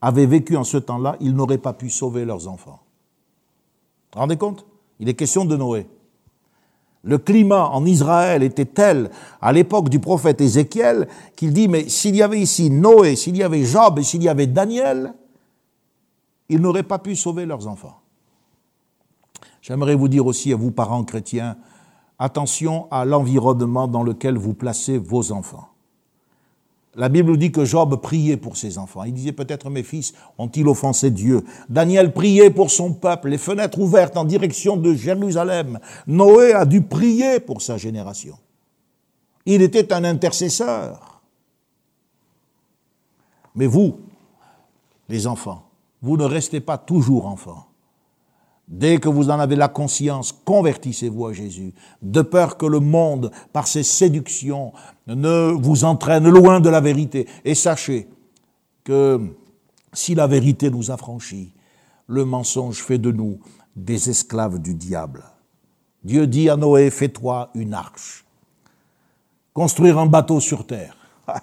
avaient 0.01 0.27
vécu 0.27 0.55
en 0.55 0.63
ce 0.63 0.77
temps-là, 0.77 1.15
ils 1.19 1.33
n'auraient 1.33 1.57
pas 1.57 1.73
pu 1.73 1.89
sauver 1.89 2.25
leurs 2.25 2.47
enfants. 2.47 2.79
Vous 4.11 4.15
vous 4.15 4.19
rendez 4.19 4.37
compte? 4.37 4.65
Il 4.99 5.09
est 5.09 5.13
question 5.15 5.45
de 5.45 5.55
Noé. 5.55 5.87
Le 7.03 7.17
climat 7.17 7.69
en 7.69 7.85
Israël 7.85 8.43
était 8.43 8.65
tel 8.65 9.09
à 9.41 9.53
l'époque 9.53 9.89
du 9.89 9.99
prophète 9.99 10.41
Ézéchiel 10.41 11.07
qu'il 11.35 11.53
dit, 11.53 11.67
mais 11.67 11.87
s'il 11.87 12.15
y 12.15 12.21
avait 12.21 12.41
ici 12.41 12.69
Noé, 12.69 13.15
s'il 13.15 13.37
y 13.37 13.43
avait 13.43 13.63
Job 13.63 13.99
et 13.99 14.03
s'il 14.03 14.21
y 14.21 14.27
avait 14.27 14.47
Daniel, 14.47 15.13
ils 16.49 16.59
n'auraient 16.59 16.83
pas 16.83 16.99
pu 16.99 17.15
sauver 17.15 17.45
leurs 17.45 17.67
enfants. 17.67 18.01
J'aimerais 19.61 19.95
vous 19.95 20.07
dire 20.07 20.25
aussi 20.25 20.51
à 20.51 20.55
vous, 20.55 20.71
parents 20.71 21.03
chrétiens, 21.03 21.57
attention 22.17 22.87
à 22.91 23.05
l'environnement 23.05 23.87
dans 23.87 24.03
lequel 24.03 24.37
vous 24.37 24.53
placez 24.53 24.97
vos 24.97 25.31
enfants. 25.31 25.68
La 26.99 27.07
Bible 27.07 27.37
dit 27.37 27.49
que 27.49 27.63
Job 27.63 27.95
priait 28.01 28.35
pour 28.35 28.57
ses 28.57 28.77
enfants. 28.77 29.05
Il 29.05 29.13
disait 29.13 29.31
peut-être 29.31 29.69
mes 29.69 29.83
fils 29.83 30.11
ont-ils 30.37 30.67
offensé 30.67 31.11
Dieu? 31.11 31.45
Daniel 31.69 32.11
priait 32.11 32.49
pour 32.49 32.69
son 32.69 32.93
peuple, 32.93 33.29
les 33.29 33.37
fenêtres 33.37 33.79
ouvertes 33.79 34.17
en 34.17 34.25
direction 34.25 34.75
de 34.75 34.93
Jérusalem. 34.93 35.79
Noé 36.07 36.51
a 36.51 36.65
dû 36.65 36.81
prier 36.81 37.39
pour 37.39 37.61
sa 37.61 37.77
génération. 37.77 38.37
Il 39.45 39.61
était 39.61 39.93
un 39.93 40.03
intercesseur. 40.03 41.21
Mais 43.55 43.65
vous, 43.65 44.01
les 45.07 45.25
enfants, 45.25 45.69
vous 46.01 46.17
ne 46.17 46.25
restez 46.25 46.59
pas 46.59 46.77
toujours 46.77 47.27
enfants. 47.27 47.69
Dès 48.69 48.99
que 48.99 49.09
vous 49.09 49.31
en 49.31 49.39
avez 49.39 49.55
la 49.55 49.67
conscience, 49.67 50.31
convertissez-vous 50.31 51.25
à 51.25 51.33
Jésus, 51.33 51.73
de 52.03 52.21
peur 52.21 52.55
que 52.55 52.67
le 52.67 52.79
monde, 52.79 53.31
par 53.51 53.67
ses 53.67 53.81
séductions, 53.81 54.73
ne 55.15 55.51
vous 55.51 55.83
entraîne 55.83 56.29
loin 56.29 56.59
de 56.59 56.69
la 56.69 56.81
vérité. 56.81 57.27
Et 57.43 57.55
sachez 57.55 58.07
que 58.83 59.19
si 59.93 60.15
la 60.15 60.27
vérité 60.27 60.69
nous 60.69 60.91
affranchit, 60.91 61.53
le 62.07 62.25
mensonge 62.25 62.81
fait 62.81 62.97
de 62.97 63.11
nous 63.11 63.39
des 63.75 64.09
esclaves 64.09 64.59
du 64.59 64.73
diable. 64.73 65.23
Dieu 66.03 66.27
dit 66.27 66.49
à 66.49 66.55
Noé, 66.55 66.89
fais-toi 66.89 67.49
une 67.55 67.73
arche. 67.73 68.25
Construire 69.53 69.97
un 69.97 70.05
bateau 70.05 70.39
sur 70.39 70.65
terre. 70.65 70.95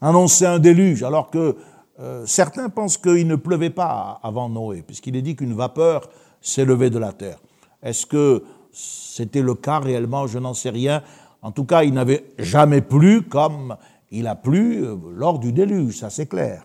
Annoncer 0.00 0.46
un 0.46 0.58
déluge, 0.58 1.02
alors 1.02 1.30
que 1.30 1.56
euh, 2.00 2.26
certains 2.26 2.68
pensent 2.68 2.98
qu'il 2.98 3.26
ne 3.26 3.36
pleuvait 3.36 3.70
pas 3.70 4.20
avant 4.22 4.48
Noé, 4.48 4.82
puisqu'il 4.82 5.16
est 5.16 5.22
dit 5.22 5.36
qu'une 5.36 5.54
vapeur 5.54 6.08
s'élever 6.40 6.90
de 6.90 6.98
la 6.98 7.12
terre. 7.12 7.38
Est-ce 7.82 8.06
que 8.06 8.44
c'était 8.72 9.42
le 9.42 9.54
cas 9.54 9.78
réellement? 9.78 10.26
Je 10.26 10.38
n'en 10.38 10.54
sais 10.54 10.70
rien. 10.70 11.02
En 11.42 11.52
tout 11.52 11.64
cas, 11.64 11.84
il 11.84 11.94
n'avait 11.94 12.24
jamais 12.38 12.80
plu 12.80 13.22
comme 13.22 13.76
il 14.10 14.26
a 14.26 14.34
plu 14.34 14.84
euh, 14.84 14.96
lors 15.14 15.38
du 15.38 15.52
déluge, 15.52 15.98
ça 15.98 16.10
c'est 16.10 16.26
clair. 16.26 16.64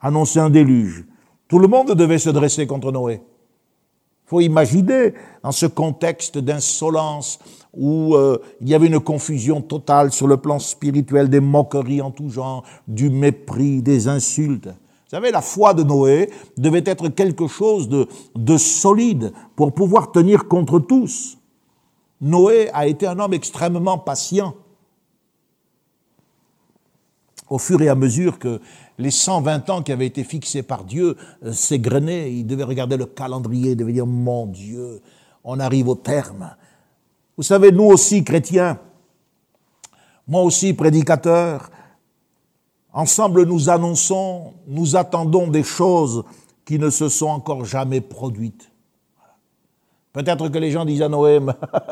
Annoncer 0.00 0.40
un 0.40 0.50
déluge. 0.50 1.04
Tout 1.48 1.58
le 1.58 1.68
monde 1.68 1.92
devait 1.92 2.18
se 2.18 2.30
dresser 2.30 2.66
contre 2.66 2.92
Noé. 2.92 3.20
Il 4.24 4.28
faut 4.28 4.40
imaginer, 4.40 5.14
dans 5.42 5.52
ce 5.52 5.66
contexte 5.66 6.38
d'insolence 6.38 7.38
où 7.74 8.14
euh, 8.14 8.38
il 8.60 8.68
y 8.68 8.74
avait 8.74 8.86
une 8.86 9.00
confusion 9.00 9.60
totale 9.60 10.12
sur 10.12 10.26
le 10.26 10.36
plan 10.36 10.58
spirituel, 10.58 11.28
des 11.28 11.40
moqueries 11.40 12.00
en 12.00 12.10
tout 12.10 12.30
genre, 12.30 12.64
du 12.88 13.10
mépris, 13.10 13.82
des 13.82 14.08
insultes. 14.08 14.66
Vous 14.66 15.16
savez, 15.18 15.30
la 15.30 15.42
foi 15.42 15.74
de 15.74 15.82
Noé 15.82 16.30
devait 16.56 16.84
être 16.86 17.08
quelque 17.08 17.46
chose 17.46 17.88
de, 17.88 18.08
de 18.34 18.56
solide 18.56 19.32
pour 19.56 19.74
pouvoir 19.74 20.10
tenir 20.10 20.48
contre 20.48 20.78
tous. 20.78 21.36
Noé 22.22 22.70
a 22.72 22.86
été 22.86 23.06
un 23.06 23.18
homme 23.18 23.34
extrêmement 23.34 23.98
patient. 23.98 24.54
Au 27.50 27.58
fur 27.58 27.82
et 27.82 27.90
à 27.90 27.94
mesure 27.94 28.38
que 28.38 28.62
les 28.96 29.10
120 29.10 29.68
ans 29.68 29.82
qui 29.82 29.92
avaient 29.92 30.06
été 30.06 30.24
fixés 30.24 30.62
par 30.62 30.84
Dieu 30.84 31.16
euh, 31.44 31.52
s'égrenaient, 31.52 32.32
il 32.32 32.46
devait 32.46 32.64
regarder 32.64 32.96
le 32.96 33.04
calendrier, 33.04 33.72
il 33.72 33.76
devait 33.76 33.92
dire, 33.92 34.06
mon 34.06 34.46
Dieu, 34.46 35.02
on 35.44 35.60
arrive 35.60 35.88
au 35.88 35.94
terme. 35.94 36.56
Vous 37.36 37.42
savez, 37.42 37.70
nous 37.70 37.84
aussi, 37.84 38.24
chrétiens, 38.24 38.78
moi 40.26 40.42
aussi, 40.42 40.72
prédicateur, 40.72 41.70
Ensemble, 42.92 43.46
nous 43.46 43.70
annonçons, 43.70 44.52
nous 44.66 44.96
attendons 44.96 45.46
des 45.46 45.62
choses 45.62 46.24
qui 46.66 46.78
ne 46.78 46.90
se 46.90 47.08
sont 47.08 47.28
encore 47.28 47.64
jamais 47.64 48.02
produites. 48.02 48.70
Peut-être 50.12 50.48
que 50.48 50.58
les 50.58 50.70
gens 50.70 50.84
disent 50.84 51.02
à 51.02 51.08
Noé, 51.08 51.40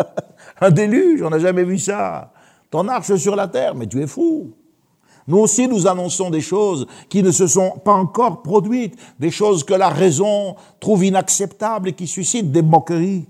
un 0.60 0.70
déluge, 0.70 1.22
on 1.22 1.30
n'a 1.30 1.38
jamais 1.38 1.64
vu 1.64 1.78
ça. 1.78 2.32
Ton 2.70 2.86
arche 2.88 3.14
sur 3.16 3.34
la 3.34 3.48
terre, 3.48 3.74
mais 3.74 3.86
tu 3.86 4.02
es 4.02 4.06
fou. 4.06 4.52
Nous 5.26 5.38
aussi, 5.38 5.68
nous 5.68 5.86
annonçons 5.86 6.30
des 6.30 6.40
choses 6.40 6.86
qui 7.08 7.22
ne 7.22 7.30
se 7.30 7.46
sont 7.46 7.78
pas 7.84 7.92
encore 7.92 8.42
produites, 8.42 8.96
des 9.18 9.30
choses 9.30 9.64
que 9.64 9.74
la 9.74 9.88
raison 9.88 10.56
trouve 10.80 11.04
inacceptables 11.04 11.90
et 11.90 11.92
qui 11.92 12.06
suscitent 12.06 12.50
des 12.50 12.62
moqueries. 12.62 13.26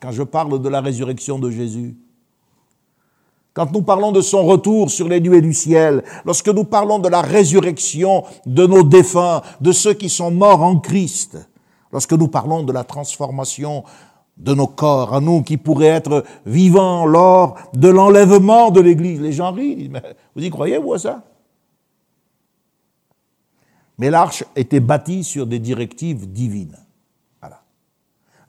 Quand 0.00 0.12
je 0.12 0.22
parle 0.22 0.60
de 0.60 0.68
la 0.68 0.80
résurrection 0.80 1.38
de 1.38 1.50
Jésus, 1.50 1.96
quand 3.52 3.72
nous 3.72 3.82
parlons 3.82 4.12
de 4.12 4.20
son 4.20 4.44
retour 4.44 4.90
sur 4.90 5.08
les 5.08 5.20
nuées 5.20 5.40
du 5.40 5.52
ciel, 5.52 6.04
lorsque 6.24 6.48
nous 6.48 6.64
parlons 6.64 7.00
de 7.00 7.08
la 7.08 7.20
résurrection 7.20 8.24
de 8.46 8.66
nos 8.66 8.84
défunts, 8.84 9.42
de 9.60 9.72
ceux 9.72 9.94
qui 9.94 10.08
sont 10.08 10.30
morts 10.30 10.62
en 10.62 10.78
Christ, 10.78 11.49
lorsque 11.92 12.12
nous 12.12 12.28
parlons 12.28 12.62
de 12.62 12.72
la 12.72 12.84
transformation 12.84 13.84
de 14.36 14.54
nos 14.54 14.66
corps, 14.66 15.14
à 15.14 15.20
nous 15.20 15.42
qui 15.42 15.56
pourraient 15.56 15.86
être 15.86 16.24
vivants 16.46 17.04
lors 17.04 17.58
de 17.74 17.88
l'enlèvement 17.88 18.70
de 18.70 18.80
l'Église. 18.80 19.20
Les 19.20 19.32
gens 19.32 19.52
rient, 19.52 19.88
mais 19.90 20.02
vous 20.34 20.42
y 20.42 20.50
croyez, 20.50 20.78
vous, 20.78 20.94
à 20.94 20.98
ça? 20.98 21.22
Mais 23.98 24.08
l'arche 24.08 24.44
était 24.56 24.80
bâtie 24.80 25.24
sur 25.24 25.46
des 25.46 25.58
directives 25.58 26.30
divines. 26.32 26.76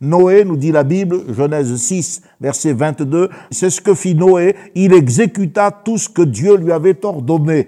Noé, 0.02 0.44
nous 0.46 0.58
dit 0.58 0.72
la 0.72 0.84
Bible, 0.84 1.32
Genèse 1.32 1.76
6, 1.76 2.24
verset 2.42 2.74
22, 2.74 3.30
c'est 3.52 3.70
ce 3.70 3.82
que 3.82 3.94
fit 3.94 4.16
Noé, 4.16 4.56
il 4.74 4.94
exécuta 4.94 5.70
tout 5.70 6.00
ce 6.00 6.10
que 6.10 6.24
Dieu 6.24 6.58
lui 6.58 6.72
avait 6.72 7.06
ordonné. 7.06 7.68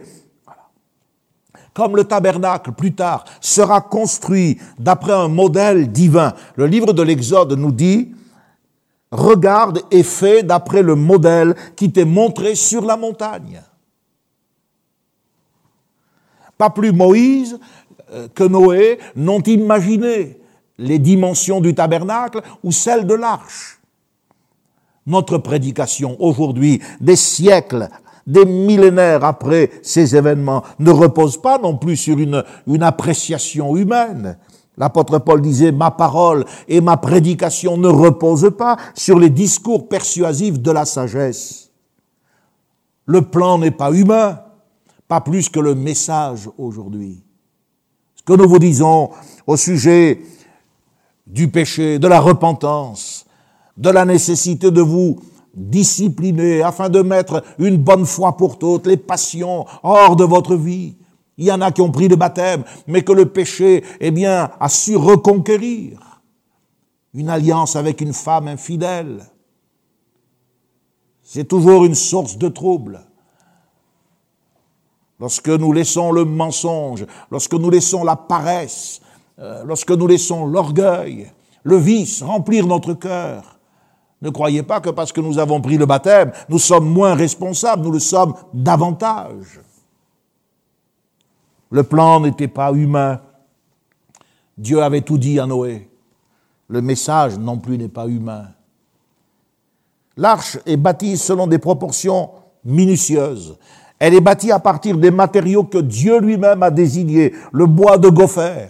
Comme 1.73 1.95
le 1.95 2.03
tabernacle, 2.03 2.71
plus 2.71 2.93
tard, 2.93 3.25
sera 3.41 3.81
construit 3.81 4.59
d'après 4.77 5.13
un 5.13 5.27
modèle 5.27 5.91
divin. 5.91 6.33
Le 6.55 6.67
livre 6.67 6.93
de 6.93 7.01
l'Exode 7.01 7.53
nous 7.53 7.71
dit, 7.71 8.11
regarde 9.11 9.81
et 9.91 10.03
fais 10.03 10.43
d'après 10.43 10.83
le 10.83 10.95
modèle 10.95 11.55
qui 11.75 11.91
t'est 11.91 12.05
montré 12.05 12.55
sur 12.55 12.85
la 12.85 12.97
montagne. 12.97 13.61
Pas 16.57 16.69
plus 16.69 16.91
Moïse 16.91 17.59
euh, 18.11 18.27
que 18.33 18.43
Noé 18.43 18.99
n'ont 19.15 19.41
imaginé 19.41 20.39
les 20.77 20.99
dimensions 20.99 21.61
du 21.61 21.73
tabernacle 21.73 22.41
ou 22.63 22.71
celles 22.71 23.05
de 23.07 23.13
l'arche. 23.13 23.79
Notre 25.05 25.37
prédication 25.37 26.15
aujourd'hui, 26.19 26.81
des 27.01 27.15
siècles, 27.15 27.89
des 28.25 28.45
millénaires 28.45 29.23
après 29.23 29.71
ces 29.81 30.15
événements, 30.15 30.63
ne 30.79 30.91
repose 30.91 31.41
pas 31.41 31.57
non 31.57 31.77
plus 31.77 31.97
sur 31.97 32.17
une, 32.17 32.43
une 32.67 32.83
appréciation 32.83 33.75
humaine. 33.75 34.37
L'apôtre 34.77 35.19
Paul 35.19 35.41
disait, 35.41 35.71
ma 35.71 35.91
parole 35.91 36.45
et 36.67 36.81
ma 36.81 36.97
prédication 36.97 37.77
ne 37.77 37.87
reposent 37.87 38.55
pas 38.57 38.77
sur 38.95 39.19
les 39.19 39.29
discours 39.29 39.87
persuasifs 39.87 40.59
de 40.59 40.71
la 40.71 40.85
sagesse. 40.85 41.71
Le 43.05 43.21
plan 43.21 43.59
n'est 43.59 43.71
pas 43.71 43.91
humain, 43.91 44.39
pas 45.07 45.21
plus 45.21 45.49
que 45.49 45.59
le 45.59 45.75
message 45.75 46.49
aujourd'hui. 46.57 47.23
Ce 48.15 48.23
que 48.23 48.33
nous 48.33 48.47
vous 48.47 48.59
disons 48.59 49.11
au 49.45 49.57
sujet 49.57 50.21
du 51.27 51.49
péché, 51.49 51.99
de 51.99 52.07
la 52.07 52.19
repentance, 52.19 53.25
de 53.77 53.89
la 53.89 54.05
nécessité 54.05 54.71
de 54.71 54.81
vous 54.81 55.19
discipliner 55.53 56.63
afin 56.63 56.89
de 56.89 57.01
mettre 57.01 57.43
une 57.59 57.77
bonne 57.77 58.05
fois 58.05 58.35
pour 58.37 58.57
toutes 58.57 58.87
les 58.87 58.97
passions 58.97 59.65
hors 59.83 60.15
de 60.15 60.23
votre 60.23 60.55
vie. 60.55 60.95
Il 61.37 61.45
y 61.45 61.51
en 61.51 61.61
a 61.61 61.71
qui 61.71 61.81
ont 61.81 61.91
pris 61.91 62.07
le 62.07 62.15
baptême, 62.15 62.63
mais 62.87 63.03
que 63.03 63.11
le 63.11 63.27
péché, 63.27 63.83
eh 63.99 64.11
bien, 64.11 64.51
a 64.59 64.69
su 64.69 64.95
reconquérir. 64.95 65.99
Une 67.13 67.29
alliance 67.29 67.75
avec 67.75 68.01
une 68.01 68.13
femme 68.13 68.47
infidèle. 68.47 69.23
C'est 71.21 71.47
toujours 71.47 71.85
une 71.85 71.95
source 71.95 72.37
de 72.37 72.49
trouble. 72.49 73.01
Lorsque 75.19 75.49
nous 75.49 75.71
laissons 75.71 76.11
le 76.11 76.25
mensonge, 76.25 77.05
lorsque 77.31 77.53
nous 77.53 77.69
laissons 77.69 78.03
la 78.03 78.15
paresse, 78.15 78.99
euh, 79.39 79.63
lorsque 79.63 79.91
nous 79.91 80.07
laissons 80.07 80.45
l'orgueil, 80.45 81.31
le 81.63 81.77
vice 81.77 82.21
remplir 82.21 82.67
notre 82.67 82.93
cœur. 82.93 83.52
Ne 84.23 84.29
croyez 84.29 84.63
pas 84.63 84.79
que 84.79 84.89
parce 84.89 85.11
que 85.11 85.19
nous 85.19 85.37
avons 85.37 85.59
pris 85.59 85.77
le 85.77 85.85
baptême, 85.85 86.31
nous 86.47 86.57
sommes 86.57 86.89
moins 86.89 87.13
responsables, 87.13 87.83
nous 87.83 87.91
le 87.91 87.99
sommes 87.99 88.33
davantage. 88.53 89.59
Le 91.69 91.83
plan 91.83 92.21
n'était 92.21 92.47
pas 92.47 92.71
humain. 92.71 93.19
Dieu 94.57 94.81
avait 94.81 95.01
tout 95.01 95.17
dit 95.17 95.41
à 95.41 95.45
Noé. 95.45 95.89
Le 96.69 96.81
message 96.81 97.37
non 97.37 97.57
plus 97.57 97.77
n'est 97.77 97.89
pas 97.89 98.07
humain. 98.07 98.47
L'arche 100.15 100.57
est 100.65 100.77
bâtie 100.77 101.17
selon 101.17 101.45
des 101.45 101.59
proportions 101.59 102.29
minutieuses. 102.63 103.57
Elle 103.99 104.13
est 104.13 104.21
bâtie 104.21 104.53
à 104.53 104.59
partir 104.59 104.97
des 104.97 105.11
matériaux 105.11 105.65
que 105.65 105.79
Dieu 105.79 106.21
lui-même 106.21 106.63
a 106.63 106.71
désignés, 106.71 107.33
le 107.51 107.65
bois 107.65 107.97
de 107.97 108.07
gopher, 108.07 108.69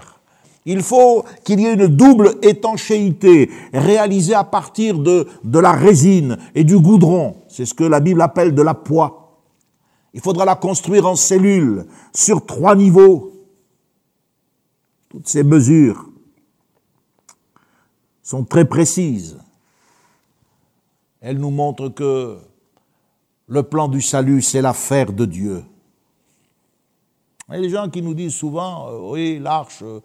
Il 0.66 0.82
faut 0.82 1.26
qu'il 1.43 1.59
y 1.59 1.66
ait 1.66 1.74
une 1.74 1.88
double 1.88 2.36
étanchéité 2.41 3.49
réalisée 3.74 4.34
à 4.34 4.43
partir 4.43 4.97
de, 4.97 5.28
la 5.43 5.74
résine 5.74 6.38
et 6.55 6.64
du 6.64 6.80
goudron. 6.80 7.36
C'est 7.49 7.66
ce 7.66 7.74
que 7.74 7.84
la 7.84 7.99
Bible 7.99 8.22
appelle 8.22 8.55
de 8.55 8.61
la 8.61 8.74
poix. 8.74 9.41
Il 10.14 10.22
faudra 10.22 10.45
la 10.45 10.55
construire 10.55 11.05
en 11.05 11.16
cellules 11.16 11.86
sur 12.14 12.45
trois 12.45 12.76
niveaux. 12.76 13.34
Toutes 15.09 15.28
ces 15.28 15.43
mesures 15.43 16.09
sont 18.22 18.45
très 18.45 18.66
précises. 18.66 19.38
Elles 21.20 21.39
nous 21.39 21.51
montrent 21.51 21.89
que 21.89 22.38
le 23.47 23.64
plan 23.64 23.88
du 23.88 24.01
salut, 24.01 24.41
c'est 24.41 24.61
l'affaire 24.61 25.11
de 25.11 25.26
Dieu. 25.26 25.64
Des 27.49 27.70
gens 27.70 27.89
qui 27.89 28.01
nous 28.01 28.14
disent 28.14 28.34
souvent, 28.34 28.88
euh, 28.89 29.11
oui, 29.11 29.39
l'arche, 29.39 29.84
euh, 29.84 29.99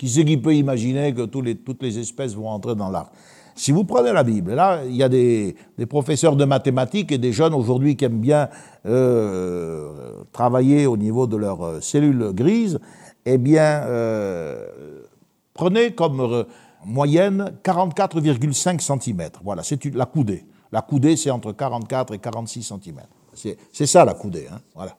qui 0.00 0.08
sait 0.08 0.24
qui 0.24 0.38
peut 0.38 0.54
imaginer 0.54 1.12
que 1.12 1.26
toutes 1.26 1.82
les 1.82 1.98
espèces 1.98 2.32
vont 2.32 2.48
entrer 2.48 2.74
dans 2.74 2.88
l'arche 2.88 3.10
Si 3.54 3.70
vous 3.70 3.84
prenez 3.84 4.14
la 4.14 4.22
Bible, 4.22 4.54
là, 4.54 4.80
il 4.86 4.96
y 4.96 5.02
a 5.02 5.10
des, 5.10 5.54
professeurs 5.90 6.36
de 6.36 6.46
mathématiques 6.46 7.12
et 7.12 7.18
des 7.18 7.34
jeunes 7.34 7.52
aujourd'hui 7.52 7.96
qui 7.96 8.06
aiment 8.06 8.18
bien 8.18 8.48
euh, 8.86 10.22
travailler 10.32 10.86
au 10.86 10.96
niveau 10.96 11.26
de 11.26 11.36
leurs 11.36 11.82
cellules 11.82 12.32
grises, 12.32 12.80
eh 13.26 13.36
bien, 13.36 13.82
prenez 15.52 15.92
comme 15.92 16.46
moyenne 16.86 17.52
44,5 17.62 18.80
cm. 18.80 19.28
Voilà, 19.44 19.62
c'est 19.62 19.84
la 19.94 20.06
coudée. 20.06 20.46
La 20.72 20.80
coudée, 20.80 21.16
c'est 21.16 21.30
entre 21.30 21.52
44 21.52 22.14
et 22.14 22.18
46 22.18 22.62
cm. 22.62 23.00
C'est 23.34 23.86
ça 23.86 24.06
la 24.06 24.14
coudée. 24.14 24.46
Hein, 24.50 24.60
voilà. 24.74 24.96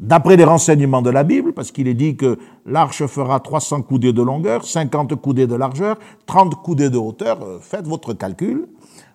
D'après 0.00 0.36
les 0.36 0.44
renseignements 0.44 1.02
de 1.02 1.10
la 1.10 1.22
Bible, 1.22 1.52
parce 1.52 1.70
qu'il 1.70 1.86
est 1.86 1.94
dit 1.94 2.16
que 2.16 2.36
l'arche 2.66 3.06
fera 3.06 3.38
300 3.38 3.82
coudées 3.82 4.12
de 4.12 4.22
longueur, 4.22 4.64
50 4.64 5.14
coudées 5.14 5.46
de 5.46 5.54
largeur, 5.54 5.98
30 6.26 6.56
coudées 6.62 6.90
de 6.90 6.98
hauteur, 6.98 7.40
euh, 7.42 7.58
faites 7.60 7.86
votre 7.86 8.12
calcul, 8.12 8.66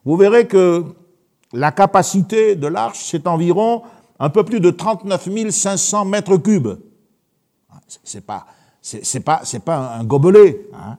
vous 0.06 0.16
verrez 0.16 0.48
que 0.48 0.86
la 1.52 1.72
capacité 1.72 2.56
de 2.56 2.68
l'arche, 2.68 3.00
c'est 3.04 3.28
environ 3.28 3.82
un 4.20 4.30
peu 4.30 4.44
plus 4.44 4.62
de 4.62 4.70
39 4.70 5.50
500 5.50 6.06
mètres 6.06 6.38
cubes. 6.38 6.70
C'est 8.04 8.26
pas, 8.26 8.46
c'est 8.82 9.20
pas, 9.20 9.42
c'est 9.44 9.64
pas 9.64 9.96
un 10.00 10.04
gobelet. 10.04 10.66
Hein. 10.74 10.98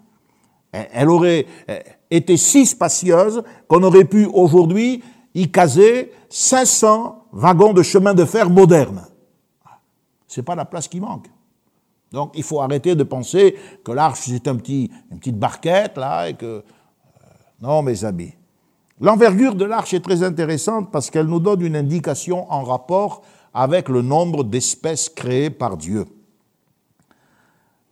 Elle 0.72 1.08
aurait 1.08 1.46
euh, 1.68 1.78
été 2.10 2.36
si 2.36 2.66
spacieuse 2.66 3.42
qu'on 3.66 3.82
aurait 3.82 4.04
pu 4.04 4.26
aujourd'hui 4.26 5.02
y 5.34 5.50
caser 5.50 6.12
500 6.28 7.26
wagons 7.32 7.72
de 7.72 7.82
chemin 7.82 8.14
de 8.14 8.24
fer 8.24 8.50
modernes. 8.50 9.06
C'est 10.30 10.44
pas 10.44 10.54
la 10.54 10.64
place 10.64 10.86
qui 10.86 11.00
manque. 11.00 11.26
Donc 12.12 12.30
il 12.34 12.44
faut 12.44 12.60
arrêter 12.60 12.94
de 12.94 13.02
penser 13.02 13.56
que 13.84 13.90
l'arche 13.90 14.20
c'est 14.22 14.46
un 14.46 14.54
petit, 14.54 14.88
une 15.10 15.18
petite 15.18 15.38
barquette 15.38 15.96
là 15.96 16.28
et 16.28 16.34
que 16.34 16.46
euh, 16.46 16.62
non 17.60 17.82
mes 17.82 18.04
amis. 18.04 18.32
L'envergure 19.00 19.56
de 19.56 19.64
l'arche 19.64 19.92
est 19.92 20.00
très 20.00 20.22
intéressante 20.22 20.92
parce 20.92 21.10
qu'elle 21.10 21.26
nous 21.26 21.40
donne 21.40 21.62
une 21.62 21.74
indication 21.74 22.50
en 22.52 22.62
rapport 22.62 23.22
avec 23.52 23.88
le 23.88 24.02
nombre 24.02 24.44
d'espèces 24.44 25.08
créées 25.08 25.50
par 25.50 25.76
Dieu. 25.76 26.06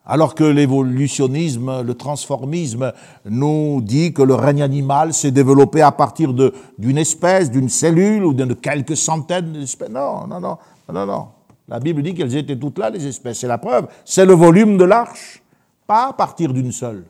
Alors 0.06 0.36
que 0.36 0.44
l'évolutionnisme, 0.44 1.82
le 1.82 1.94
transformisme 1.94 2.92
nous 3.24 3.80
dit 3.82 4.12
que 4.12 4.22
le 4.22 4.34
règne 4.34 4.62
animal 4.62 5.12
s'est 5.12 5.32
développé 5.32 5.82
à 5.82 5.90
partir 5.90 6.32
d'une 6.32 6.98
espèce, 6.98 7.50
d'une 7.50 7.68
cellule 7.68 8.24
ou 8.24 8.32
de 8.32 8.54
quelques 8.54 8.96
centaines 8.96 9.52
d'espèces. 9.52 9.90
Non, 9.90 10.28
non, 10.28 10.40
non, 10.40 10.56
non, 10.92 11.04
non. 11.04 11.26
La 11.68 11.80
Bible 11.80 12.02
dit 12.02 12.14
qu'elles 12.14 12.36
étaient 12.36 12.58
toutes 12.58 12.78
là, 12.78 12.90
les 12.90 13.06
espèces. 13.06 13.40
C'est 13.40 13.46
la 13.46 13.58
preuve. 13.58 13.88
C'est 14.04 14.24
le 14.24 14.32
volume 14.32 14.78
de 14.78 14.84
l'arche, 14.84 15.42
pas 15.86 16.08
à 16.08 16.12
partir 16.12 16.52
d'une 16.52 16.72
seule. 16.72 17.04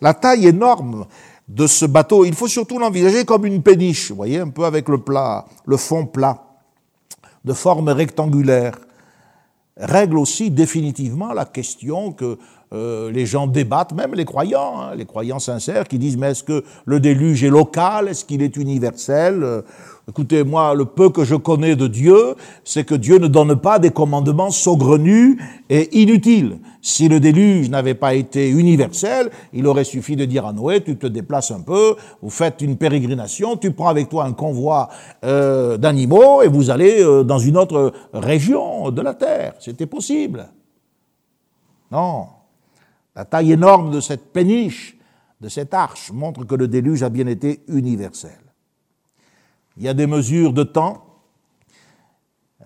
La 0.00 0.12
taille 0.14 0.46
énorme 0.46 1.06
de 1.48 1.66
ce 1.66 1.86
bateau, 1.86 2.24
il 2.24 2.34
faut 2.34 2.48
surtout 2.48 2.78
l'envisager 2.78 3.24
comme 3.24 3.46
une 3.46 3.62
péniche, 3.62 4.10
vous 4.10 4.16
voyez, 4.16 4.40
un 4.40 4.50
peu 4.50 4.64
avec 4.64 4.88
le 4.88 4.98
plat, 4.98 5.46
le 5.64 5.76
fond 5.76 6.06
plat, 6.06 6.42
de 7.44 7.52
forme 7.52 7.88
rectangulaire 7.88 8.76
règle 9.76 10.18
aussi 10.18 10.50
définitivement 10.50 11.32
la 11.32 11.44
question 11.44 12.12
que 12.12 12.38
euh, 12.72 13.10
les 13.10 13.26
gens 13.26 13.46
débattent, 13.46 13.92
même 13.92 14.14
les 14.14 14.24
croyants, 14.24 14.80
hein, 14.80 14.94
les 14.96 15.04
croyants 15.04 15.38
sincères 15.38 15.86
qui 15.86 15.98
disent 15.98 16.16
mais 16.16 16.30
est-ce 16.30 16.42
que 16.42 16.64
le 16.84 17.00
déluge 17.00 17.44
est 17.44 17.50
local, 17.50 18.08
est-ce 18.08 18.24
qu'il 18.24 18.42
est 18.42 18.56
universel? 18.56 19.42
Euh, 19.42 19.62
Écoutez, 20.08 20.44
moi, 20.44 20.72
le 20.72 20.84
peu 20.84 21.10
que 21.10 21.24
je 21.24 21.34
connais 21.34 21.74
de 21.74 21.88
Dieu, 21.88 22.36
c'est 22.62 22.84
que 22.84 22.94
Dieu 22.94 23.18
ne 23.18 23.26
donne 23.26 23.56
pas 23.56 23.80
des 23.80 23.90
commandements 23.90 24.52
saugrenus 24.52 25.36
et 25.68 26.00
inutiles. 26.00 26.60
Si 26.80 27.08
le 27.08 27.18
déluge 27.18 27.70
n'avait 27.70 27.94
pas 27.94 28.14
été 28.14 28.48
universel, 28.48 29.30
il 29.52 29.66
aurait 29.66 29.82
suffi 29.82 30.14
de 30.14 30.24
dire 30.24 30.46
à 30.46 30.52
Noé, 30.52 30.80
tu 30.80 30.96
te 30.96 31.08
déplaces 31.08 31.50
un 31.50 31.58
peu, 31.58 31.96
vous 32.22 32.30
faites 32.30 32.60
une 32.60 32.76
pérégrination, 32.76 33.56
tu 33.56 33.72
prends 33.72 33.88
avec 33.88 34.08
toi 34.08 34.26
un 34.26 34.32
convoi 34.32 34.90
euh, 35.24 35.76
d'animaux 35.76 36.40
et 36.40 36.46
vous 36.46 36.70
allez 36.70 37.02
euh, 37.02 37.24
dans 37.24 37.40
une 37.40 37.56
autre 37.56 37.92
région 38.12 38.92
de 38.92 39.02
la 39.02 39.14
terre. 39.14 39.54
C'était 39.58 39.86
possible. 39.86 40.46
Non. 41.90 42.26
La 43.16 43.24
taille 43.24 43.52
énorme 43.52 43.90
de 43.90 44.00
cette 44.00 44.30
péniche, 44.32 44.98
de 45.40 45.48
cette 45.48 45.72
arche, 45.72 46.12
montre 46.12 46.44
que 46.44 46.54
le 46.54 46.68
déluge 46.68 47.02
a 47.02 47.08
bien 47.08 47.26
été 47.26 47.64
universel. 47.66 48.38
Il 49.78 49.84
y 49.84 49.88
a 49.88 49.94
des 49.94 50.06
mesures 50.06 50.52
de 50.52 50.62
temps 50.62 51.02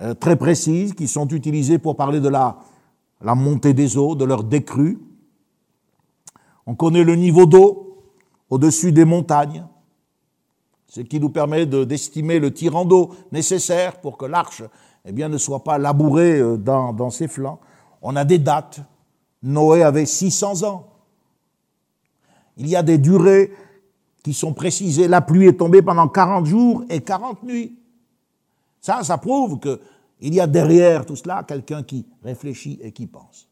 euh, 0.01 0.13
très 0.15 0.35
précises 0.35 0.93
qui 0.95 1.07
sont 1.07 1.29
utilisées 1.29 1.79
pour 1.79 1.95
parler 1.97 2.21
de 2.21 2.29
la, 2.29 2.59
montée 3.23 3.75
des 3.75 3.97
eaux, 3.97 4.17
de 4.17 4.25
leur 4.25 4.43
décrue. 4.43 4.99
On 6.67 6.75
connaît 6.75 7.05
le 7.05 7.15
niveau 7.15 7.47
d'eau 7.47 8.03
au-dessus 8.49 8.91
des 8.91 9.05
montagnes, 9.05 9.65
ce 10.89 11.01
qui 11.01 11.21
nous 11.21 11.31
permet 11.31 11.65
d'estimer 11.65 12.41
le 12.41 12.53
tirant 12.53 12.85
d'eau 12.85 13.15
nécessaire 13.31 14.01
pour 14.01 14.17
que 14.17 14.27
l'arche 14.27 14.65
eh 15.05 15.13
ne 15.13 15.39
soit 15.39 15.63
pas 15.63 15.79
labourée 15.79 16.41
euh, 16.41 16.57
dans 16.57 17.11
ses 17.11 17.29
flancs. 17.29 17.61
On 18.03 18.17
a 18.17 18.25
des 18.25 18.39
dates. 18.39 18.81
Noé 19.43 19.83
avait 19.83 20.07
600 20.07 20.63
ans. 20.65 20.87
Il 22.57 22.69
y 22.69 22.77
a 22.77 22.83
des 22.83 22.99
durées 22.99 23.53
qui 24.23 24.35
sont 24.35 24.53
précisés. 24.53 25.09
La 25.09 25.21
pluie 25.21 25.47
est 25.47 25.59
tombée 25.59 25.83
pendant 25.83 26.09
40 26.09 26.47
jours 26.47 26.85
et 26.91 27.01
40 27.01 27.43
nuits. 27.43 27.77
Ça, 28.81 29.03
ça 29.03 29.19
prouve 29.19 29.59
qu'il 29.59 30.35
y 30.35 30.41
a 30.41 30.47
derrière 30.47 31.07
tout 31.07 31.17
cela 31.17 31.43
quelqu'un 31.43 31.83
qui 31.83 32.07
réfléchit 32.23 32.79
et 32.83 32.93
qui 32.93 33.07
pense. 33.07 33.49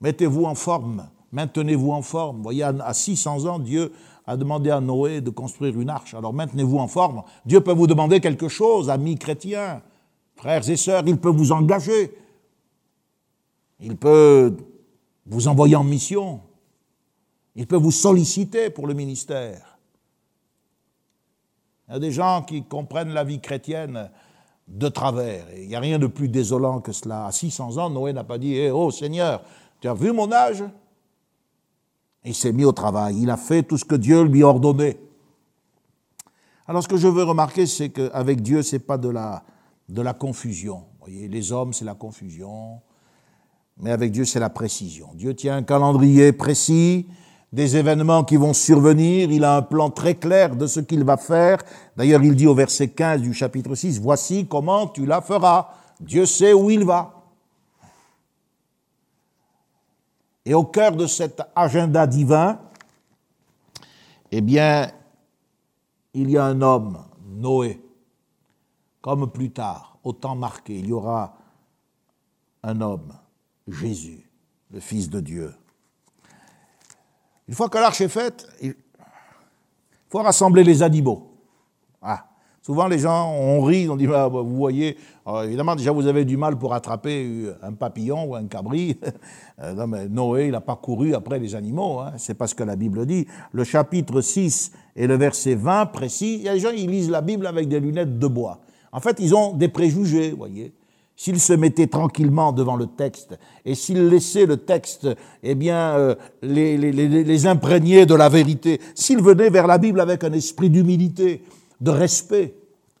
Mettez-vous 0.00 0.44
en 0.44 0.54
forme, 0.54 1.08
maintenez-vous 1.30 1.92
en 1.92 2.02
forme. 2.02 2.38
Vous 2.38 2.42
voyez, 2.42 2.64
à 2.64 2.92
600 2.92 3.46
ans, 3.46 3.58
Dieu 3.58 3.92
a 4.26 4.36
demandé 4.36 4.70
à 4.70 4.80
Noé 4.80 5.20
de 5.20 5.30
construire 5.30 5.80
une 5.80 5.90
arche. 5.90 6.14
Alors 6.14 6.32
maintenez-vous 6.32 6.78
en 6.78 6.88
forme. 6.88 7.22
Dieu 7.44 7.60
peut 7.60 7.72
vous 7.72 7.86
demander 7.86 8.20
quelque 8.20 8.48
chose, 8.48 8.90
amis 8.90 9.16
chrétiens, 9.16 9.82
frères 10.36 10.68
et 10.68 10.76
sœurs, 10.76 11.04
il 11.06 11.18
peut 11.18 11.30
vous 11.30 11.52
engager. 11.52 12.14
Il 13.82 13.96
peut 13.96 14.56
vous 15.26 15.48
envoyer 15.48 15.76
en 15.76 15.84
mission. 15.84 16.40
Il 17.56 17.66
peut 17.66 17.76
vous 17.76 17.90
solliciter 17.90 18.70
pour 18.70 18.86
le 18.86 18.94
ministère. 18.94 19.78
Il 21.88 21.92
y 21.92 21.96
a 21.96 21.98
des 21.98 22.12
gens 22.12 22.42
qui 22.42 22.62
comprennent 22.62 23.12
la 23.12 23.24
vie 23.24 23.40
chrétienne 23.40 24.10
de 24.68 24.88
travers. 24.88 25.44
il 25.56 25.66
n'y 25.66 25.74
a 25.74 25.80
rien 25.80 25.98
de 25.98 26.06
plus 26.06 26.28
désolant 26.28 26.80
que 26.80 26.92
cela. 26.92 27.26
À 27.26 27.32
600 27.32 27.76
ans, 27.78 27.90
Noé 27.90 28.12
n'a 28.12 28.24
pas 28.24 28.38
dit 28.38 28.54
eh, 28.54 28.70
Oh 28.70 28.90
Seigneur, 28.90 29.42
tu 29.80 29.88
as 29.88 29.94
vu 29.94 30.12
mon 30.12 30.32
âge? 30.32 30.64
Il 32.24 32.34
s'est 32.34 32.52
mis 32.52 32.64
au 32.64 32.72
travail. 32.72 33.20
Il 33.20 33.30
a 33.30 33.36
fait 33.36 33.64
tout 33.64 33.76
ce 33.76 33.84
que 33.84 33.96
Dieu 33.96 34.22
lui 34.22 34.44
a 34.44 34.46
ordonné. 34.46 34.96
Alors, 36.68 36.84
ce 36.84 36.88
que 36.88 36.96
je 36.96 37.08
veux 37.08 37.24
remarquer, 37.24 37.66
c'est 37.66 37.90
qu'avec 37.90 38.40
Dieu, 38.40 38.62
ce 38.62 38.76
n'est 38.76 38.80
pas 38.80 38.96
de 38.96 39.08
la, 39.08 39.42
de 39.88 40.00
la 40.00 40.14
confusion. 40.14 40.84
Vous 41.00 41.08
les 41.08 41.50
hommes, 41.50 41.72
c'est 41.72 41.84
la 41.84 41.96
confusion. 41.96 42.80
Mais 43.78 43.90
avec 43.90 44.12
Dieu, 44.12 44.24
c'est 44.24 44.40
la 44.40 44.50
précision. 44.50 45.10
Dieu 45.14 45.34
tient 45.34 45.56
un 45.56 45.62
calendrier 45.62 46.32
précis 46.32 47.06
des 47.52 47.76
événements 47.76 48.24
qui 48.24 48.36
vont 48.36 48.54
survenir, 48.54 49.30
il 49.30 49.44
a 49.44 49.56
un 49.56 49.62
plan 49.62 49.90
très 49.90 50.14
clair 50.14 50.56
de 50.56 50.66
ce 50.66 50.80
qu'il 50.80 51.04
va 51.04 51.18
faire. 51.18 51.58
D'ailleurs, 51.96 52.22
il 52.22 52.34
dit 52.34 52.46
au 52.46 52.54
verset 52.54 52.88
15 52.88 53.20
du 53.20 53.34
chapitre 53.34 53.74
6, 53.74 54.00
Voici 54.00 54.46
comment 54.46 54.86
tu 54.86 55.04
la 55.04 55.20
feras. 55.20 55.68
Dieu 56.00 56.24
sait 56.24 56.54
où 56.54 56.70
il 56.70 56.84
va. 56.84 57.22
Et 60.46 60.54
au 60.54 60.64
cœur 60.64 60.96
de 60.96 61.06
cet 61.06 61.42
agenda 61.54 62.06
divin, 62.06 62.58
eh 64.30 64.40
bien, 64.40 64.90
il 66.14 66.30
y 66.30 66.38
a 66.38 66.44
un 66.46 66.62
homme, 66.62 67.04
Noé, 67.26 67.80
comme 69.02 69.30
plus 69.30 69.50
tard, 69.50 69.98
au 70.02 70.12
temps 70.12 70.34
marqué, 70.34 70.78
il 70.78 70.88
y 70.88 70.92
aura 70.92 71.36
un 72.62 72.80
homme, 72.80 73.12
Jésus, 73.68 74.28
le 74.70 74.80
Fils 74.80 75.08
de 75.08 75.20
Dieu. 75.20 75.54
Une 77.48 77.54
fois 77.54 77.68
que 77.68 77.78
l'arche 77.78 78.00
est 78.00 78.08
faite, 78.08 78.46
il 78.60 78.74
faut 80.08 80.22
rassembler 80.22 80.64
les 80.64 80.82
animaux. 80.82 81.36
Ah, 82.00 82.32
Souvent, 82.64 82.86
les 82.86 83.00
gens, 83.00 83.28
on 83.28 83.60
rit, 83.62 83.88
on 83.88 83.96
dit, 83.96 84.06
bah, 84.06 84.28
bah, 84.28 84.40
vous 84.40 84.54
voyez, 84.54 84.96
évidemment, 85.42 85.74
déjà, 85.74 85.90
vous 85.90 86.06
avez 86.06 86.24
du 86.24 86.36
mal 86.36 86.56
pour 86.56 86.72
attraper 86.72 87.48
un 87.60 87.72
papillon 87.72 88.24
ou 88.24 88.36
un 88.36 88.46
cabri. 88.46 88.96
Euh, 89.60 89.74
non, 89.74 89.86
mais 89.86 90.08
Noé, 90.08 90.46
il 90.46 90.52
n'a 90.52 90.60
pas 90.60 90.74
couru 90.74 91.14
après 91.14 91.38
les 91.38 91.54
animaux, 91.54 92.00
hein. 92.00 92.14
c'est 92.16 92.34
pas 92.34 92.48
ce 92.48 92.54
que 92.54 92.64
la 92.64 92.74
Bible 92.74 93.06
dit. 93.06 93.28
Le 93.52 93.62
chapitre 93.62 94.20
6 94.20 94.72
et 94.96 95.06
le 95.06 95.14
verset 95.14 95.54
20 95.54 95.86
précis, 95.86 96.36
il 96.36 96.42
y 96.42 96.48
a 96.48 96.54
des 96.54 96.58
gens, 96.58 96.70
ils 96.70 96.90
lisent 96.90 97.10
la 97.10 97.20
Bible 97.20 97.46
avec 97.46 97.68
des 97.68 97.78
lunettes 97.78 98.18
de 98.18 98.26
bois. 98.26 98.60
En 98.90 98.98
fait, 98.98 99.18
ils 99.20 99.36
ont 99.36 99.52
des 99.52 99.68
préjugés, 99.68 100.32
vous 100.32 100.38
voyez. 100.38 100.72
S'ils 101.22 101.38
se 101.38 101.52
mettaient 101.52 101.86
tranquillement 101.86 102.50
devant 102.50 102.74
le 102.74 102.88
texte 102.88 103.38
et 103.64 103.76
s'ils 103.76 104.08
laissaient 104.08 104.44
le 104.44 104.56
texte, 104.56 105.06
eh 105.44 105.54
bien, 105.54 105.96
euh, 105.96 106.16
les, 106.42 107.46
imprégner 107.46 108.06
de 108.06 108.16
la 108.16 108.28
vérité, 108.28 108.80
s'ils 108.96 109.22
venaient 109.22 109.48
vers 109.48 109.68
la 109.68 109.78
Bible 109.78 110.00
avec 110.00 110.24
un 110.24 110.32
esprit 110.32 110.68
d'humilité, 110.68 111.44
de 111.80 111.90
respect, 111.92 112.56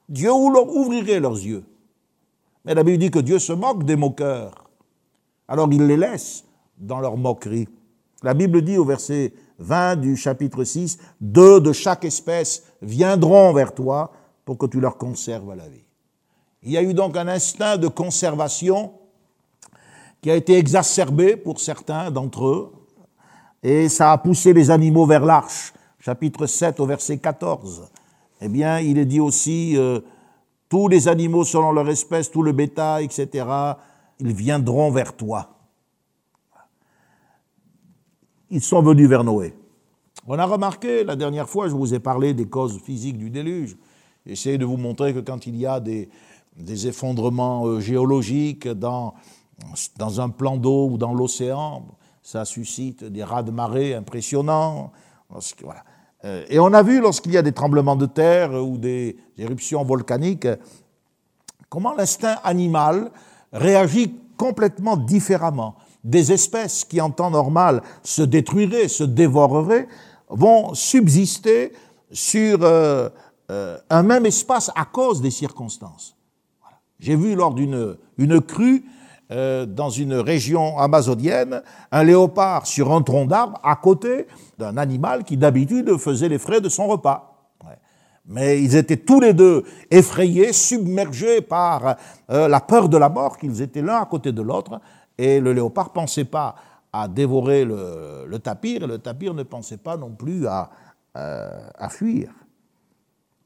Dieu 0.08 0.30
ouvrirait 0.32 1.18
leurs 1.18 1.32
yeux. 1.32 1.64
Mais 2.64 2.74
la 2.74 2.84
Bible 2.84 2.98
dit 2.98 3.10
que 3.10 3.18
Dieu 3.18 3.40
se 3.40 3.52
moque 3.52 3.82
des 3.82 3.96
moqueurs. 3.96 4.70
Alors 5.48 5.68
il 5.72 5.84
les 5.88 5.96
laisse 5.96 6.44
dans 6.78 7.00
leur 7.00 7.16
moquerie. 7.16 7.66
La 8.22 8.34
Bible 8.34 8.62
dit 8.62 8.78
au 8.78 8.84
verset 8.84 9.32
20 9.58 9.96
du 9.96 10.16
chapitre 10.16 10.62
6, 10.62 10.96
Deux 11.20 11.60
de 11.60 11.72
chaque 11.72 12.04
espèce 12.04 12.62
viendront 12.82 13.52
vers 13.52 13.74
toi 13.74 14.12
pour 14.44 14.58
que 14.58 14.66
tu 14.66 14.78
leur 14.78 14.96
conserves 14.96 15.56
la 15.56 15.68
vie. 15.68 15.81
Il 16.62 16.70
y 16.70 16.76
a 16.76 16.82
eu 16.82 16.94
donc 16.94 17.16
un 17.16 17.26
instinct 17.26 17.76
de 17.76 17.88
conservation 17.88 18.92
qui 20.20 20.30
a 20.30 20.36
été 20.36 20.56
exacerbé 20.56 21.36
pour 21.36 21.58
certains 21.58 22.10
d'entre 22.10 22.46
eux, 22.46 22.72
et 23.62 23.88
ça 23.88 24.12
a 24.12 24.18
poussé 24.18 24.52
les 24.52 24.70
animaux 24.70 25.06
vers 25.06 25.24
l'arche. 25.24 25.72
Chapitre 25.98 26.46
7 26.46 26.78
au 26.80 26.86
verset 26.86 27.18
14. 27.18 27.90
Eh 28.40 28.48
bien, 28.48 28.78
il 28.80 28.98
est 28.98 29.04
dit 29.04 29.20
aussi, 29.20 29.76
euh, 29.76 30.00
tous 30.68 30.88
les 30.88 31.08
animaux 31.08 31.44
selon 31.44 31.72
leur 31.72 31.88
espèce, 31.88 32.30
tout 32.30 32.42
le 32.42 32.52
bétail, 32.52 33.04
etc., 33.04 33.46
ils 34.18 34.32
viendront 34.32 34.90
vers 34.90 35.16
toi. 35.16 35.48
Ils 38.50 38.62
sont 38.62 38.82
venus 38.82 39.08
vers 39.08 39.24
Noé. 39.24 39.54
On 40.26 40.38
a 40.38 40.44
remarqué, 40.44 41.02
la 41.04 41.16
dernière 41.16 41.48
fois, 41.48 41.68
je 41.68 41.74
vous 41.74 41.94
ai 41.94 41.98
parlé 41.98 42.34
des 42.34 42.46
causes 42.46 42.80
physiques 42.80 43.18
du 43.18 43.30
déluge. 43.30 43.76
J'essaie 44.26 44.58
de 44.58 44.64
vous 44.64 44.76
montrer 44.76 45.12
que 45.14 45.18
quand 45.18 45.46
il 45.46 45.56
y 45.56 45.66
a 45.66 45.80
des, 45.80 46.08
des 46.56 46.86
effondrements 46.86 47.66
euh, 47.66 47.80
géologiques 47.80 48.68
dans, 48.68 49.14
dans 49.96 50.20
un 50.20 50.28
plan 50.28 50.56
d'eau 50.56 50.88
ou 50.90 50.98
dans 50.98 51.14
l'océan, 51.14 51.84
ça 52.22 52.44
suscite 52.44 53.04
des 53.04 53.24
raz 53.24 53.42
de 53.42 53.50
marée 53.50 53.94
impressionnants. 53.94 54.92
Euh, 56.24 56.44
et 56.48 56.58
on 56.58 56.72
a 56.72 56.82
vu 56.82 57.00
lorsqu'il 57.00 57.32
y 57.32 57.36
a 57.36 57.42
des 57.42 57.52
tremblements 57.52 57.96
de 57.96 58.06
terre 58.06 58.52
ou 58.52 58.78
des 58.78 59.16
éruptions 59.38 59.84
volcaniques, 59.84 60.46
comment 61.68 61.94
l'instinct 61.94 62.38
animal 62.44 63.10
réagit 63.52 64.14
complètement 64.36 64.96
différemment. 64.96 65.74
Des 66.04 66.32
espèces 66.32 66.84
qui 66.84 67.00
en 67.00 67.10
temps 67.10 67.30
normal 67.30 67.82
se 68.02 68.22
détruiraient, 68.22 68.88
se 68.88 69.04
dévoreraient, 69.04 69.88
vont 70.28 70.74
subsister 70.74 71.72
sur 72.10 72.58
euh, 72.62 73.08
un 73.88 74.02
même 74.02 74.26
espace 74.26 74.70
à 74.74 74.84
cause 74.84 75.20
des 75.20 75.30
circonstances. 75.30 76.16
J'ai 77.02 77.16
vu 77.16 77.34
lors 77.34 77.52
d'une 77.52 77.96
une 78.16 78.40
crue 78.40 78.84
euh, 79.32 79.66
dans 79.66 79.90
une 79.90 80.14
région 80.14 80.78
amazonienne, 80.78 81.62
un 81.90 82.04
léopard 82.04 82.66
sur 82.66 82.92
un 82.92 83.02
tronc 83.02 83.26
d'arbre 83.26 83.58
à 83.64 83.74
côté 83.74 84.28
d'un 84.56 84.76
animal 84.76 85.24
qui 85.24 85.36
d'habitude 85.36 85.96
faisait 85.96 86.28
les 86.28 86.38
frais 86.38 86.60
de 86.60 86.68
son 86.68 86.86
repas. 86.86 87.28
Mais 88.24 88.62
ils 88.62 88.76
étaient 88.76 88.98
tous 88.98 89.20
les 89.20 89.32
deux 89.32 89.64
effrayés, 89.90 90.52
submergés 90.52 91.40
par 91.40 91.96
la 92.28 92.60
peur 92.60 92.88
de 92.88 92.96
la 92.96 93.08
mort, 93.08 93.36
qu'ils 93.36 93.60
étaient 93.62 93.82
l'un 93.82 94.00
à 94.00 94.06
côté 94.06 94.30
de 94.30 94.42
l'autre, 94.42 94.80
et 95.18 95.40
le 95.40 95.52
léopard 95.52 95.88
ne 95.88 95.92
pensait 95.92 96.24
pas 96.24 96.54
à 96.92 97.08
dévorer 97.08 97.64
le, 97.64 98.38
tapir, 98.38 98.84
et 98.84 98.86
le 98.86 98.98
tapir 98.98 99.34
ne 99.34 99.42
pensait 99.42 99.76
pas 99.78 99.96
non 99.96 100.10
plus 100.10 100.46
à, 100.46 100.70
euh, 101.16 101.68
à 101.76 101.88
fuir. 101.88 102.30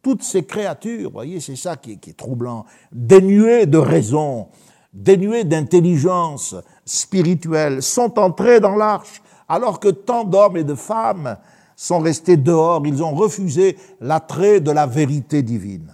Toutes 0.07 0.23
ces 0.23 0.45
créatures, 0.45 1.11
voyez, 1.11 1.41
c'est 1.41 1.57
ça 1.57 1.75
qui 1.75 1.91
est, 1.95 2.17
troublant, 2.17 2.65
dénuées 2.93 3.67
de 3.67 3.77
raison, 3.77 4.47
dénuées 4.93 5.43
d'intelligence 5.43 6.55
spirituelle, 6.85 7.83
sont 7.83 8.17
entrées 8.21 8.61
dans 8.61 8.77
l'arche, 8.77 9.21
alors 9.49 9.81
que 9.81 9.89
tant 9.89 10.23
d'hommes 10.23 10.59
et 10.59 10.63
de 10.63 10.77
femmes 10.77 11.37
sont 11.75 11.99
restés 11.99 12.37
dehors, 12.37 12.87
ils 12.87 13.03
ont 13.03 13.17
refusé 13.17 13.77
l'attrait 14.01 14.61
de 14.61 14.71
la 14.71 14.87
vérité 14.87 15.43
divine. 15.43 15.93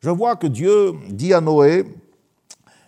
Je 0.00 0.10
vois 0.10 0.34
que 0.34 0.48
Dieu 0.48 0.94
dit 1.08 1.32
à 1.32 1.40
Noé, 1.40 1.84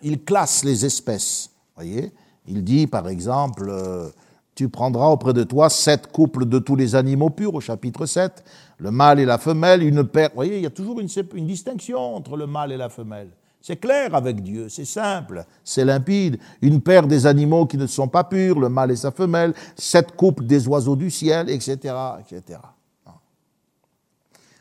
il 0.03 0.24
classe 0.24 0.64
les 0.64 0.84
espèces. 0.84 1.51
Voyez 1.76 2.12
Il 2.49 2.64
dit, 2.64 2.88
par 2.88 3.07
exemple, 3.07 3.68
euh, 3.68 4.09
tu 4.57 4.68
prendras 4.68 5.07
auprès 5.07 5.32
de 5.32 5.45
toi 5.45 5.70
sept 5.70 6.09
couples 6.11 6.47
de 6.47 6.59
tous 6.59 6.74
les 6.74 6.97
animaux 6.97 7.30
purs, 7.30 7.55
au 7.55 7.61
chapitre 7.61 8.07
7, 8.07 8.42
le 8.78 8.90
mâle 8.90 9.20
et 9.20 9.24
la 9.24 9.38
femelle, 9.38 9.82
une 9.82 10.04
paire. 10.04 10.30
Vous 10.30 10.36
voyez, 10.36 10.56
il 10.56 10.62
y 10.62 10.66
a 10.66 10.70
toujours 10.70 11.00
une, 11.00 11.08
distinction 11.46 12.16
entre 12.16 12.36
le 12.36 12.46
mâle 12.46 12.72
et 12.72 12.76
la 12.76 12.88
femelle. 12.88 13.30
C'est 13.60 13.76
clair 13.76 14.14
avec 14.14 14.42
Dieu, 14.42 14.68
c'est 14.68 14.84
simple, 14.84 15.44
c'est 15.62 15.84
limpide. 15.84 16.38
Une 16.60 16.82
paire 16.82 17.06
des 17.06 17.26
animaux 17.26 17.64
qui 17.64 17.78
ne 17.78 17.86
sont 17.86 18.08
pas 18.08 18.24
purs, 18.24 18.60
le 18.60 18.68
mâle 18.68 18.90
et 18.90 18.96
sa 18.96 19.10
femelle, 19.10 19.54
sept 19.74 20.12
couples 20.16 20.44
des 20.44 20.68
oiseaux 20.68 20.96
du 20.96 21.10
ciel, 21.10 21.48
etc., 21.48 21.94
etc. 22.20 22.58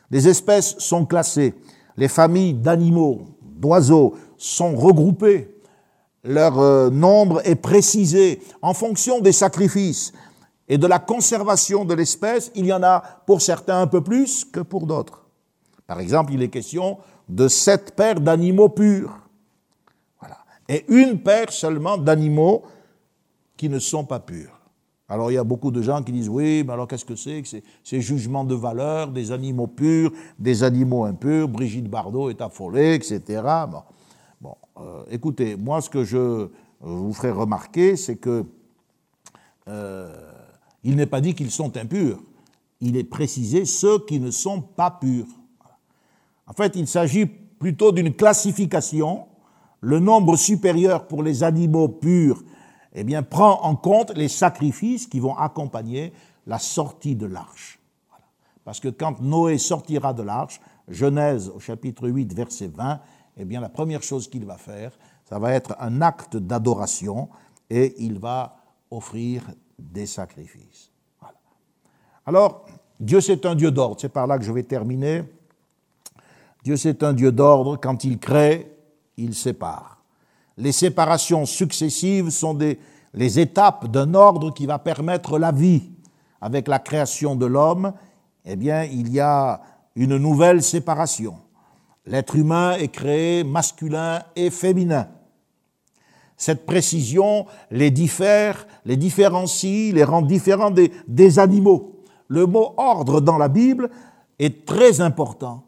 Les 0.09 0.27
espèces 0.27 0.77
sont 0.77 1.05
classées, 1.05 1.53
les 1.97 2.07
familles 2.07 2.53
d'animaux, 2.53 3.25
d'oiseaux 3.41 4.15
sont 4.37 4.75
regroupées, 4.75 5.53
leur 6.23 6.59
euh, 6.59 6.89
nombre 6.89 7.41
est 7.45 7.55
précisé 7.55 8.41
en 8.61 8.73
fonction 8.73 9.19
des 9.19 9.33
sacrifices 9.33 10.13
et 10.67 10.77
de 10.77 10.87
la 10.87 10.99
conservation 10.99 11.85
de 11.85 11.93
l'espèce. 11.93 12.51
Il 12.55 12.65
y 12.65 12.73
en 12.73 12.83
a 12.83 13.01
pour 13.25 13.41
certains 13.41 13.81
un 13.81 13.87
peu 13.87 14.01
plus 14.01 14.45
que 14.45 14.59
pour 14.59 14.85
d'autres. 14.85 15.25
Par 15.87 15.99
exemple, 15.99 16.33
il 16.33 16.41
est 16.41 16.49
question 16.49 16.97
de 17.29 17.47
sept 17.47 17.95
paires 17.95 18.19
d'animaux 18.19 18.69
purs. 18.69 19.17
Voilà. 20.19 20.37
Et 20.69 20.85
une 20.87 21.19
paire 21.19 21.51
seulement 21.51 21.97
d'animaux 21.97 22.63
qui 23.57 23.69
ne 23.69 23.79
sont 23.79 24.05
pas 24.05 24.19
purs. 24.19 24.59
Alors 25.09 25.29
il 25.29 25.35
y 25.35 25.37
a 25.37 25.43
beaucoup 25.43 25.69
de 25.69 25.81
gens 25.81 26.01
qui 26.01 26.11
disent 26.11 26.29
oui, 26.29 26.63
mais 26.65 26.73
alors 26.73 26.87
qu'est-ce 26.87 27.05
que 27.05 27.15
c'est 27.15 27.41
que 27.41 27.47
ces 27.83 28.01
jugements 28.01 28.45
de 28.45 28.55
valeur 28.55 29.09
des 29.09 29.31
animaux 29.31 29.67
purs, 29.67 30.11
des 30.39 30.63
animaux 30.63 31.03
impurs 31.03 31.47
Brigitte 31.47 31.89
Bardot 31.89 32.29
est 32.29 32.41
affolée, 32.41 32.95
etc. 32.95 33.41
Bon. 34.41 34.55
Euh, 34.77 35.03
écoutez, 35.11 35.55
moi 35.55 35.81
ce 35.81 35.89
que 35.89 36.03
je 36.03 36.47
vous 36.79 37.13
ferai 37.13 37.31
remarquer, 37.31 37.95
c'est 37.95 38.15
que 38.15 38.45
euh, 39.67 40.32
il 40.83 40.95
n'est 40.95 41.05
pas 41.05 41.21
dit 41.21 41.33
qu'ils 41.33 41.51
sont 41.51 41.75
impurs. 41.77 42.19
Il 42.81 42.97
est 42.97 43.03
précisé 43.03 43.65
ceux 43.65 43.99
qui 44.05 44.19
ne 44.19 44.31
sont 44.31 44.61
pas 44.61 44.91
purs. 44.91 45.27
En 46.47 46.53
fait, 46.53 46.75
il 46.75 46.87
s'agit 46.87 47.25
plutôt 47.25 47.91
d'une 47.91 48.13
classification. 48.13 49.27
Le 49.79 49.99
nombre 49.99 50.35
supérieur 50.35 51.07
pour 51.07 51.23
les 51.23 51.43
animaux 51.43 51.87
purs 51.87 52.43
eh 52.93 53.03
bien, 53.03 53.23
prend 53.23 53.61
en 53.63 53.75
compte 53.75 54.15
les 54.15 54.27
sacrifices 54.27 55.07
qui 55.07 55.19
vont 55.19 55.35
accompagner 55.35 56.13
la 56.45 56.59
sortie 56.59 57.15
de 57.15 57.25
l'arche. 57.25 57.79
Parce 58.63 58.79
que 58.79 58.89
quand 58.89 59.19
Noé 59.21 59.57
sortira 59.57 60.13
de 60.13 60.23
l'arche, 60.23 60.61
Genèse 60.87 61.49
au 61.49 61.59
chapitre 61.59 62.07
8, 62.07 62.33
verset 62.33 62.67
20, 62.67 62.99
eh 63.37 63.45
bien 63.45 63.61
la 63.61 63.69
première 63.69 64.03
chose 64.03 64.29
qu'il 64.29 64.45
va 64.45 64.57
faire, 64.57 64.91
ça 65.25 65.39
va 65.39 65.53
être 65.53 65.75
un 65.79 66.01
acte 66.01 66.37
d'adoration 66.37 67.29
et 67.69 67.95
il 67.97 68.19
va 68.19 68.57
offrir 68.91 69.43
des 69.77 70.05
sacrifices. 70.05 70.91
Alors, 72.25 72.65
Dieu 72.99 73.21
c'est 73.21 73.45
un 73.45 73.55
Dieu 73.55 73.71
d'ordre, 73.71 73.97
c'est 73.99 74.09
par 74.09 74.27
là 74.27 74.37
que 74.37 74.45
je 74.45 74.51
vais 74.51 74.63
terminer. 74.63 75.23
Dieu 76.63 76.77
c'est 76.77 77.03
un 77.03 77.13
Dieu 77.13 77.31
d'ordre, 77.31 77.77
quand 77.77 78.03
il 78.03 78.19
crée, 78.19 78.71
il 79.17 79.35
sépare. 79.35 80.01
Les 80.57 80.71
séparations 80.71 81.45
successives 81.45 82.29
sont 82.29 82.53
des, 82.53 82.79
les 83.13 83.39
étapes 83.39 83.87
d'un 83.87 84.13
ordre 84.13 84.51
qui 84.51 84.65
va 84.65 84.79
permettre 84.79 85.37
la 85.39 85.51
vie. 85.51 85.89
Avec 86.41 86.67
la 86.67 86.79
création 86.79 87.35
de 87.35 87.45
l'homme, 87.45 87.93
eh 88.45 88.55
bien, 88.57 88.83
il 88.83 89.11
y 89.11 89.19
a 89.19 89.61
une 89.95 90.17
nouvelle 90.17 90.61
séparation. 90.61 91.37
L'être 92.05 92.35
humain 92.35 92.73
est 92.73 92.89
créé 92.89 93.43
masculin 93.45 94.21
et 94.35 94.49
féminin. 94.49 95.07
Cette 96.37 96.65
précision 96.65 97.45
les 97.71 97.91
diffère, 97.91 98.67
les 98.85 98.97
différencie, 98.97 99.93
les 99.93 100.03
rend 100.03 100.21
différents 100.21 100.71
des, 100.71 100.91
des 101.07 101.39
animaux. 101.39 102.01
Le 102.27 102.45
mot 102.45 102.73
ordre 102.77 103.21
dans 103.21 103.37
la 103.37 103.47
Bible 103.47 103.89
est 104.39 104.65
très 104.65 105.01
important 105.01 105.63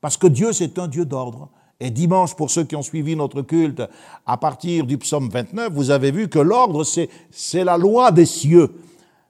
parce 0.00 0.16
que 0.16 0.26
Dieu, 0.26 0.52
c'est 0.52 0.78
un 0.78 0.88
Dieu 0.88 1.04
d'ordre. 1.04 1.48
Et 1.80 1.90
dimanche, 1.90 2.34
pour 2.34 2.50
ceux 2.50 2.64
qui 2.64 2.74
ont 2.74 2.82
suivi 2.82 3.14
notre 3.14 3.42
culte, 3.42 3.82
à 4.26 4.36
partir 4.36 4.84
du 4.84 4.98
psaume 4.98 5.28
29, 5.28 5.72
vous 5.72 5.90
avez 5.90 6.10
vu 6.10 6.28
que 6.28 6.38
l'ordre, 6.38 6.84
c'est 6.84 7.64
la 7.64 7.78
loi 7.78 8.10
des 8.10 8.26
cieux. 8.26 8.74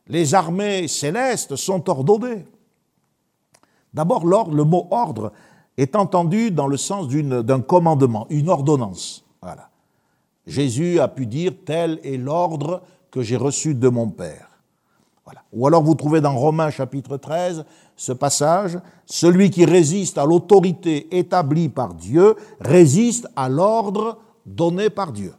Les 0.07 0.35
armées 0.35 0.89
célestes 0.89 1.57
sont 1.57 1.89
ordonnées. 1.91 2.47
D'abord, 3.93 4.25
le 4.27 4.65
mot 4.65 4.89
ordre 4.91 5.33
est 5.77 5.95
entendu 5.95 6.51
dans 6.51 6.67
le 6.67 6.77
sens 6.77 7.09
d'un 7.09 7.61
commandement, 7.61 8.27
une 8.31 8.49
ordonnance. 8.49 9.25
Voilà. 9.43 9.69
Jésus 10.49 10.99
a 10.99 11.09
pu 11.09 11.27
dire 11.27 11.53
tel 11.65 12.01
est 12.03 12.17
l'ordre 12.17 12.83
que 13.11 13.23
j'ai 13.23 13.37
reçu 13.37 13.75
de 13.75 13.89
mon 13.89 14.09
Père. 14.09 14.49
Ou 15.53 15.67
alors 15.67 15.83
vous 15.83 15.95
trouvez 15.95 16.21
dans 16.21 16.35
Romains 16.35 16.71
chapitre 16.71 17.17
13 17.17 17.65
ce 17.97 18.13
passage, 18.13 18.79
celui 19.07 19.51
qui 19.51 19.65
résiste 19.65 20.19
à 20.19 20.25
l'autorité 20.25 21.17
établie 21.17 21.69
par 21.69 21.95
Dieu 21.95 22.35
résiste 22.61 23.29
à 23.37 23.49
l'ordre 23.49 24.19
donné 24.45 24.91
par 24.91 25.13
Dieu. 25.13 25.35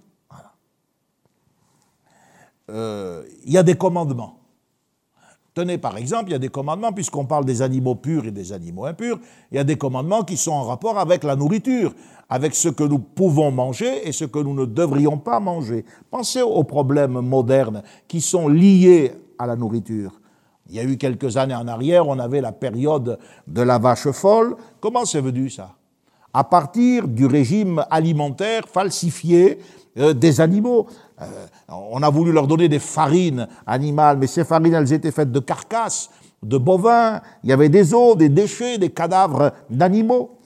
Euh, 2.69 3.23
il 3.45 3.51
y 3.51 3.57
a 3.57 3.63
des 3.63 3.75
commandements. 3.75 4.38
Par 5.81 5.97
exemple, 5.97 6.29
il 6.29 6.31
y 6.31 6.35
a 6.35 6.39
des 6.39 6.49
commandements, 6.49 6.93
puisqu'on 6.93 7.25
parle 7.25 7.45
des 7.45 7.61
animaux 7.61 7.95
purs 7.95 8.25
et 8.25 8.31
des 8.31 8.53
animaux 8.53 8.85
impurs, 8.85 9.19
il 9.51 9.57
y 9.57 9.59
a 9.59 9.63
des 9.63 9.77
commandements 9.77 10.23
qui 10.23 10.37
sont 10.37 10.51
en 10.51 10.63
rapport 10.63 10.97
avec 10.97 11.23
la 11.23 11.35
nourriture, 11.35 11.93
avec 12.29 12.55
ce 12.55 12.69
que 12.69 12.83
nous 12.83 12.99
pouvons 12.99 13.51
manger 13.51 14.07
et 14.07 14.11
ce 14.11 14.25
que 14.25 14.39
nous 14.39 14.53
ne 14.53 14.65
devrions 14.65 15.17
pas 15.17 15.39
manger. 15.39 15.85
Pensez 16.09 16.41
aux 16.41 16.63
problèmes 16.63 17.19
modernes 17.19 17.83
qui 18.07 18.21
sont 18.21 18.47
liés 18.47 19.11
à 19.37 19.47
la 19.47 19.55
nourriture. 19.55 20.19
Il 20.69 20.75
y 20.75 20.79
a 20.79 20.83
eu 20.83 20.97
quelques 20.97 21.37
années 21.37 21.55
en 21.55 21.67
arrière, 21.67 22.07
on 22.07 22.19
avait 22.19 22.41
la 22.41 22.51
période 22.51 23.17
de 23.47 23.61
la 23.61 23.79
vache 23.79 24.11
folle. 24.11 24.55
Comment 24.79 25.03
c'est 25.05 25.21
venu 25.21 25.49
ça? 25.49 25.75
À 26.31 26.43
partir 26.43 27.07
du 27.07 27.25
régime 27.25 27.83
alimentaire 27.89 28.63
falsifié 28.71 29.57
euh, 29.97 30.13
des 30.13 30.39
animaux. 30.39 30.85
Euh, 31.21 31.47
on 31.67 32.01
a 32.01 32.09
voulu 32.09 32.31
leur 32.31 32.47
donner 32.47 32.69
des 32.69 32.79
farines 32.79 33.47
animales, 33.65 34.17
mais 34.17 34.27
ces 34.27 34.45
farines, 34.45 34.73
elles 34.73 34.93
étaient 34.93 35.11
faites 35.11 35.31
de 35.31 35.39
carcasses, 35.39 36.09
de 36.41 36.57
bovins, 36.57 37.21
il 37.43 37.49
y 37.49 37.53
avait 37.53 37.69
des 37.69 37.93
os, 37.93 38.15
des 38.15 38.29
déchets, 38.29 38.77
des 38.77 38.89
cadavres 38.89 39.51
d'animaux. 39.69 40.37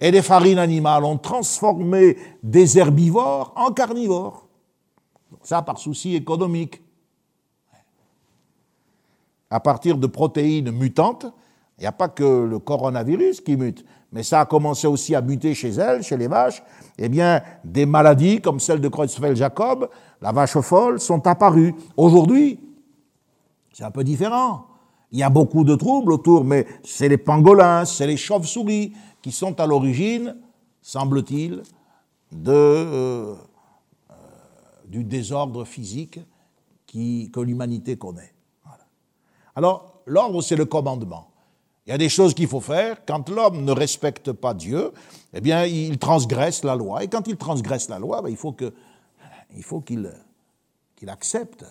Et 0.00 0.10
les 0.10 0.22
farines 0.22 0.58
animales 0.58 1.04
ont 1.04 1.18
transformé 1.18 2.16
des 2.42 2.78
herbivores 2.78 3.52
en 3.56 3.70
carnivores. 3.70 4.46
Ça 5.42 5.62
par 5.62 5.78
souci 5.78 6.14
économique. 6.14 6.82
À 9.50 9.60
partir 9.60 9.98
de 9.98 10.06
protéines 10.06 10.70
mutantes, 10.70 11.26
il 11.78 11.82
n'y 11.82 11.86
a 11.86 11.92
pas 11.92 12.08
que 12.08 12.44
le 12.44 12.58
coronavirus 12.58 13.40
qui 13.40 13.56
mute, 13.56 13.84
mais 14.12 14.22
ça 14.22 14.40
a 14.40 14.46
commencé 14.46 14.86
aussi 14.86 15.14
à 15.14 15.20
muter 15.20 15.54
chez 15.54 15.70
elles, 15.70 16.02
chez 16.02 16.16
les 16.16 16.26
vaches. 16.26 16.62
Eh 16.98 17.08
bien, 17.08 17.42
des 17.64 17.86
maladies 17.86 18.40
comme 18.40 18.58
celle 18.58 18.80
de 18.80 18.88
Creutzfeldt-Jacob, 18.88 19.88
la 20.20 20.32
vache 20.32 20.58
folle, 20.58 21.00
sont 21.00 21.26
apparues. 21.26 21.74
Aujourd'hui, 21.96 22.58
c'est 23.72 23.84
un 23.84 23.90
peu 23.90 24.04
différent. 24.04 24.66
Il 25.12 25.18
y 25.18 25.22
a 25.22 25.30
beaucoup 25.30 25.64
de 25.64 25.74
troubles 25.74 26.12
autour, 26.12 26.44
mais 26.44 26.66
c'est 26.84 27.08
les 27.08 27.18
pangolins, 27.18 27.84
c'est 27.84 28.06
les 28.06 28.16
chauves-souris 28.16 28.92
qui 29.22 29.32
sont 29.32 29.58
à 29.60 29.66
l'origine, 29.66 30.36
semble-t-il, 30.82 31.62
euh, 32.46 32.46
euh, 32.46 33.34
du 34.86 35.04
désordre 35.04 35.64
physique 35.64 36.20
que 36.86 37.40
l'humanité 37.40 37.96
connaît. 37.96 38.32
Alors, 39.54 40.02
l'ordre, 40.06 40.42
c'est 40.42 40.56
le 40.56 40.64
commandement. 40.64 41.29
Il 41.90 41.94
y 41.94 41.94
a 41.94 41.98
des 41.98 42.08
choses 42.08 42.34
qu'il 42.34 42.46
faut 42.46 42.60
faire. 42.60 43.04
Quand 43.04 43.28
l'homme 43.30 43.64
ne 43.64 43.72
respecte 43.72 44.30
pas 44.30 44.54
Dieu, 44.54 44.92
eh 45.34 45.40
bien, 45.40 45.64
il 45.64 45.98
transgresse 45.98 46.62
la 46.62 46.76
loi. 46.76 47.02
Et 47.02 47.08
quand 47.08 47.26
il 47.26 47.36
transgresse 47.36 47.88
la 47.88 47.98
loi, 47.98 48.22
ben, 48.22 48.28
il 48.28 48.36
faut 48.36 49.80
qu'il, 49.80 50.08
accepte. 51.08 51.64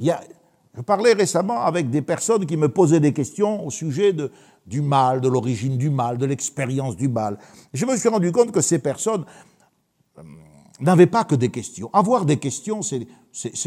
Je 0.00 0.80
parlais 0.84 1.12
récemment 1.12 1.60
avec 1.60 1.90
des 1.90 2.02
personnes 2.02 2.44
qui 2.44 2.56
me 2.56 2.70
posaient 2.70 2.98
des 2.98 3.12
questions 3.12 3.64
au 3.64 3.70
sujet 3.70 4.12
du 4.66 4.80
mal, 4.80 5.20
de 5.20 5.28
l'origine 5.28 5.78
du 5.78 5.90
mal, 5.90 6.18
de 6.18 6.26
l'expérience 6.26 6.96
du 6.96 7.06
mal. 7.06 7.38
Je 7.72 7.86
me 7.86 7.96
suis 7.96 8.08
rendu 8.08 8.32
compte 8.32 8.50
que 8.50 8.62
ces 8.62 8.80
personnes 8.80 9.24
euh, 10.18 10.22
n'avaient 10.80 11.06
pas 11.06 11.22
que 11.22 11.36
des 11.36 11.50
questions. 11.50 11.88
Avoir 11.92 12.24
des 12.24 12.38
questions, 12.38 12.82
c'est 12.82 13.06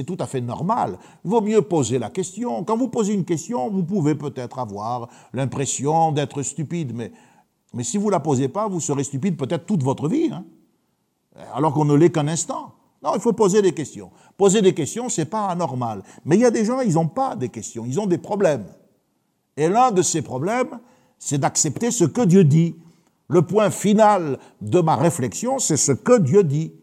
tout 0.06 0.18
à 0.20 0.28
fait 0.28 0.42
normal. 0.42 0.98
Il 1.24 1.32
vaut 1.32 1.42
mieux 1.42 1.62
poser 1.62 2.00
la 2.00 2.10
question. 2.10 2.64
Quand 2.64 2.78
vous 2.78 2.88
posez 2.88 3.14
une 3.14 3.26
question, 3.26 3.70
vous 3.70 3.84
pouvez 3.84 4.16
peut-être 4.16 4.60
avoir 4.60 5.10
l'impression 5.34 6.12
d'être 6.12 6.42
stupide, 6.44 6.94
mais, 6.94 7.12
mais 7.74 7.84
si 7.84 7.98
vous 7.98 8.08
ne 8.08 8.12
la 8.12 8.20
posez 8.20 8.48
pas, 8.48 8.68
vous 8.68 8.80
serez 8.80 9.04
stupide 9.04 9.38
peut-être 9.38 9.66
toute 9.66 9.84
votre 9.84 10.08
vie, 10.08 10.30
hein. 10.32 10.46
alors 11.54 11.74
qu'on 11.74 11.86
ne 11.86 11.96
l'est 11.96 12.12
qu'un 12.12 12.28
instant. 12.28 12.74
Non, 13.04 13.12
il 13.16 13.22
faut 13.22 13.34
poser 13.34 13.62
des 13.62 13.74
questions. 13.74 14.12
Poser 14.38 14.62
des 14.62 14.74
questions, 14.74 15.10
c'est 15.10 15.26
pas 15.26 15.48
anormal. 15.48 16.04
Mais 16.26 16.38
il 16.38 16.42
y 16.42 16.46
a 16.46 16.52
des 16.52 16.66
gens, 16.66 16.82
ils 16.82 16.94
n'ont 16.94 17.08
pas 17.08 17.36
des 17.36 17.50
questions, 17.50 17.86
ils 17.86 18.00
ont 18.00 18.08
des 18.08 18.18
problèmes. 18.18 18.66
Et 19.58 19.70
l'un 19.70 19.92
de 19.92 20.02
ces 20.02 20.22
problèmes, 20.22 20.80
c'est 21.20 21.38
d'accepter 21.38 21.92
ce 21.92 22.06
que 22.06 22.22
Dieu 22.22 22.44
dit. 22.44 22.76
Le 23.28 23.42
point 23.42 23.70
final 23.72 24.38
de 24.62 24.80
ma 24.82 24.96
réflexion, 24.96 25.60
c'est 25.60 25.78
ce 25.78 25.92
que 25.92 26.20
Dieu 26.20 26.44
dit. 26.44 26.74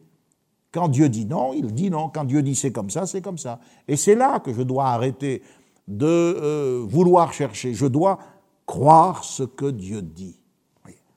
Quand 0.72 0.88
Dieu 0.88 1.08
dit 1.08 1.26
non, 1.26 1.52
il 1.52 1.72
dit 1.72 1.90
non. 1.90 2.08
Quand 2.08 2.24
Dieu 2.24 2.42
dit 2.42 2.54
c'est 2.54 2.72
comme 2.72 2.90
ça, 2.90 3.06
c'est 3.06 3.20
comme 3.20 3.38
ça. 3.38 3.60
Et 3.86 3.96
c'est 3.96 4.14
là 4.14 4.40
que 4.40 4.52
je 4.52 4.62
dois 4.62 4.86
arrêter 4.86 5.42
de 5.86 6.06
euh, 6.06 6.84
vouloir 6.88 7.32
chercher. 7.32 7.74
Je 7.74 7.86
dois 7.86 8.18
croire 8.66 9.24
ce 9.24 9.42
que 9.42 9.70
Dieu 9.70 10.02
dit. 10.02 10.38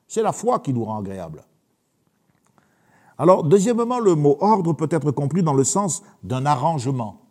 C'est 0.08 0.22
la 0.22 0.34
foi 0.34 0.60
qui 0.60 0.74
nous 0.74 0.86
rend 0.86 1.00
agréable. 1.00 1.44
Alors, 3.18 3.44
deuxièmement, 3.44 4.00
le 4.00 4.16
mot 4.16 4.38
ordre 4.40 4.74
peut 4.74 4.88
être 4.92 5.12
compris 5.12 5.42
dans 5.42 5.54
le 5.54 5.64
sens 5.64 6.04
d'un 6.24 6.46
arrangement, 6.46 7.22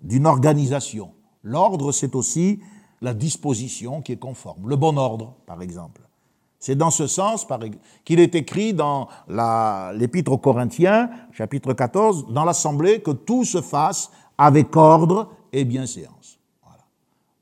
d'une 0.00 0.26
organisation. 0.26 1.12
L'ordre, 1.42 1.92
c'est 1.92 2.14
aussi 2.14 2.60
la 3.00 3.14
disposition 3.14 4.00
qui 4.00 4.12
est 4.12 4.18
conforme, 4.18 4.68
le 4.68 4.76
bon 4.76 4.96
ordre, 4.96 5.34
par 5.46 5.60
exemple. 5.60 6.01
C'est 6.62 6.76
dans 6.76 6.92
ce 6.92 7.08
sens 7.08 7.44
qu'il 8.04 8.20
est 8.20 8.36
écrit 8.36 8.72
dans 8.72 9.08
l'Épître 9.94 10.30
aux 10.30 10.38
Corinthiens, 10.38 11.10
chapitre 11.32 11.72
14, 11.72 12.28
dans 12.28 12.44
l'Assemblée, 12.44 13.02
que 13.02 13.10
tout 13.10 13.44
se 13.44 13.60
fasse 13.60 14.12
avec 14.38 14.76
ordre 14.76 15.32
et 15.52 15.64
bienséance. 15.64 16.38
Voilà. 16.62 16.84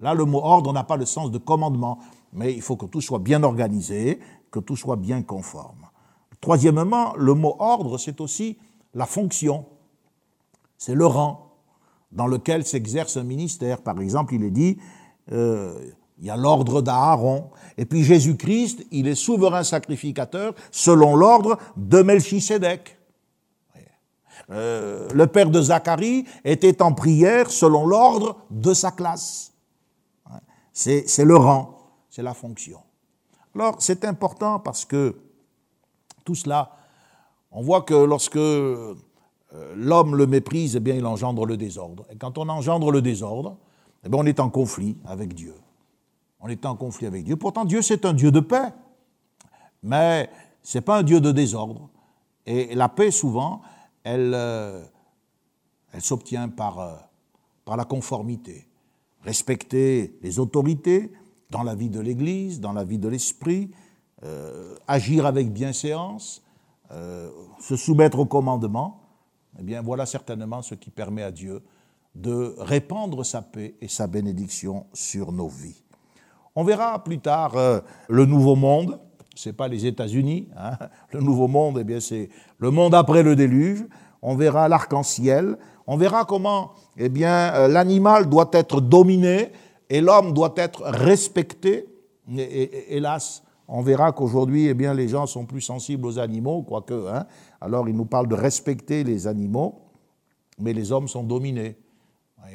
Là, 0.00 0.14
le 0.14 0.24
mot 0.24 0.40
ordre 0.42 0.72
n'a 0.72 0.84
pas 0.84 0.96
le 0.96 1.04
sens 1.04 1.30
de 1.30 1.36
commandement, 1.36 1.98
mais 2.32 2.54
il 2.54 2.62
faut 2.62 2.76
que 2.76 2.86
tout 2.86 3.02
soit 3.02 3.18
bien 3.18 3.42
organisé, 3.42 4.20
que 4.50 4.58
tout 4.58 4.74
soit 4.74 4.96
bien 4.96 5.20
conforme. 5.20 5.86
Troisièmement, 6.40 7.12
le 7.14 7.34
mot 7.34 7.56
ordre, 7.58 7.98
c'est 7.98 8.22
aussi 8.22 8.56
la 8.94 9.04
fonction, 9.04 9.66
c'est 10.78 10.94
le 10.94 11.04
rang 11.04 11.58
dans 12.10 12.26
lequel 12.26 12.64
s'exerce 12.64 13.18
un 13.18 13.24
ministère. 13.24 13.82
Par 13.82 14.00
exemple, 14.00 14.34
il 14.34 14.44
est 14.44 14.50
dit, 14.50 14.78
euh, 15.30 15.90
il 16.20 16.26
y 16.26 16.30
a 16.30 16.36
l'ordre 16.36 16.82
d'Aaron. 16.82 17.50
Et 17.78 17.86
puis 17.86 18.04
Jésus-Christ, 18.04 18.86
il 18.90 19.08
est 19.08 19.14
souverain 19.14 19.64
sacrificateur 19.64 20.54
selon 20.70 21.16
l'ordre 21.16 21.58
de 21.76 22.02
Melchisédek. 22.02 22.98
Euh, 24.50 25.08
le 25.14 25.26
père 25.26 25.50
de 25.50 25.62
Zacharie 25.62 26.24
était 26.44 26.82
en 26.82 26.92
prière 26.92 27.50
selon 27.50 27.86
l'ordre 27.86 28.36
de 28.50 28.74
sa 28.74 28.90
classe. 28.90 29.52
C'est 30.72 31.24
le 31.24 31.36
rang, 31.36 31.78
c'est 32.08 32.22
la 32.22 32.34
fonction. 32.34 32.80
Alors 33.54 33.76
c'est 33.80 34.04
important 34.04 34.58
parce 34.58 34.84
que 34.84 35.16
tout 36.24 36.34
cela, 36.34 36.76
on 37.50 37.62
voit 37.62 37.82
que 37.82 37.94
lorsque 37.94 38.36
euh, 38.36 38.94
l'homme 39.74 40.16
le 40.16 40.26
méprise, 40.26 40.76
eh 40.76 40.80
bien 40.80 40.94
il 40.94 41.06
engendre 41.06 41.44
le 41.46 41.56
désordre. 41.56 42.06
Et 42.10 42.16
quand 42.16 42.38
on 42.38 42.48
engendre 42.48 42.90
le 42.90 43.02
désordre, 43.02 43.56
eh 44.04 44.08
bien, 44.08 44.18
on 44.20 44.26
est 44.26 44.40
en 44.40 44.48
conflit 44.48 44.96
avec 45.04 45.34
Dieu 45.34 45.54
on 46.40 46.48
est 46.48 46.64
en 46.66 46.76
conflit 46.76 47.06
avec 47.06 47.24
Dieu. 47.24 47.36
Pourtant, 47.36 47.64
Dieu, 47.64 47.82
c'est 47.82 48.04
un 48.04 48.12
Dieu 48.12 48.30
de 48.30 48.40
paix, 48.40 48.72
mais 49.82 50.30
ce 50.62 50.78
n'est 50.78 50.82
pas 50.82 50.98
un 50.98 51.02
Dieu 51.02 51.20
de 51.20 51.32
désordre. 51.32 51.90
Et 52.46 52.74
la 52.74 52.88
paix, 52.88 53.10
souvent, 53.10 53.62
elle, 54.02 54.32
euh, 54.34 54.82
s'obtient 55.98 56.48
par, 56.48 56.80
euh, 56.80 56.94
par 57.64 57.76
la 57.76 57.84
conformité. 57.84 58.66
Respecter 59.22 60.18
les 60.22 60.38
autorités 60.38 61.12
dans 61.50 61.62
la 61.62 61.74
vie 61.74 61.90
de 61.90 62.00
l'Église, 62.00 62.60
dans 62.60 62.72
la 62.72 62.84
vie 62.84 62.98
de 62.98 63.08
l'Esprit, 63.08 63.70
euh, 64.22 64.74
agir 64.86 65.26
avec 65.26 65.52
bienséance, 65.52 66.42
se 67.60 67.76
soumettre 67.76 68.18
au 68.18 68.26
commandement, 68.26 69.00
eh 69.60 69.62
bien 69.62 69.80
voilà 69.80 70.06
certainement 70.06 70.60
ce 70.60 70.74
qui 70.74 70.90
permet 70.90 71.22
à 71.22 71.30
Dieu 71.30 71.62
de 72.16 72.56
répandre 72.58 73.24
sa 73.24 73.42
paix 73.42 73.76
et 73.80 73.86
sa 73.86 74.08
bénédiction 74.08 74.86
sur 74.92 75.30
nos 75.30 75.46
vies. 75.46 75.84
On 76.56 76.64
verra 76.64 77.02
plus 77.02 77.18
tard 77.18 77.56
euh, 77.56 77.80
le 78.08 78.26
Nouveau 78.26 78.56
Monde. 78.56 78.98
Ce 79.34 79.48
n'est 79.48 79.52
pas 79.52 79.68
les 79.68 79.86
États-Unis. 79.86 80.48
Hein. 80.56 80.72
Le 81.12 81.20
Nouveau 81.20 81.48
Monde, 81.48 81.78
eh 81.80 81.84
bien, 81.84 82.00
c'est 82.00 82.28
le 82.58 82.70
monde 82.70 82.94
après 82.94 83.22
le 83.22 83.36
déluge. 83.36 83.84
On 84.22 84.34
verra 84.34 84.68
l'arc-en-ciel. 84.68 85.56
On 85.86 85.96
verra 85.96 86.24
comment, 86.24 86.72
eh 86.96 87.08
bien, 87.08 87.54
euh, 87.54 87.68
l'animal 87.68 88.28
doit 88.28 88.50
être 88.52 88.80
dominé 88.80 89.52
et 89.88 90.00
l'homme 90.00 90.32
doit 90.32 90.54
être 90.56 90.82
respecté. 90.82 91.86
Hélas, 92.28 93.42
on 93.66 93.82
verra 93.82 94.12
qu'aujourd'hui, 94.12 94.66
eh 94.66 94.74
bien, 94.74 94.94
les 94.94 95.08
gens 95.08 95.26
sont 95.26 95.46
plus 95.46 95.60
sensibles 95.60 96.06
aux 96.06 96.18
animaux, 96.18 96.62
quoique. 96.62 97.08
Hein. 97.08 97.26
Alors, 97.60 97.88
il 97.88 97.96
nous 97.96 98.04
parle 98.04 98.28
de 98.28 98.34
respecter 98.34 99.04
les 99.04 99.26
animaux, 99.26 99.80
mais 100.58 100.72
les 100.72 100.92
hommes 100.92 101.08
sont 101.08 101.22
dominés. 101.22 101.76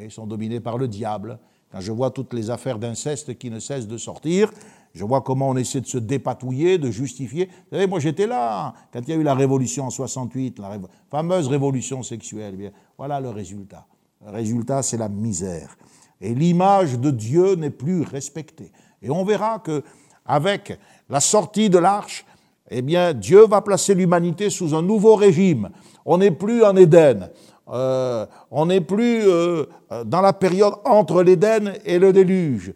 Ils 0.02 0.12
sont 0.12 0.28
dominés 0.28 0.60
par 0.60 0.78
le 0.78 0.88
diable. 0.88 1.40
Je 1.80 1.92
vois 1.92 2.12
toutes 2.12 2.34
les 2.34 2.50
affaires 2.50 2.80
d'inceste 2.80 3.38
qui 3.38 3.50
ne 3.50 3.60
cessent 3.60 3.88
de 3.88 3.98
sortir, 3.98 4.52
Je 4.94 5.04
vois 5.04 5.22
comment 5.22 5.50
on 5.50 5.58
essaie 5.58 5.82
de 5.82 5.88
se 5.88 5.98
dépatouiller, 5.98 6.78
de 6.78 6.90
justifier. 6.90 7.48
Vous 7.48 7.76
savez, 7.76 7.88
moi 7.88 8.00
j'étais 8.00 8.28
là 8.28 8.74
quand 8.94 9.02
il 9.02 9.10
y 9.10 9.14
a 9.14 9.16
eu 9.16 9.24
la 9.24 9.36
révolution 9.36 9.86
en 9.86 9.90
68, 9.90 10.60
la 10.60 10.80
fameuse 11.12 11.48
révolution 11.48 12.02
sexuelle. 12.02 12.56
Bien, 12.56 12.72
voilà 12.98 13.20
le 13.20 13.30
résultat. 13.30 13.86
Le 14.26 14.32
résultat, 14.32 14.84
c'est 14.84 14.98
la 14.98 15.10
misère. 15.10 15.76
Et 16.22 16.34
l'image 16.34 16.98
de 16.98 17.12
Dieu 17.12 17.56
n'est 17.56 17.70
plus 17.70 18.04
respectée. 18.04 18.72
Et 19.02 19.10
on 19.10 19.26
verra 19.26 19.60
que 19.60 19.84
avec 20.26 20.80
la 21.10 21.20
sortie 21.20 21.70
de 21.70 21.78
l'arche, 21.78 22.26
eh 22.70 22.82
bien, 22.82 23.14
Dieu 23.14 23.46
va 23.46 23.62
placer 23.62 23.94
l'humanité 23.94 24.50
sous 24.50 24.74
un 24.74 24.82
nouveau 24.82 25.16
régime. 25.16 25.70
On 26.06 26.18
n'est 26.18 26.32
plus 26.32 26.64
en 26.64 26.76
Éden. 26.76 27.30
Euh, 27.70 28.26
on 28.52 28.68
n'est 28.68 28.82
plus 28.82 29.22
euh, 29.24 29.66
dans 30.06 30.22
la 30.22 30.34
période 30.34 30.76
entre 30.86 31.24
l'Éden 31.24 31.74
et 31.84 31.98
le 31.98 32.14
déluge. 32.14 32.74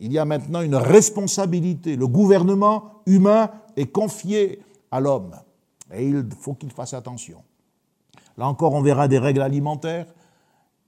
Il 0.00 0.12
y 0.12 0.18
a 0.18 0.24
maintenant 0.24 0.62
une 0.62 0.74
responsabilité. 0.74 1.96
Le 1.96 2.08
gouvernement 2.08 3.02
humain 3.06 3.50
est 3.76 3.86
confié 3.86 4.60
à 4.90 5.00
l'homme. 5.00 5.36
Et 5.92 6.08
il 6.08 6.26
faut 6.40 6.54
qu'il 6.54 6.72
fasse 6.72 6.94
attention. 6.94 7.42
Là 8.36 8.48
encore, 8.48 8.72
on 8.72 8.82
verra 8.82 9.08
des 9.08 9.18
règles 9.18 9.42
alimentaires 9.42 10.06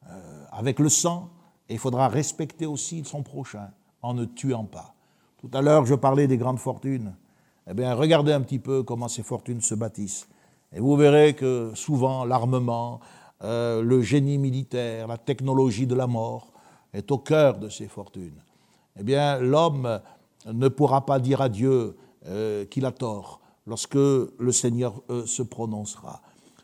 euh, 0.08 0.44
avec 0.50 0.80
le 0.80 0.88
sang. 0.88 1.30
Et 1.68 1.74
il 1.74 1.78
faudra 1.78 2.08
respecter 2.08 2.66
aussi 2.66 3.04
son 3.04 3.22
prochain 3.22 3.70
en 4.02 4.14
ne 4.14 4.24
tuant 4.24 4.64
pas. 4.64 4.94
Tout 5.38 5.50
à 5.52 5.62
l'heure, 5.62 5.86
je 5.86 5.94
parlais 5.94 6.26
des 6.26 6.36
grandes 6.36 6.58
fortunes. 6.58 7.14
Eh 7.68 7.74
bien, 7.74 7.94
regardez 7.94 8.32
un 8.32 8.40
petit 8.40 8.58
peu 8.58 8.82
comment 8.82 9.08
ces 9.08 9.22
fortunes 9.22 9.60
se 9.60 9.74
bâtissent. 9.74 10.28
Et 10.72 10.80
vous 10.80 10.96
verrez 10.96 11.34
que 11.34 11.70
souvent, 11.74 12.24
l'armement, 12.24 13.00
euh, 13.44 13.82
le 13.82 14.00
génie 14.00 14.38
militaire, 14.38 15.06
la 15.06 15.18
technologie 15.18 15.86
de 15.86 15.94
la 15.94 16.06
mort 16.06 16.52
est 16.94 17.10
au 17.10 17.18
cœur 17.18 17.58
de 17.58 17.68
ces 17.68 17.88
fortunes. 17.88 18.40
Eh 18.98 19.02
bien, 19.02 19.38
l'homme 19.38 20.00
ne 20.46 20.68
pourra 20.68 21.04
pas 21.04 21.18
dire 21.18 21.42
à 21.42 21.50
Dieu 21.50 21.96
euh, 22.26 22.64
qu'il 22.64 22.86
a 22.86 22.92
tort 22.92 23.40
lorsque 23.66 23.94
le 23.96 24.52
Seigneur 24.52 25.02
euh, 25.10 25.26
se 25.26 25.42
prononcera. 25.42 26.22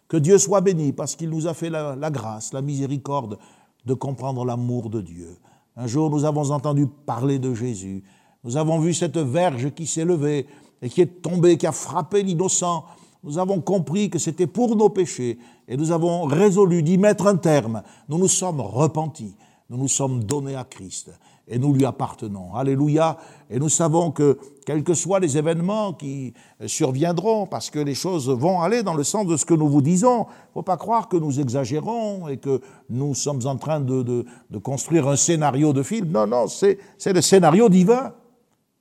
Que 0.08 0.16
Dieu 0.16 0.38
soit 0.38 0.62
béni 0.62 0.92
parce 0.92 1.16
qu'il 1.16 1.28
nous 1.28 1.46
a 1.46 1.54
fait 1.54 1.68
la, 1.68 2.10
grâce, 2.10 2.52
la 2.54 2.62
miséricorde 2.62 3.38
de 3.84 3.94
comprendre 3.94 4.44
l'amour 4.44 4.88
de 4.88 5.02
Dieu. 5.02 5.36
Un 5.76 5.86
jour, 5.86 6.10
nous 6.10 6.24
avons 6.24 6.50
entendu 6.50 6.86
parler 6.86 7.38
de 7.38 7.52
Jésus. 7.54 8.02
Nous 8.42 8.56
avons 8.56 8.80
vu 8.80 8.94
cette 8.94 9.18
verge 9.18 9.70
qui 9.74 9.86
s'est 9.86 10.04
levée 10.04 10.46
et 10.80 10.88
qui 10.88 11.02
est 11.02 11.22
tombé, 11.22 11.58
qui 11.58 11.66
a 11.66 11.72
frappé 11.72 12.22
l'innocent, 12.22 12.86
nous 13.22 13.38
avons 13.38 13.60
compris 13.60 14.10
que 14.10 14.18
c'était 14.18 14.46
pour 14.46 14.76
nos 14.76 14.88
péchés 14.88 15.38
et 15.68 15.76
nous 15.76 15.92
avons 15.92 16.24
résolu 16.24 16.82
d'y 16.82 16.98
mettre 16.98 17.26
un 17.26 17.36
terme. 17.36 17.82
Nous 18.08 18.18
nous 18.18 18.28
sommes 18.28 18.60
repentis, 18.60 19.34
nous 19.68 19.76
nous 19.76 19.88
sommes 19.88 20.24
donnés 20.24 20.56
à 20.56 20.64
Christ 20.64 21.10
et 21.50 21.58
nous 21.58 21.74
lui 21.74 21.84
appartenons. 21.84 22.54
Alléluia. 22.54 23.18
Et 23.50 23.58
nous 23.58 23.68
savons 23.68 24.12
que, 24.12 24.38
quels 24.64 24.84
que 24.84 24.94
soient 24.94 25.18
les 25.18 25.36
événements 25.36 25.92
qui 25.92 26.32
surviendront, 26.66 27.46
parce 27.46 27.70
que 27.70 27.80
les 27.80 27.94
choses 27.94 28.30
vont 28.30 28.60
aller 28.60 28.84
dans 28.84 28.94
le 28.94 29.02
sens 29.02 29.26
de 29.26 29.36
ce 29.36 29.44
que 29.44 29.54
nous 29.54 29.68
vous 29.68 29.82
disons, 29.82 30.26
il 30.28 30.50
ne 30.50 30.52
faut 30.54 30.62
pas 30.62 30.76
croire 30.76 31.08
que 31.08 31.16
nous 31.16 31.40
exagérons 31.40 32.28
et 32.28 32.36
que 32.36 32.60
nous 32.88 33.14
sommes 33.14 33.44
en 33.46 33.56
train 33.56 33.80
de, 33.80 34.02
de 34.02 34.58
construire 34.58 35.08
un 35.08 35.16
scénario 35.16 35.72
de 35.72 35.82
film. 35.82 36.10
Non, 36.12 36.26
non, 36.26 36.46
c'est 36.46 36.78
le 37.06 37.20
scénario 37.20 37.68
divin. 37.68 38.14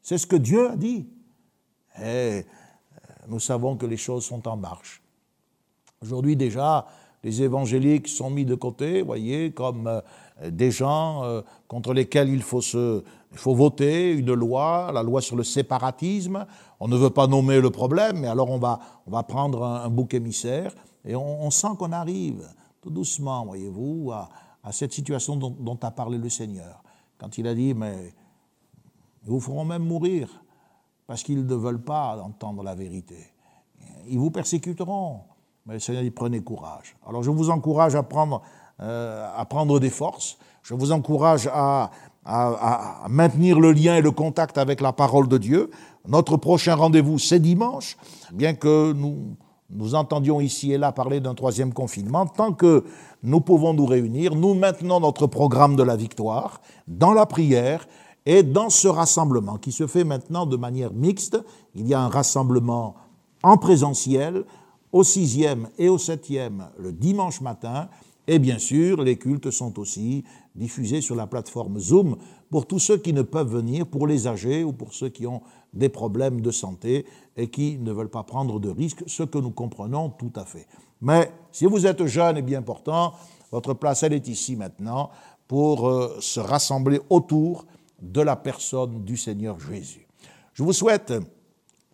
C'est 0.02 0.20
ce 0.20 0.28
que 0.28 0.36
Dieu 0.36 0.70
a 0.70 0.76
dit. 0.76 1.08
Euh, 2.00 2.42
nous 3.30 3.40
savons 3.40 3.78
que 3.78 3.86
les 3.86 3.98
choses 3.98 4.26
sont 4.26 4.48
en 4.48 4.58
marche. 4.58 5.02
Aujourd'hui 6.02 6.36
déjà, 6.36 6.88
les 7.24 7.42
évangéliques 7.42 8.08
sont 8.08 8.30
mis 8.30 8.46
de 8.46 8.56
côté, 8.56 9.02
voyez, 9.02 9.52
comme 9.52 9.88
euh, 9.88 10.02
des 10.50 10.72
gens 10.72 11.24
euh, 11.24 11.42
contre 11.68 11.94
lesquels 11.94 12.30
il 12.30 12.42
faut, 12.42 12.62
se, 12.62 13.04
il 13.32 13.38
faut 13.38 13.54
voter 13.54 14.14
une 14.14 14.34
loi, 14.34 14.92
la 14.94 15.04
loi 15.04 15.22
sur 15.22 15.36
le 15.36 15.44
séparatisme. 15.44 16.46
On 16.80 16.88
ne 16.88 16.96
veut 16.96 17.10
pas 17.10 17.28
nommer 17.28 17.60
le 17.60 17.70
problème, 17.72 18.20
mais 18.20 18.28
alors 18.28 18.50
on 18.50 18.58
va, 18.58 18.80
on 19.06 19.12
va 19.12 19.24
prendre 19.24 19.64
un, 19.64 19.90
bouc 19.90 20.14
émissaire 20.14 20.74
et 21.06 21.16
on, 21.16 21.52
sent 21.52 21.76
qu'on 21.78 21.92
arrive 21.92 22.48
tout 22.82 22.90
doucement, 22.90 23.46
voyez-vous, 23.46 24.12
à, 24.14 24.30
cette 24.72 24.94
situation 24.94 25.36
dont, 25.36 25.56
dont, 25.60 25.80
a 25.82 25.92
parlé 25.92 26.18
le 26.18 26.30
Seigneur. 26.30 26.84
Quand 27.18 27.38
il 27.38 27.48
a 27.48 27.56
dit, 27.56 27.74
mais 27.74 28.14
ils 29.24 29.30
vous 29.30 29.42
feront 29.42 29.66
même 29.66 29.84
mourir 29.84 30.30
parce 31.10 31.24
qu'ils 31.24 31.44
ne 31.44 31.56
veulent 31.56 31.82
pas 31.82 32.22
entendre 32.24 32.62
la 32.62 32.76
vérité. 32.76 33.16
Ils 34.10 34.20
vous 34.20 34.30
persécuteront, 34.30 35.22
mais 35.66 35.74
le 35.74 35.80
Seigneur 35.80 36.04
dit 36.04 36.12
prenez 36.12 36.40
courage. 36.40 36.96
Alors 37.08 37.24
je 37.24 37.32
vous 37.32 37.50
encourage 37.50 37.96
à 37.96 38.04
prendre, 38.04 38.44
euh, 38.80 39.28
à 39.36 39.44
prendre 39.46 39.80
des 39.80 39.90
forces, 39.90 40.38
je 40.62 40.76
vous 40.76 40.92
encourage 40.92 41.50
à, 41.52 41.90
à, 42.26 43.08
maintenir 43.10 43.60
le 43.60 43.72
lien 43.72 43.96
et 43.96 44.04
le 44.04 44.12
contact 44.12 44.60
avec 44.60 44.82
la 44.82 44.94
parole 44.94 45.28
de 45.28 45.40
Dieu. 45.40 45.72
Notre 46.08 46.38
prochain 46.38 46.76
rendez-vous, 46.76 47.18
c'est 47.18 47.40
dimanche, 47.40 47.98
bien 48.32 48.54
que 48.54 48.94
nous, 48.94 49.36
nous 49.72 49.96
entendions 49.96 50.40
ici 50.40 50.74
et 50.74 50.78
là 50.78 50.92
parler 50.92 51.20
d'un 51.22 51.34
troisième 51.34 51.74
confinement. 51.74 52.28
Tant 52.28 52.54
que 52.54 52.86
nous 53.24 53.42
pouvons 53.42 53.74
nous 53.74 53.88
réunir, 53.88 54.36
nous 54.36 54.54
maintenons 54.54 55.00
notre 55.00 55.26
programme 55.26 55.76
de 55.76 55.82
la 55.82 55.96
victoire 55.96 56.62
dans 56.88 57.14
la 57.14 57.26
prière 57.26 57.88
et 58.26 58.44
dans 58.44 58.70
ce 58.70 58.88
rassemblement, 58.88 59.58
qui 59.58 59.72
se 59.72 59.88
fait 59.88 60.04
maintenant 60.04 60.46
de 60.46 60.58
manière 60.58 60.94
mixte, 60.94 61.38
il 61.76 61.88
y 61.88 61.94
a 61.94 62.02
un 62.02 62.10
rassemblement 62.10 62.96
en 63.44 63.58
présentiel 63.58 64.44
au 64.92 65.04
sixième 65.04 65.70
et 65.78 65.90
au 65.90 65.98
septième 65.98 66.70
le 66.78 66.92
dimanche 66.92 67.42
matin, 67.42 67.90
et 68.28 68.38
bien 68.38 68.60
sûr, 68.60 69.04
les 69.04 69.18
cultes 69.18 69.50
sont 69.50 69.80
aussi 69.80 70.24
diffusés 70.54 71.02
sur 71.02 71.16
la 71.16 71.26
plateforme 71.26 71.80
Zoom 71.80 72.16
pour 72.52 72.68
tous 72.68 72.78
ceux 72.78 72.98
qui 72.98 73.12
ne 73.12 73.24
peuvent 73.24 73.52
venir, 73.52 73.88
pour 73.88 74.06
les 74.06 74.28
âgés 74.28 74.64
ou 74.64 74.72
pour 74.72 74.94
ceux 74.94 75.10
qui 75.10 75.26
ont 75.26 75.42
des 75.74 75.90
problèmes 75.90 76.42
de 76.42 76.52
santé 76.52 77.08
et 77.38 77.50
qui 77.50 77.80
ne 77.80 77.92
veulent 77.92 78.10
pas 78.10 78.22
prendre 78.22 78.60
de 78.60 78.70
risques, 78.70 79.04
ce 79.08 79.24
que 79.24 79.40
nous 79.40 79.50
comprenons 79.50 80.10
tout 80.12 80.32
à 80.36 80.46
fait. 80.46 80.68
Mais 81.02 81.32
si 81.52 81.66
vous 81.66 81.88
êtes 81.88 82.06
jeune 82.06 82.38
et 82.38 82.44
bien 82.44 82.62
portant, 82.62 83.14
votre 83.52 83.74
place, 83.74 84.04
elle 84.04 84.14
est 84.14 84.28
ici 84.28 84.56
maintenant 84.56 85.10
pour 85.48 85.88
euh, 85.88 86.18
se 86.20 86.40
rassembler 86.40 87.02
autour 87.10 87.66
de 88.02 88.22
la 88.22 88.36
personne 88.36 89.04
du 89.04 89.18
Seigneur 89.18 89.60
Jésus. 89.60 90.08
Je 90.54 90.64
vous 90.64 90.74
souhaite 90.74 91.14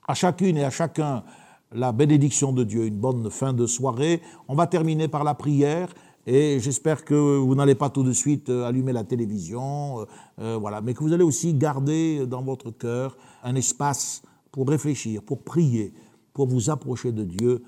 à 0.08 0.14
chacune 0.14 0.58
et 0.58 0.64
à 0.64 0.70
chacun 0.70 1.24
la 1.72 1.92
bénédiction 1.92 2.54
de 2.54 2.64
Dieu, 2.64 2.86
une 2.86 2.98
bonne 2.98 3.30
fin 3.30 3.54
de 3.54 3.66
soirée. 3.66 4.22
On 4.48 4.56
va 4.56 4.68
terminer 4.68 5.08
par 5.08 5.24
la 5.24 5.34
prière 5.34 5.90
et 6.26 6.60
j'espère 6.60 7.06
que 7.06 7.38
vous 7.38 7.54
n'allez 7.54 7.76
pas 7.76 7.90
tout 7.90 8.04
de 8.04 8.12
suite 8.12 8.50
euh, 8.50 8.66
allumer 8.66 8.94
la 8.94 9.04
télévision, 9.04 10.00
euh, 10.00 10.06
euh, 10.40 10.58
voilà, 10.58 10.82
mais 10.82 10.94
que 10.94 11.04
vous 11.04 11.14
allez 11.14 11.24
aussi 11.24 11.54
garder 11.54 12.26
dans 12.26 12.42
votre 12.42 12.72
cœur 12.72 13.16
un 13.44 13.56
espace 13.56 14.24
pour 14.52 14.68
réfléchir, 14.68 15.22
pour 15.22 15.44
prier, 15.44 15.94
pour 16.34 16.48
vous 16.48 16.70
approcher 16.70 17.12
de 17.12 17.24
Dieu 17.24 17.64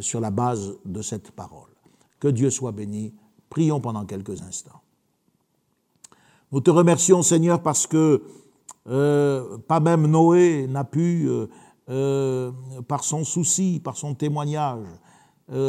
sur 0.00 0.20
la 0.20 0.30
base 0.30 0.74
de 0.84 1.02
cette 1.02 1.30
parole. 1.30 1.70
Que 2.18 2.28
Dieu 2.28 2.50
soit 2.50 2.72
béni. 2.72 3.14
Prions 3.48 3.80
pendant 3.80 4.04
quelques 4.04 4.42
instants. 4.42 4.79
Nous 6.52 6.60
te 6.60 6.70
remercions, 6.70 7.22
Seigneur, 7.22 7.62
parce 7.62 7.86
que 7.86 8.22
euh, 8.88 9.58
pas 9.68 9.78
même 9.78 10.06
Noé 10.08 10.66
n'a 10.68 10.82
pu, 10.82 11.28
euh, 11.28 11.46
euh, 11.88 12.50
par 12.88 13.04
son 13.04 13.22
souci, 13.22 13.80
par 13.82 13.96
son 13.96 14.14
témoignage, 14.14 14.86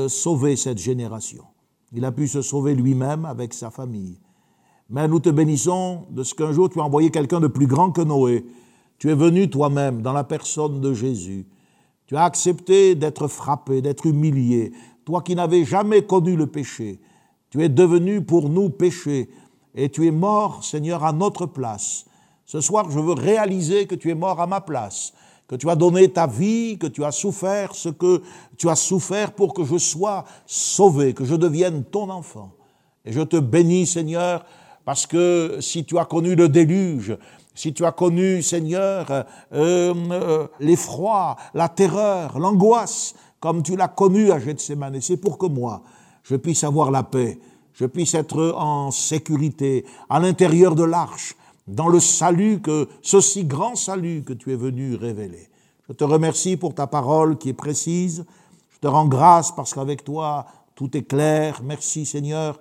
sauver 0.10 0.56
cette 0.58 0.78
génération. 0.78 1.44
Il 1.92 2.06
a 2.06 2.12
pu 2.12 2.28
se 2.28 2.44
sauver 2.44 2.76
lui-même 2.76 3.26
avec 3.26 3.52
sa 3.52 3.72
famille. 3.72 4.20
Mais 4.92 5.08
nous 5.08 5.20
te 5.20 5.30
bénissons 5.30 6.06
de 6.12 6.22
ce 6.22 6.36
qu'un 6.36 6.52
jour 6.52 6.70
tu 6.70 6.80
as 6.80 6.84
envoyé 6.84 7.10
quelqu'un 7.10 7.40
de 7.40 7.48
plus 7.48 7.66
grand 7.66 7.92
que 7.92 8.02
Noé. 8.02 8.46
Tu 9.00 9.10
es 9.10 9.16
venu 9.16 9.50
toi-même 9.50 10.04
dans 10.04 10.14
la 10.14 10.24
personne 10.24 10.82
de 10.82 10.94
Jésus. 10.94 11.48
Tu 12.06 12.16
as 12.16 12.26
accepté 12.26 12.94
d'être 12.94 13.28
frappé, 13.28 13.82
d'être 13.82 14.06
humilié. 14.06 14.72
Toi 15.04 15.24
qui 15.24 15.34
n'avais 15.34 15.66
jamais 15.66 16.04
connu 16.04 16.36
le 16.36 16.46
péché, 16.46 17.00
tu 17.50 17.64
es 17.64 17.70
devenu 17.70 18.24
pour 18.24 18.50
nous 18.50 18.70
péché 18.70 19.30
et 19.76 19.90
tu 19.90 20.08
es 20.08 20.12
mort, 20.12 20.64
Seigneur, 20.64 21.04
à 21.04 21.14
notre 21.14 21.46
place. 21.46 22.06
Ce 22.46 22.60
soir, 22.62 22.90
je 22.90 23.00
veux 23.00 23.14
réaliser 23.14 23.88
que 23.88 23.96
tu 23.96 24.10
es 24.10 24.16
mort 24.16 24.42
à 24.42 24.48
ma 24.48 24.62
place, 24.62 25.14
que 25.48 25.56
tu 25.56 25.70
as 25.70 25.76
donné 25.76 26.10
ta 26.10 26.28
vie, 26.28 26.78
que 26.78 26.88
tu 26.88 27.04
as 27.04 27.12
souffert 27.12 27.76
ce 27.76 27.90
que 27.90 28.22
tu 28.58 28.70
as 28.70 28.76
souffert 28.76 29.34
pour 29.34 29.54
que 29.54 29.64
je 29.64 29.78
sois 29.78 30.26
sauvé, 30.46 31.14
que 31.14 31.26
je 31.26 31.36
devienne 31.36 31.84
ton 31.84 32.10
enfant. 32.10 32.52
Et 33.06 33.12
je 33.12 33.22
te 33.22 33.38
bénis, 33.38 33.88
Seigneur, 33.88 34.46
parce 34.86 35.08
que 35.08 35.58
si 35.62 35.86
tu 35.86 35.98
as 35.98 36.06
connu 36.06 36.36
le 36.36 36.50
déluge, 36.50 37.18
si 37.54 37.74
tu 37.74 37.86
as 37.86 37.92
connu, 37.92 38.42
Seigneur, 38.42 39.06
euh, 39.10 39.24
euh, 39.54 40.48
l'effroi, 40.60 41.36
la 41.54 41.70
terreur, 41.70 42.40
l'angoisse, 42.40 43.14
comme 43.40 43.64
tu 43.64 43.76
l'as 43.76 43.88
connu 43.88 44.32
à 44.32 44.40
Gethsemane, 44.40 45.02
c'est 45.02 45.18
pour 45.18 45.38
que 45.38 45.48
moi, 45.48 45.82
je 46.24 46.36
puisse 46.36 46.64
avoir 46.64 46.92
la 46.92 47.04
paix, 47.04 47.40
je 47.74 47.86
puisse 47.86 48.14
être 48.14 48.54
en 48.58 48.92
sécurité 48.92 49.86
à 50.10 50.20
l'intérieur 50.20 50.76
de 50.76 50.84
l'arche, 50.84 51.36
dans 51.68 51.88
le 51.88 52.00
salut 52.00 52.60
que, 52.60 52.88
ce 53.02 53.22
si 53.22 53.46
grand 53.46 53.76
salut 53.76 54.24
que 54.24 54.34
tu 54.34 54.52
es 54.52 54.56
venu 54.56 54.96
révéler. 54.96 55.50
Je 55.88 55.94
te 55.94 56.04
remercie 56.04 56.58
pour 56.58 56.74
ta 56.74 56.88
parole 56.88 57.38
qui 57.38 57.50
est 57.50 57.54
précise. 57.54 58.26
Je 58.70 58.80
te 58.80 58.88
rends 58.88 59.08
grâce 59.08 59.52
parce 59.52 59.74
qu'avec 59.74 60.04
toi, 60.04 60.46
tout 60.76 60.96
est 60.96 61.04
clair. 61.04 61.62
Merci 61.64 62.06
Seigneur 62.06 62.60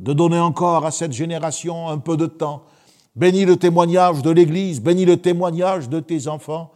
de 0.00 0.14
donner 0.14 0.38
encore 0.38 0.86
à 0.86 0.90
cette 0.90 1.12
génération 1.12 1.88
un 1.88 1.98
peu 1.98 2.16
de 2.16 2.26
temps. 2.26 2.62
Bénis 3.14 3.44
le 3.44 3.56
témoignage 3.56 4.22
de 4.22 4.30
l'Église, 4.30 4.80
bénis 4.80 5.04
le 5.04 5.18
témoignage 5.18 5.88
de 5.88 6.00
tes 6.00 6.26
enfants 6.26 6.72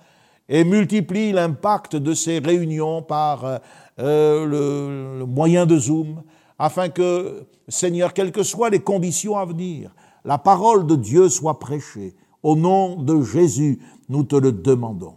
et 0.49 0.63
multiplie 0.63 1.33
l'impact 1.33 1.97
de 1.97 2.13
ces 2.13 2.39
réunions 2.39 3.01
par 3.03 3.61
euh, 3.99 4.47
le, 4.47 5.21
le, 5.21 5.27
moyen 5.27 5.65
de 5.65 5.79
Zoom, 5.79 6.23
afin 6.59 6.89
que, 6.89 7.47
Seigneur, 7.69 8.13
quelles 8.13 8.33
que 8.33 8.43
soient 8.43 8.71
les 8.71 8.81
conditions 8.81 9.37
à 9.37 9.45
venir, 9.45 9.95
la 10.25 10.39
parole 10.39 10.87
de 10.87 10.97
Dieu 10.97 11.29
soit 11.29 11.59
prêchée. 11.59 12.15
Au 12.43 12.57
nom 12.57 13.03
de 13.03 13.23
Jésus, 13.23 13.81
nous 14.09 14.25
te 14.25 14.37
le 14.37 14.53
demandons. 14.53 15.17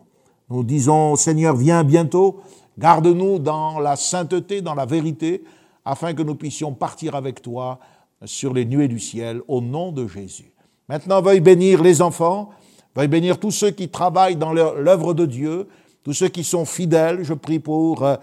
Nous 0.50 0.64
disons, 0.64 1.16
Seigneur, 1.16 1.56
viens 1.56 1.84
bientôt, 1.84 2.40
garde-nous 2.78 3.40
dans 3.40 3.80
la 3.80 3.96
sainteté, 3.96 4.62
dans 4.62 4.76
la 4.76 4.86
vérité, 4.86 5.44
afin 5.84 6.14
que 6.14 6.22
nous 6.22 6.36
puissions 6.36 6.74
partir 6.74 7.16
avec 7.16 7.42
toi 7.42 7.80
sur 8.26 8.54
les 8.54 8.66
nuées 8.66 8.88
du 8.88 9.00
ciel, 9.00 9.42
au 9.48 9.62
nom 9.62 9.92
de 9.92 10.08
Jésus. 10.08 10.54
Maintenant, 10.90 11.22
veuille 11.22 11.42
bénir 11.42 11.84
les 11.84 12.02
enfants, 12.02 12.50
veuille 12.96 13.08
bénir 13.10 13.40
tous 13.40 13.52
ceux 13.52 13.72
qui 13.72 13.90
travaillent 13.90 14.38
dans 14.38 14.54
l'œuvre 14.54 15.14
de 15.14 15.26
Dieu, 15.26 15.68
tous 16.08 16.14
ceux 16.14 16.30
qui 16.30 16.46
sont 16.46 16.64
fidèles. 16.64 17.20
Je 17.24 17.34
prie 17.34 17.60
pour 17.60 18.02
euh, 18.02 18.16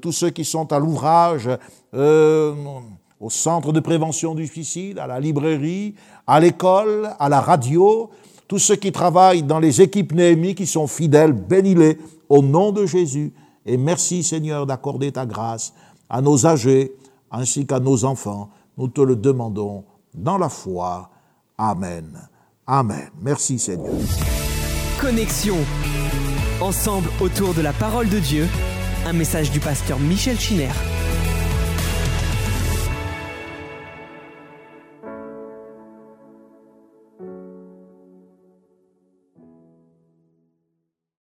tous 0.00 0.12
ceux 0.12 0.30
qui 0.30 0.44
sont 0.44 0.72
à 0.72 0.78
l'ouvrage, 0.78 1.50
euh, 1.92 2.54
au 3.18 3.30
centre 3.30 3.72
de 3.72 3.80
prévention 3.80 4.36
du 4.36 4.46
suicide, 4.46 5.00
à 5.00 5.08
la 5.08 5.18
librairie, 5.18 5.96
à 6.24 6.38
l'école, 6.38 7.10
à 7.18 7.28
la 7.28 7.40
radio, 7.40 8.10
tous 8.46 8.60
ceux 8.60 8.76
qui 8.76 8.92
travaillent 8.92 9.42
dans 9.42 9.58
les 9.58 9.82
équipes 9.82 10.12
Néhémie 10.12 10.54
qui 10.54 10.68
sont 10.68 10.86
fidèles, 10.86 11.32
bénis-les 11.32 11.98
au 12.28 12.42
nom 12.42 12.70
de 12.70 12.86
Jésus. 12.86 13.32
Et 13.66 13.76
merci 13.76 14.22
Seigneur 14.22 14.64
d'accorder 14.64 15.10
ta 15.10 15.26
grâce 15.26 15.74
à 16.08 16.20
nos 16.20 16.46
âgés 16.46 16.92
ainsi 17.32 17.66
qu'à 17.66 17.80
nos 17.80 18.04
enfants. 18.04 18.50
Nous 18.78 18.86
te 18.86 19.00
le 19.00 19.16
demandons 19.16 19.82
dans 20.14 20.38
la 20.38 20.48
foi. 20.48 21.10
Amen. 21.58 22.06
Amen. 22.68 23.10
Merci 23.20 23.58
Seigneur. 23.58 23.90
Connexion. 25.00 25.56
Ensemble 26.62 27.10
autour 27.20 27.54
de 27.54 27.60
la 27.60 27.72
parole 27.72 28.08
de 28.08 28.20
Dieu. 28.20 28.46
Un 29.04 29.12
message 29.12 29.50
du 29.50 29.58
pasteur 29.58 29.98
Michel 29.98 30.38
Chiner. 30.38 30.70